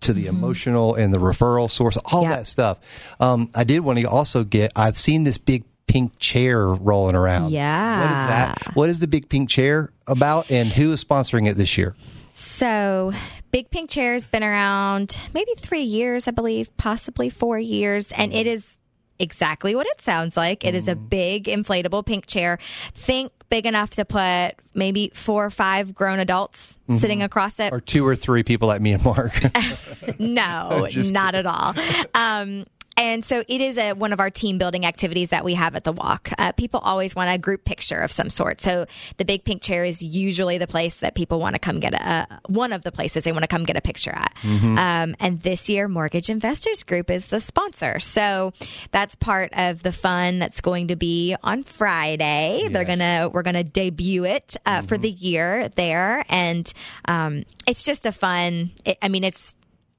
to 0.00 0.12
the 0.12 0.26
mm-hmm. 0.26 0.36
emotional 0.36 0.94
and 0.94 1.12
the 1.12 1.18
referral 1.18 1.70
source, 1.70 1.96
all 2.04 2.22
Yeah. 2.22 2.36
that 2.36 2.46
stuff. 2.46 2.78
Um, 3.20 3.50
I 3.54 3.64
did 3.64 3.80
want 3.80 3.98
to 3.98 4.04
also 4.04 4.44
get, 4.44 4.72
I've 4.76 4.98
seen 4.98 5.24
this 5.24 5.38
big 5.38 5.64
pink 5.86 6.18
chair 6.18 6.66
rolling 6.68 7.16
around. 7.16 7.50
Yeah. 7.50 8.00
What 8.00 8.04
is 8.04 8.28
that? 8.28 8.76
What 8.76 8.90
is 8.90 8.98
the 8.98 9.06
big 9.06 9.28
pink 9.28 9.48
chair 9.48 9.90
about 10.06 10.50
and 10.50 10.68
who 10.68 10.92
is 10.92 11.02
sponsoring 11.02 11.48
it 11.48 11.54
this 11.54 11.78
year? 11.78 11.94
So, 12.34 13.12
Big 13.50 13.70
Pink 13.70 13.88
Chair 13.88 14.12
has 14.12 14.26
been 14.26 14.44
around 14.44 15.16
maybe 15.32 15.52
three 15.58 15.82
years, 15.82 16.28
I 16.28 16.32
believe, 16.32 16.74
possibly 16.76 17.30
four 17.30 17.58
years, 17.58 18.12
and 18.12 18.32
mm-hmm. 18.32 18.40
it 18.40 18.46
is 18.46 18.76
exactly 19.18 19.74
what 19.74 19.86
it 19.86 20.00
sounds 20.00 20.36
like. 20.36 20.64
It 20.64 20.74
is 20.74 20.88
a 20.88 20.94
mm-hmm. 20.94 21.06
big 21.06 21.44
inflatable 21.44 22.04
pink 22.04 22.26
chair. 22.26 22.58
Think 22.94 23.32
big 23.50 23.66
enough 23.66 23.90
to 23.90 24.04
put 24.04 24.52
maybe 24.74 25.10
four 25.14 25.46
or 25.46 25.50
five 25.50 25.94
grown 25.94 26.18
adults 26.18 26.78
sitting 26.96 27.22
across 27.22 27.58
it. 27.60 27.72
Or 27.72 27.80
two 27.80 28.06
or 28.06 28.16
three 28.16 28.42
people 28.42 28.68
like 28.68 28.80
me 28.80 28.92
and 28.92 29.04
Mark. 29.04 29.32
No, 30.18 30.88
not 31.10 31.34
at 31.34 31.46
all. 31.46 31.74
Um, 32.14 32.66
and 32.98 33.24
so 33.24 33.44
it 33.48 33.60
is 33.60 33.78
a, 33.78 33.92
one 33.92 34.12
of 34.12 34.20
our 34.20 34.28
team 34.28 34.58
building 34.58 34.84
activities 34.84 35.30
that 35.30 35.44
we 35.44 35.54
have 35.54 35.76
at 35.76 35.84
the 35.84 35.92
walk. 35.92 36.30
Uh, 36.36 36.52
people 36.52 36.80
always 36.80 37.14
want 37.14 37.30
a 37.32 37.38
group 37.38 37.64
picture 37.64 37.98
of 37.98 38.10
some 38.10 38.28
sort. 38.28 38.60
So 38.60 38.86
the 39.16 39.24
big 39.24 39.44
pink 39.44 39.62
chair 39.62 39.84
is 39.84 40.02
usually 40.02 40.58
the 40.58 40.66
place 40.66 40.98
that 40.98 41.14
people 41.14 41.38
want 41.38 41.54
to 41.54 41.60
come 41.60 41.78
get 41.78 41.94
a, 41.94 42.40
one 42.46 42.72
of 42.72 42.82
the 42.82 42.90
places 42.90 43.24
they 43.24 43.32
want 43.32 43.42
to 43.42 43.48
come 43.48 43.64
get 43.64 43.76
a 43.76 43.80
picture 43.80 44.12
at. 44.12 44.34
Um, 44.78 45.14
and 45.20 45.40
this 45.40 45.68
year, 45.68 45.86
Mortgage 45.88 46.28
Investors 46.28 46.82
Group 46.82 47.10
is 47.10 47.26
the 47.26 47.40
sponsor. 47.40 48.00
So 48.00 48.52
that's 48.90 49.14
part 49.14 49.52
of 49.56 49.82
the 49.82 49.92
fun 49.92 50.38
that's 50.40 50.60
going 50.60 50.88
to 50.88 50.96
be 50.96 51.36
on 51.42 51.62
Friday. 51.62 52.68
They're 52.70 52.84
gonna 52.84 53.30
we're 53.32 53.42
gonna 53.42 53.64
debut 53.64 54.24
it 54.24 54.56
uh, 54.66 54.82
for 54.82 54.98
the 54.98 55.10
year 55.10 55.68
there, 55.70 56.24
and 56.28 56.72
um, 57.04 57.44
it's 57.66 57.84
just 57.84 58.06
a 58.06 58.12
fun. 58.12 58.70
It, 58.84 58.98
I 59.00 59.08
mean, 59.08 59.22
it's 59.22 59.54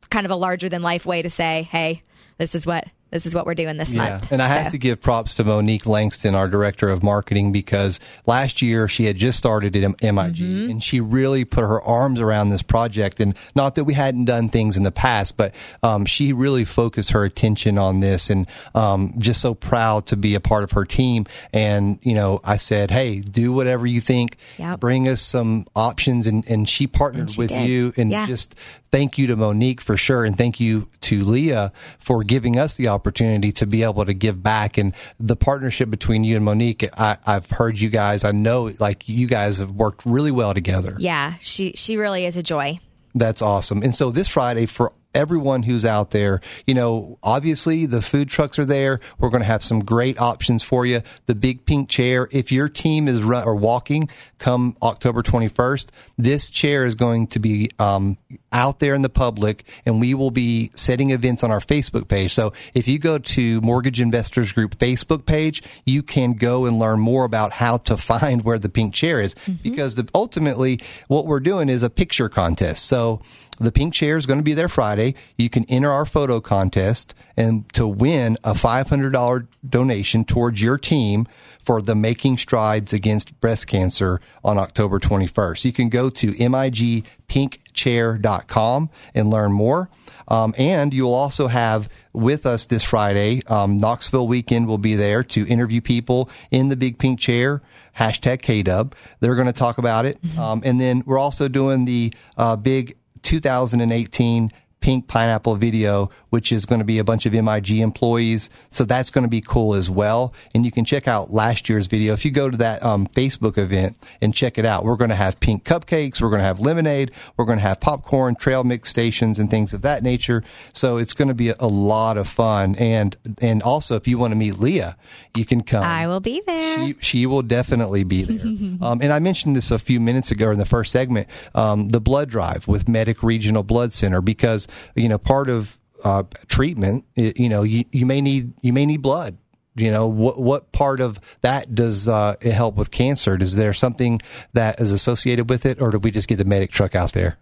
kind 0.09 0.25
of 0.25 0.31
a 0.31 0.35
larger 0.35 0.69
than 0.69 0.81
life 0.81 1.05
way 1.05 1.21
to 1.21 1.29
say, 1.29 1.63
hey, 1.63 2.03
this 2.39 2.55
is 2.55 2.65
what 2.65 2.85
this 3.11 3.25
is 3.25 3.33
what 3.33 3.47
we're 3.47 3.55
doing 3.55 3.75
this 3.77 3.91
month. 3.95 4.31
And 4.31 4.39
I 4.39 4.45
have 4.45 4.71
to 4.71 4.77
give 4.77 5.01
props 5.01 5.33
to 5.35 5.43
Monique 5.43 5.87
Langston, 5.87 6.35
our 6.35 6.47
director 6.47 6.89
of 6.89 7.01
marketing, 7.01 7.51
because 7.51 7.99
last 8.27 8.61
year 8.61 8.87
she 8.87 9.05
had 9.05 9.17
just 9.17 9.35
started 9.39 9.75
at 9.75 9.81
MIG 9.81 10.35
Mm-hmm. 10.35 10.69
and 10.69 10.83
she 10.83 11.01
really 11.01 11.43
put 11.43 11.61
her 11.61 11.81
arms 11.81 12.19
around 12.19 12.49
this 12.49 12.61
project. 12.61 13.19
And 13.19 13.35
not 13.55 13.73
that 13.75 13.85
we 13.85 13.95
hadn't 13.95 14.25
done 14.25 14.49
things 14.49 14.77
in 14.77 14.83
the 14.83 14.91
past, 14.91 15.37
but 15.37 15.55
um, 15.81 16.05
she 16.05 16.33
really 16.33 16.65
focused 16.65 17.09
her 17.13 17.23
attention 17.25 17.79
on 17.79 17.99
this 17.99 18.29
and 18.29 18.45
um, 18.75 19.15
just 19.17 19.41
so 19.41 19.55
proud 19.55 20.05
to 20.07 20.15
be 20.15 20.35
a 20.35 20.39
part 20.39 20.63
of 20.63 20.69
her 20.73 20.85
team. 20.85 21.25
And, 21.51 21.97
you 22.03 22.13
know, 22.13 22.41
I 22.43 22.57
said, 22.57 22.91
hey, 22.91 23.21
do 23.21 23.51
whatever 23.51 23.87
you 23.87 24.01
think, 24.01 24.37
Yep. 24.59 24.79
bring 24.81 25.07
us 25.07 25.23
some 25.23 25.65
options. 25.75 26.27
And, 26.27 26.47
and 26.47 26.69
she 26.69 26.85
partnered 26.85 27.31
she 27.31 27.41
with 27.41 27.49
did. 27.49 27.67
you 27.67 27.91
and 27.97 28.11
Yeah. 28.11 28.27
just 28.27 28.53
thank 28.91 29.17
you 29.17 29.27
to 29.27 29.35
Monique 29.35 29.81
for 29.81 29.97
sure, 29.97 30.25
and 30.25 30.37
thank 30.37 30.59
you 30.59 30.87
to 31.01 31.23
Leah 31.23 31.71
for 31.99 32.23
giving 32.23 32.57
us 32.57 32.75
the 32.75 32.87
opportunity 32.87 33.51
to 33.53 33.65
be 33.65 33.83
able 33.83 34.05
to 34.05 34.13
give 34.13 34.41
back. 34.41 34.77
And 34.77 34.93
the 35.19 35.35
partnership 35.35 35.89
between 35.89 36.23
you 36.23 36.35
and 36.35 36.45
Monique, 36.45 36.89
I, 36.97 37.17
I've 37.25 37.49
heard 37.49 37.79
you 37.79 37.89
guys. 37.89 38.23
I 38.23 38.31
know, 38.31 38.73
like 38.79 39.07
you 39.07 39.27
guys 39.27 39.57
have 39.57 39.71
worked 39.71 40.05
really 40.05 40.31
well 40.31 40.53
together. 40.53 40.95
yeah, 40.99 41.35
she 41.39 41.73
she 41.73 41.97
really 41.97 42.25
is 42.25 42.35
a 42.35 42.43
joy. 42.43 42.79
That's 43.15 43.41
awesome. 43.41 43.81
And 43.81 43.95
so 43.95 44.11
this 44.11 44.27
Friday 44.27 44.65
for 44.67 44.93
everyone 45.13 45.63
who's 45.63 45.85
out 45.85 46.11
there, 46.11 46.41
you 46.65 46.73
know, 46.73 47.17
obviously 47.23 47.85
the 47.85 48.01
food 48.01 48.29
trucks 48.29 48.59
are 48.59 48.65
there. 48.65 48.99
We're 49.17 49.29
going 49.29 49.41
to 49.41 49.47
have 49.47 49.63
some 49.63 49.79
great 49.79 50.19
options 50.19 50.63
for 50.63 50.85
you. 50.85 51.01
The 51.25 51.35
big 51.35 51.65
pink 51.65 51.89
chair. 51.89 52.27
If 52.31 52.51
your 52.51 52.69
team 52.69 53.07
is 53.07 53.23
run 53.23 53.45
or 53.45 53.55
walking 53.55 54.09
come 54.37 54.75
October 54.81 55.21
21st, 55.21 55.89
this 56.17 56.49
chair 56.49 56.85
is 56.85 56.95
going 56.95 57.27
to 57.27 57.39
be, 57.39 57.69
um, 57.79 58.17
out 58.51 58.79
there 58.79 58.95
in 58.95 59.01
the 59.01 59.09
public 59.09 59.63
and 59.85 59.99
we 59.99 60.13
will 60.13 60.31
be 60.31 60.71
setting 60.75 61.11
events 61.11 61.43
on 61.43 61.51
our 61.51 61.59
Facebook 61.59 62.07
page. 62.07 62.33
So 62.33 62.53
if 62.73 62.87
you 62.87 62.99
go 62.99 63.17
to 63.17 63.61
Mortgage 63.61 64.01
Investors 64.01 64.51
Group 64.51 64.77
Facebook 64.77 65.25
page, 65.25 65.63
you 65.85 66.03
can 66.03 66.33
go 66.33 66.65
and 66.65 66.79
learn 66.79 66.99
more 66.99 67.25
about 67.25 67.51
how 67.51 67.77
to 67.77 67.97
find 68.09 68.43
where 68.43 68.59
the 68.59 68.69
pink 68.69 68.93
chair 68.93 69.21
is 69.21 69.35
because 69.61 69.95
the, 69.95 70.07
ultimately 70.13 70.79
what 71.07 71.25
we're 71.25 71.39
doing 71.39 71.69
is 71.69 71.83
a 71.83 71.89
picture 71.89 72.29
contest. 72.29 72.85
So 72.85 73.21
the 73.59 73.71
pink 73.71 73.93
chair 73.93 74.17
is 74.17 74.25
going 74.25 74.39
to 74.39 74.43
be 74.43 74.53
there 74.53 74.69
Friday. 74.69 75.15
You 75.37 75.49
can 75.49 75.65
enter 75.65 75.91
our 75.91 76.05
photo 76.05 76.39
contest 76.39 77.13
and 77.35 77.71
to 77.73 77.87
win 77.87 78.37
a 78.43 78.53
$500 78.53 79.47
donation 79.67 80.25
towards 80.25 80.61
your 80.61 80.77
team 80.77 81.25
for 81.59 81.81
the 81.81 81.95
Making 81.95 82.37
Strides 82.37 82.93
Against 82.93 83.39
Breast 83.41 83.67
Cancer 83.67 84.21
on 84.43 84.57
October 84.57 84.99
21st. 84.99 85.65
You 85.65 85.71
can 85.71 85.89
go 85.89 86.09
to 86.09 86.31
migpinkchair.com 86.31 88.89
and 89.13 89.29
learn 89.29 89.51
more. 89.51 89.89
Um, 90.27 90.55
and 90.57 90.93
you'll 90.93 91.13
also 91.13 91.47
have 91.47 91.89
with 92.13 92.45
us 92.45 92.65
this 92.65 92.83
Friday, 92.83 93.41
um, 93.47 93.77
Knoxville 93.77 94.27
Weekend 94.27 94.67
will 94.67 94.77
be 94.77 94.95
there 94.95 95.23
to 95.25 95.47
interview 95.47 95.81
people 95.81 96.29
in 96.51 96.69
the 96.69 96.75
big 96.75 96.97
pink 96.97 97.19
chair. 97.19 97.61
Hashtag 97.97 98.41
KDub. 98.41 98.93
They're 99.19 99.35
going 99.35 99.47
to 99.47 99.53
talk 99.53 99.77
about 99.77 100.05
it. 100.05 100.19
Um, 100.37 100.61
and 100.63 100.79
then 100.79 101.03
we're 101.05 101.19
also 101.19 101.47
doing 101.47 101.85
the 101.85 102.13
uh, 102.37 102.55
big 102.55 102.95
2018 103.23 104.49
pink 104.81 105.07
pineapple 105.07 105.55
video, 105.55 106.09
which 106.29 106.51
is 106.51 106.65
going 106.65 106.79
to 106.79 106.85
be 106.85 106.99
a 106.99 107.03
bunch 107.03 107.25
of 107.25 107.33
MIG 107.33 107.79
employees. 107.79 108.49
So 108.69 108.85
that's 108.85 109.09
going 109.09 109.23
to 109.23 109.29
be 109.29 109.41
cool 109.41 109.73
as 109.73 109.89
well. 109.89 110.33
And 110.53 110.65
you 110.65 110.71
can 110.71 110.85
check 110.85 111.07
out 111.07 111.31
last 111.31 111.69
year's 111.69 111.87
video. 111.87 112.13
If 112.13 112.25
you 112.25 112.31
go 112.31 112.49
to 112.49 112.57
that 112.57 112.83
um, 112.83 113.07
Facebook 113.07 113.57
event 113.57 113.97
and 114.21 114.33
check 114.33 114.57
it 114.57 114.65
out, 114.65 114.83
we're 114.83 114.95
going 114.95 115.09
to 115.09 115.15
have 115.15 115.39
pink 115.39 115.63
cupcakes. 115.63 116.21
We're 116.21 116.29
going 116.29 116.39
to 116.39 116.45
have 116.45 116.59
lemonade. 116.59 117.11
We're 117.37 117.45
going 117.45 117.57
to 117.57 117.63
have 117.63 117.79
popcorn, 117.79 118.35
trail 118.35 118.63
mix 118.63 118.89
stations 118.89 119.39
and 119.39 119.49
things 119.49 119.73
of 119.73 119.81
that 119.81 120.03
nature. 120.03 120.43
So 120.73 120.97
it's 120.97 121.13
going 121.13 121.29
to 121.29 121.33
be 121.33 121.49
a, 121.49 121.69
lot 121.69 122.17
of 122.17 122.27
fun. 122.27 122.75
And, 122.75 123.15
and 123.39 123.61
also 123.61 123.95
if 123.95 124.07
you 124.07 124.17
want 124.17 124.31
to 124.31 124.35
meet 124.35 124.59
Leah, 124.59 124.97
you 125.35 125.45
can 125.45 125.61
come. 125.61 125.83
I 125.83 126.07
will 126.07 126.19
be 126.19 126.41
there. 126.45 126.77
She 126.77 126.95
she 126.99 127.25
will 127.25 127.41
definitely 127.41 128.03
be 128.03 128.23
there. 128.23 128.39
um, 128.81 128.99
and 129.01 129.13
I 129.13 129.19
mentioned 129.19 129.55
this 129.55 129.71
a 129.71 129.79
few 129.79 129.99
minutes 129.99 130.31
ago 130.31 130.51
in 130.51 130.57
the 130.57 130.65
first 130.65 130.91
segment, 130.91 131.27
um, 131.53 131.89
the 131.89 132.01
blood 132.01 132.29
drive 132.29 132.67
with 132.67 132.89
Medic 132.89 133.23
Regional 133.23 133.63
Blood 133.63 133.93
Center, 133.93 134.21
because 134.21 134.67
you 134.95 135.07
know 135.09 135.17
part 135.17 135.49
of 135.49 135.77
uh, 136.03 136.23
treatment, 136.47 137.03
you 137.15 137.49
know, 137.49 137.63
you, 137.63 137.83
you 137.91 138.05
may 138.05 138.21
need 138.21 138.53
you 138.61 138.71
may 138.73 138.85
need 138.85 139.01
blood. 139.01 139.37
You 139.75 139.91
know 139.91 140.07
what 140.07 140.39
what 140.39 140.71
part 140.71 140.99
of 141.01 141.19
that 141.41 141.73
does 141.75 142.07
uh, 142.09 142.35
it 142.41 142.51
help 142.53 142.75
with 142.75 142.91
cancer? 142.91 143.37
Is 143.39 143.55
there 143.55 143.73
something 143.73 144.21
that 144.53 144.79
is 144.81 144.91
associated 144.91 145.49
with 145.49 145.65
it, 145.65 145.81
or 145.81 145.91
do 145.91 145.99
we 145.99 146.11
just 146.11 146.27
get 146.27 146.37
the 146.37 146.45
medic 146.45 146.71
truck 146.71 146.95
out 146.95 147.13
there? 147.13 147.37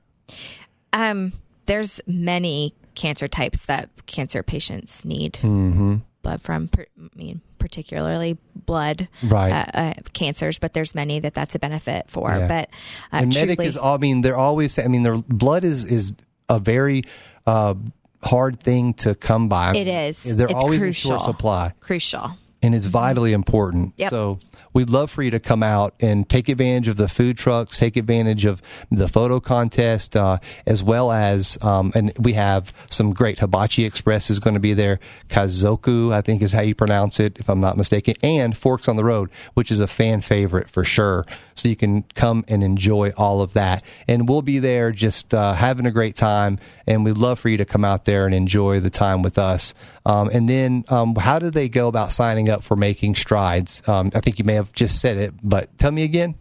um, 0.93 1.34
there's 1.65 1.99
many 2.07 2.73
cancer 2.95 3.28
types 3.28 3.65
that 3.65 3.89
cancer 4.05 4.41
patients 4.43 5.03
need 5.05 5.34
Mm-hmm. 5.34 5.97
blood 6.21 6.41
from. 6.41 6.69
I 6.78 6.86
mean, 7.15 7.41
particularly 7.59 8.38
blood 8.55 9.07
Right. 9.23 9.51
uh, 9.51 9.78
uh, 9.80 9.93
cancers, 10.13 10.59
but 10.59 10.73
there's 10.73 10.95
many 10.95 11.19
that 11.19 11.34
that's 11.34 11.55
a 11.55 11.59
benefit 11.59 12.05
for. 12.09 12.32
Yeah. 12.32 12.47
But 12.47 12.69
uh, 13.11 13.21
and 13.23 13.34
medic 13.34 13.57
truly- 13.57 13.67
is 13.69 13.78
all, 13.78 13.95
I 13.95 13.97
mean, 13.97 14.21
they're 14.21 14.38
always, 14.38 14.78
I 14.80 14.88
mean, 14.88 15.03
their 15.03 15.17
blood 15.17 15.63
is, 15.63 15.86
is 15.86 16.13
a 16.50 16.60
very, 16.60 17.04
uh, 17.45 17.74
hard 18.24 18.60
thing 18.60 18.93
to 18.95 19.16
come 19.16 19.48
by. 19.48 19.74
It 19.76 19.88
is. 19.88 20.24
They're 20.24 20.48
It's 20.48 20.64
always 20.64 20.80
crucial. 20.80 21.12
in 21.14 21.20
short 21.20 21.22
supply 21.22 21.74
crucial. 21.80 22.32
And 22.62 22.74
it's 22.74 22.86
vitally 22.86 23.34
important. 23.34 23.93
Yep. 23.97 24.10
So 24.10 24.39
we'd 24.74 24.89
love 24.89 25.12
for 25.12 25.24
you 25.24 25.32
to 25.32 25.39
come 25.39 25.64
out 25.64 25.93
and 25.99 26.28
take 26.28 26.49
advantage 26.49 26.88
of 26.88 26.97
the 26.97 27.08
food 27.08 27.38
trucks, 27.38 27.78
take 27.80 27.97
advantage 27.97 28.45
of 28.45 28.62
the 28.91 29.08
photo 29.08 29.39
contest, 29.39 30.16
uh, 30.16 30.39
as 30.66 30.84
well 30.84 31.12
as, 31.12 31.58
um, 31.62 31.91
and 31.95 32.14
we 32.20 32.34
have 32.34 32.74
some 32.89 33.14
great 33.14 33.39
Hibachi 33.39 33.86
Express 33.86 34.30
is 34.30 34.39
going 34.39 34.53
to 34.55 34.60
be 34.60 34.74
there. 34.74 34.99
Kazoku, 35.30 36.14
I 36.14 36.22
think 36.22 36.41
is 36.41 36.51
how 36.51 36.62
you 36.62 36.76
pronounce 36.76 37.20
it, 37.20 37.38
if 37.39 37.49
I'm 37.49 37.60
not 37.60 37.78
mistaken, 37.78 38.16
and 38.24 38.55
Forks 38.55 38.88
on 38.88 38.95
the 38.95 39.03
Road, 39.03 39.30
which 39.53 39.72
is 39.72 39.80
a 39.80 39.88
fan 39.88 40.22
favorite 40.22 40.70
for 40.70 40.84
sure. 40.84 41.26
So 41.55 41.70
you 41.70 41.76
can 41.76 42.03
come 42.14 42.45
and 42.47 42.64
enjoy 42.64 43.14
all 43.18 43.41
of 43.41 43.53
that. 43.53 43.84
And 44.08 44.30
we'll 44.30 44.43
be 44.43 44.60
there 44.60 44.91
just, 44.91 45.34
uh, 45.34 45.53
having 45.53 45.88
a 45.88 45.91
great 45.91 46.16
time. 46.16 46.60
And 46.86 47.03
we'd 47.03 47.18
love 47.18 47.39
for 47.39 47.49
you 47.49 47.58
to 47.58 47.66
come 47.66 47.84
out 47.84 48.05
there 48.05 48.26
and 48.26 48.34
enjoy 48.34 48.80
the 48.80 48.89
time 48.89 49.22
with 49.24 49.38
us. 49.38 49.74
Um, 50.05 50.30
and 50.32 50.47
then, 50.47 50.86
um, 50.88 51.16
how 51.16 51.39
do 51.39 51.49
they 51.49 51.68
go 51.68 51.88
about 51.88 52.12
signing 52.12 52.47
up 52.50 52.64
for 52.64 52.76
making 52.76 53.16
strides? 53.16 53.84
Um, 53.88 54.12
I 54.16 54.20
think 54.22 54.39
you 54.39 54.45
may 54.45 54.56
have 54.56 54.74
just 54.74 55.00
said 55.00 55.18
it, 55.18 55.34
but 55.43 55.78
tell 55.78 55.91
me 55.91 56.04
again. 56.04 56.36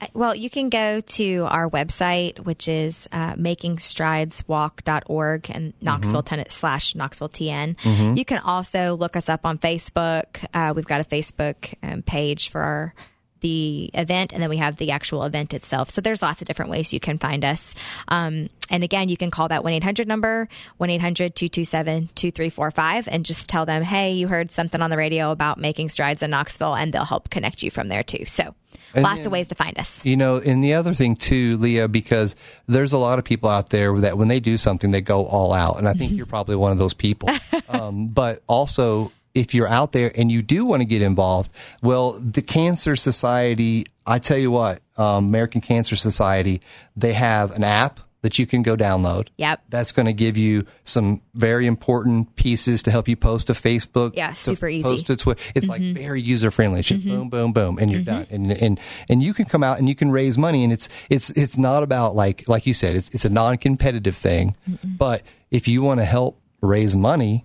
Uh, 0.00 0.06
Well, 0.14 0.34
you 0.34 0.50
can 0.50 0.68
go 0.68 1.00
to 1.00 1.46
our 1.48 1.68
website, 1.70 2.38
which 2.40 2.68
is 2.68 3.08
uh, 3.12 3.34
makingstrideswalk.org 3.34 5.50
and 5.50 5.72
Knoxville 5.80 6.22
Mm-hmm. 6.22 6.34
ten- 6.36 6.50
slash 6.50 6.94
Knoxville 6.94 7.28
TN. 7.28 8.16
You 8.16 8.24
can 8.24 8.38
also 8.38 8.94
look 8.96 9.16
us 9.16 9.28
up 9.28 9.44
on 9.44 9.58
Facebook. 9.58 10.44
Uh, 10.54 10.72
we've 10.74 10.86
got 10.86 11.00
a 11.00 11.04
Facebook 11.04 11.74
um, 11.82 12.02
page 12.02 12.48
for 12.50 12.60
our 12.60 12.94
the 13.40 13.90
event 13.94 14.32
and 14.32 14.42
then 14.42 14.50
we 14.50 14.56
have 14.56 14.76
the 14.76 14.90
actual 14.90 15.22
event 15.24 15.54
itself. 15.54 15.90
So 15.90 16.00
there's 16.00 16.22
lots 16.22 16.40
of 16.40 16.46
different 16.46 16.70
ways 16.70 16.92
you 16.92 17.00
can 17.00 17.18
find 17.18 17.44
us. 17.44 17.74
Um, 18.08 18.48
and 18.70 18.82
again, 18.82 19.08
you 19.08 19.16
can 19.16 19.30
call 19.30 19.46
that 19.48 19.62
1-800 19.62 20.06
number, 20.06 20.48
1-800-227-2345 20.80 23.08
and 23.10 23.24
just 23.24 23.48
tell 23.48 23.66
them, 23.66 23.82
hey, 23.82 24.12
you 24.12 24.28
heard 24.28 24.50
something 24.50 24.82
on 24.82 24.90
the 24.90 24.96
radio 24.96 25.30
about 25.30 25.58
making 25.58 25.88
strides 25.88 26.22
in 26.22 26.30
Knoxville 26.30 26.74
and 26.74 26.92
they'll 26.92 27.04
help 27.04 27.30
connect 27.30 27.62
you 27.62 27.70
from 27.70 27.88
there 27.88 28.02
too. 28.02 28.24
So 28.26 28.54
lots 28.94 29.26
of 29.26 29.32
ways 29.32 29.48
to 29.48 29.54
find 29.54 29.78
us. 29.78 30.04
You 30.04 30.16
know, 30.16 30.38
and 30.38 30.62
the 30.62 30.74
other 30.74 30.94
thing 30.94 31.16
too, 31.16 31.56
Leah, 31.58 31.88
because 31.88 32.36
there's 32.66 32.92
a 32.92 32.98
lot 32.98 33.18
of 33.18 33.24
people 33.24 33.48
out 33.48 33.70
there 33.70 33.98
that 34.00 34.18
when 34.18 34.28
they 34.28 34.40
do 34.40 34.56
something, 34.56 34.90
they 34.90 35.00
go 35.00 35.26
all 35.26 35.52
out. 35.52 35.78
And 35.78 35.88
I 35.88 35.92
think 35.92 36.12
you're 36.16 36.26
probably 36.26 36.56
one 36.56 36.72
of 36.72 36.78
those 36.78 36.94
people. 36.94 37.30
um, 37.68 38.08
but 38.08 38.42
also, 38.46 39.12
if 39.36 39.54
you're 39.54 39.68
out 39.68 39.92
there 39.92 40.10
and 40.16 40.32
you 40.32 40.42
do 40.42 40.64
want 40.64 40.80
to 40.80 40.86
get 40.86 41.02
involved, 41.02 41.52
well, 41.82 42.12
the 42.12 42.42
Cancer 42.42 42.96
Society, 42.96 43.86
I 44.06 44.18
tell 44.18 44.38
you 44.38 44.50
what, 44.50 44.80
um, 44.96 45.26
American 45.26 45.60
Cancer 45.60 45.94
Society, 45.94 46.62
they 46.96 47.12
have 47.12 47.52
an 47.52 47.62
app 47.62 48.00
that 48.22 48.38
you 48.38 48.46
can 48.46 48.62
go 48.62 48.76
download. 48.76 49.28
Yep. 49.36 49.60
That's 49.68 49.92
going 49.92 50.06
to 50.06 50.14
give 50.14 50.38
you 50.38 50.66
some 50.84 51.20
very 51.34 51.66
important 51.66 52.34
pieces 52.34 52.82
to 52.84 52.90
help 52.90 53.08
you 53.08 53.14
post 53.14 53.48
to 53.48 53.52
Facebook. 53.52 54.16
Yeah, 54.16 54.32
super 54.32 54.68
easy. 54.68 54.82
Mm-hmm. 54.82 54.90
Post 54.90 55.06
to 55.08 55.16
Twitter. 55.16 55.42
It's 55.54 55.68
like 55.68 55.82
very 55.82 56.22
user 56.22 56.50
friendly. 56.50 56.80
It's 56.80 56.88
just 56.88 57.06
boom, 57.06 57.28
boom, 57.28 57.52
boom, 57.52 57.78
and 57.78 57.92
you're 57.92 58.02
done. 58.02 58.26
And 58.30 58.50
and 58.50 58.80
and 59.08 59.22
you 59.22 59.32
can 59.32 59.44
come 59.44 59.62
out 59.62 59.78
and 59.78 59.88
you 59.88 59.94
can 59.94 60.10
raise 60.10 60.36
money. 60.36 60.64
And 60.64 60.72
it's 60.72 60.88
it's 61.08 61.30
it's 61.30 61.56
not 61.56 61.84
about 61.84 62.16
like 62.16 62.48
like 62.48 62.66
you 62.66 62.74
said. 62.74 62.96
It's 62.96 63.10
it's 63.10 63.24
a 63.24 63.30
non 63.30 63.58
competitive 63.58 64.16
thing. 64.16 64.56
But 64.82 65.22
if 65.52 65.68
you 65.68 65.82
want 65.82 66.00
to 66.00 66.04
help 66.04 66.40
raise 66.62 66.96
money 66.96 67.44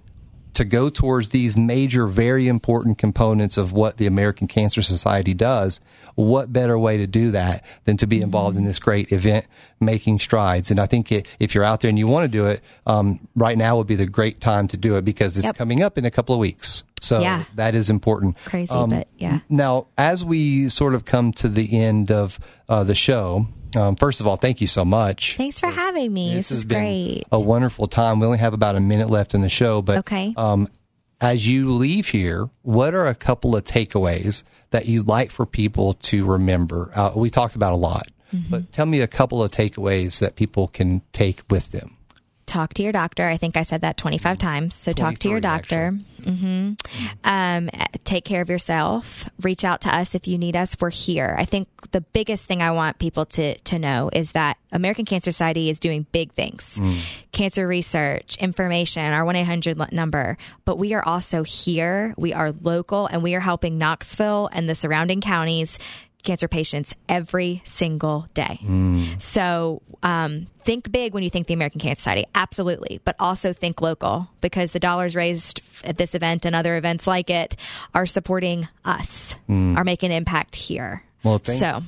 to 0.53 0.65
go 0.65 0.89
towards 0.89 1.29
these 1.29 1.55
major, 1.55 2.07
very 2.07 2.47
important 2.47 2.97
components 2.97 3.57
of 3.57 3.71
what 3.73 3.97
the 3.97 4.05
American 4.07 4.47
Cancer 4.47 4.81
Society 4.81 5.33
does, 5.33 5.79
what 6.15 6.51
better 6.51 6.77
way 6.77 6.97
to 6.97 7.07
do 7.07 7.31
that 7.31 7.63
than 7.85 7.95
to 7.97 8.05
be 8.07 8.21
involved 8.21 8.57
in 8.57 8.65
this 8.65 8.79
great 8.79 9.11
event, 9.11 9.45
making 9.79 10.19
strides? 10.19 10.69
And 10.69 10.79
I 10.79 10.85
think 10.87 11.11
it, 11.11 11.25
if 11.39 11.55
you're 11.55 11.63
out 11.63 11.81
there 11.81 11.89
and 11.89 11.97
you 11.97 12.07
want 12.07 12.25
to 12.25 12.27
do 12.37 12.47
it, 12.47 12.61
um, 12.85 13.27
right 13.35 13.57
now 13.57 13.77
would 13.77 13.87
be 13.87 13.95
the 13.95 14.05
great 14.05 14.41
time 14.41 14.67
to 14.69 14.77
do 14.77 14.95
it 14.97 15.05
because 15.05 15.37
it's 15.37 15.45
Yep. 15.45 15.55
coming 15.55 15.81
up 15.83 15.97
in 15.97 16.03
a 16.05 16.11
couple 16.11 16.35
of 16.35 16.39
weeks. 16.39 16.83
So 17.01 17.21
Yeah. 17.21 17.45
that 17.55 17.73
is 17.73 17.89
important. 17.89 18.37
Crazy, 18.45 18.71
Um, 18.73 18.89
but 18.91 19.07
yeah. 19.17 19.39
Now, 19.49 19.87
as 19.97 20.23
we 20.23 20.69
sort 20.69 20.93
of 20.93 21.05
come 21.05 21.31
to 21.33 21.47
the 21.49 21.79
end 21.79 22.11
of 22.11 22.39
uh, 22.69 22.83
the 22.83 22.93
show, 22.95 23.47
um, 23.75 23.95
first 23.95 24.19
of 24.21 24.27
all, 24.27 24.35
thank 24.37 24.61
you 24.61 24.67
so 24.67 24.83
much. 24.85 25.37
Thanks 25.37 25.59
for 25.59 25.67
having 25.69 26.13
me. 26.13 26.33
This, 26.35 26.49
has 26.49 26.59
is 26.59 26.65
been 26.65 26.79
great. 26.83 27.23
a 27.31 27.39
wonderful 27.39 27.87
time. 27.87 28.19
We 28.19 28.25
only 28.25 28.37
have 28.39 28.53
about 28.53 28.75
a 28.75 28.79
minute 28.79 29.09
left 29.09 29.33
in 29.33 29.41
the 29.41 29.49
show, 29.49 29.81
but 29.81 29.99
Okay. 29.99 30.33
um, 30.37 30.67
as 31.19 31.47
you 31.47 31.71
leave 31.71 32.07
here, 32.07 32.49
what 32.63 32.93
are 32.93 33.07
a 33.07 33.15
couple 33.15 33.55
of 33.55 33.63
takeaways 33.63 34.43
that 34.71 34.87
you'd 34.87 35.07
like 35.07 35.29
for 35.31 35.45
people 35.45 35.93
to 35.93 36.25
remember? 36.25 36.91
Uh, 36.95 37.11
we 37.15 37.29
talked 37.29 37.55
about 37.55 37.73
a 37.73 37.77
lot, 37.77 38.07
Mm-hmm. 38.33 38.49
but 38.49 38.71
tell 38.71 38.85
me 38.85 39.01
a 39.01 39.07
couple 39.07 39.43
of 39.43 39.51
takeaways 39.51 40.19
that 40.19 40.35
people 40.37 40.69
can 40.69 41.01
take 41.11 41.41
with 41.49 41.71
them. 41.71 41.97
Talk 42.45 42.73
to 42.75 42.83
your 42.83 42.91
doctor. 42.91 43.27
I 43.27 43.37
think 43.37 43.57
I 43.57 43.63
said 43.63 43.81
that 43.81 43.97
25 43.97 44.37
times. 44.37 44.75
So 44.75 44.93
talk 44.93 45.19
to 45.19 45.29
your 45.29 45.39
23 45.39 45.41
doctor. 45.41 45.91
hmm 46.23 46.73
Um, 47.23 47.69
take 48.03 48.25
care 48.25 48.41
of 48.41 48.49
yourself. 48.49 49.27
Reach 49.41 49.63
out 49.63 49.81
to 49.81 49.95
us 49.95 50.15
if 50.15 50.27
you 50.27 50.37
need 50.37 50.55
us. 50.55 50.75
We're 50.79 50.89
here. 50.89 51.35
I 51.37 51.45
think 51.45 51.67
the 51.91 52.01
biggest 52.01 52.45
thing 52.45 52.61
I 52.61 52.71
want 52.71 52.99
people 52.99 53.25
to, 53.25 53.55
to 53.57 53.79
know 53.79 54.09
is 54.11 54.33
that 54.33 54.57
American 54.71 55.05
Cancer 55.05 55.31
Society 55.31 55.69
is 55.69 55.79
doing 55.79 56.05
big 56.11 56.31
things. 56.33 56.79
Cancer 57.31 57.67
research, 57.67 58.37
information, 58.37 59.03
our 59.13 59.23
1-800 59.25 59.91
number. 59.91 60.37
But 60.65 60.77
we 60.77 60.93
are 60.93 61.03
also 61.03 61.43
here. 61.43 62.13
We 62.17 62.33
are 62.33 62.51
local 62.51 63.07
and 63.07 63.23
we 63.23 63.35
are 63.35 63.39
helping 63.39 63.77
Knoxville 63.77 64.49
and 64.53 64.67
the 64.69 64.75
surrounding 64.75 65.21
counties 65.21 65.79
cancer 66.23 66.47
patients 66.47 66.93
every 67.09 67.61
single 67.65 68.27
day. 68.33 68.59
So 69.19 69.81
um, 70.03 70.47
think 70.59 70.91
big 70.91 71.13
when 71.13 71.23
you 71.23 71.29
think 71.29 71.47
the 71.47 71.53
American 71.53 71.79
Cancer 71.79 71.99
Society, 71.99 72.25
absolutely, 72.35 72.99
but 73.05 73.15
also 73.19 73.53
think 73.53 73.81
local 73.81 74.27
because 74.41 74.71
the 74.71 74.79
dollars 74.79 75.15
raised 75.15 75.61
at 75.83 75.97
this 75.97 76.15
event 76.15 76.45
and 76.45 76.55
other 76.55 76.77
events 76.77 77.07
like 77.07 77.29
it 77.29 77.55
are 77.93 78.05
supporting 78.05 78.67
us, 78.85 79.37
are 79.49 79.83
making 79.83 80.11
an 80.11 80.17
impact 80.17 80.55
here. 80.55 81.03
Well, 81.23 81.37
thank- 81.37 81.59
so 81.59 81.81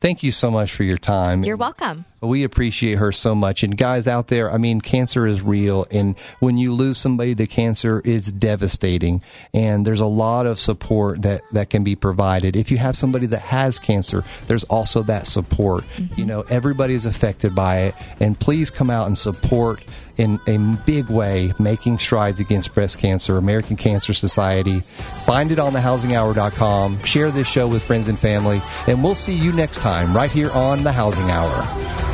Thank 0.00 0.22
you 0.22 0.32
so 0.32 0.50
much 0.50 0.70
for 0.74 0.82
your 0.84 0.98
time. 0.98 1.44
you're 1.44 1.56
welcome. 1.56 2.04
We 2.24 2.44
appreciate 2.44 2.98
her 2.98 3.12
so 3.12 3.34
much. 3.34 3.62
And 3.62 3.76
guys 3.76 4.06
out 4.06 4.28
there, 4.28 4.50
I 4.50 4.58
mean, 4.58 4.80
cancer 4.80 5.26
is 5.26 5.42
real. 5.42 5.86
And 5.90 6.16
when 6.40 6.58
you 6.58 6.72
lose 6.72 6.98
somebody 6.98 7.34
to 7.34 7.46
cancer, 7.46 8.00
it's 8.04 8.30
devastating. 8.32 9.22
And 9.52 9.86
there's 9.86 10.00
a 10.00 10.06
lot 10.06 10.46
of 10.46 10.58
support 10.58 11.22
that, 11.22 11.42
that 11.52 11.70
can 11.70 11.84
be 11.84 11.96
provided. 11.96 12.56
If 12.56 12.70
you 12.70 12.78
have 12.78 12.96
somebody 12.96 13.26
that 13.26 13.40
has 13.40 13.78
cancer, 13.78 14.24
there's 14.46 14.64
also 14.64 15.02
that 15.04 15.26
support. 15.26 15.84
Mm-hmm. 15.96 16.20
You 16.20 16.26
know, 16.26 16.40
everybody's 16.42 17.06
affected 17.06 17.54
by 17.54 17.80
it. 17.80 17.94
And 18.20 18.38
please 18.38 18.70
come 18.70 18.90
out 18.90 19.06
and 19.06 19.16
support 19.16 19.82
in 20.16 20.40
a 20.46 20.58
big 20.86 21.08
way 21.08 21.52
making 21.58 21.98
strides 21.98 22.40
against 22.40 22.74
breast 22.74 22.98
cancer, 22.98 23.36
American 23.36 23.76
Cancer 23.76 24.12
Society. 24.12 24.80
Find 24.80 25.50
it 25.50 25.58
on 25.58 25.72
thehousinghour.com. 25.72 27.02
Share 27.04 27.30
this 27.30 27.48
show 27.48 27.68
with 27.68 27.82
friends 27.82 28.08
and 28.08 28.18
family. 28.18 28.62
And 28.86 29.02
we'll 29.02 29.14
see 29.14 29.34
you 29.34 29.52
next 29.52 29.78
time 29.78 30.14
right 30.14 30.30
here 30.30 30.50
on 30.52 30.82
The 30.82 30.92
Housing 30.92 31.30
Hour. 31.30 32.13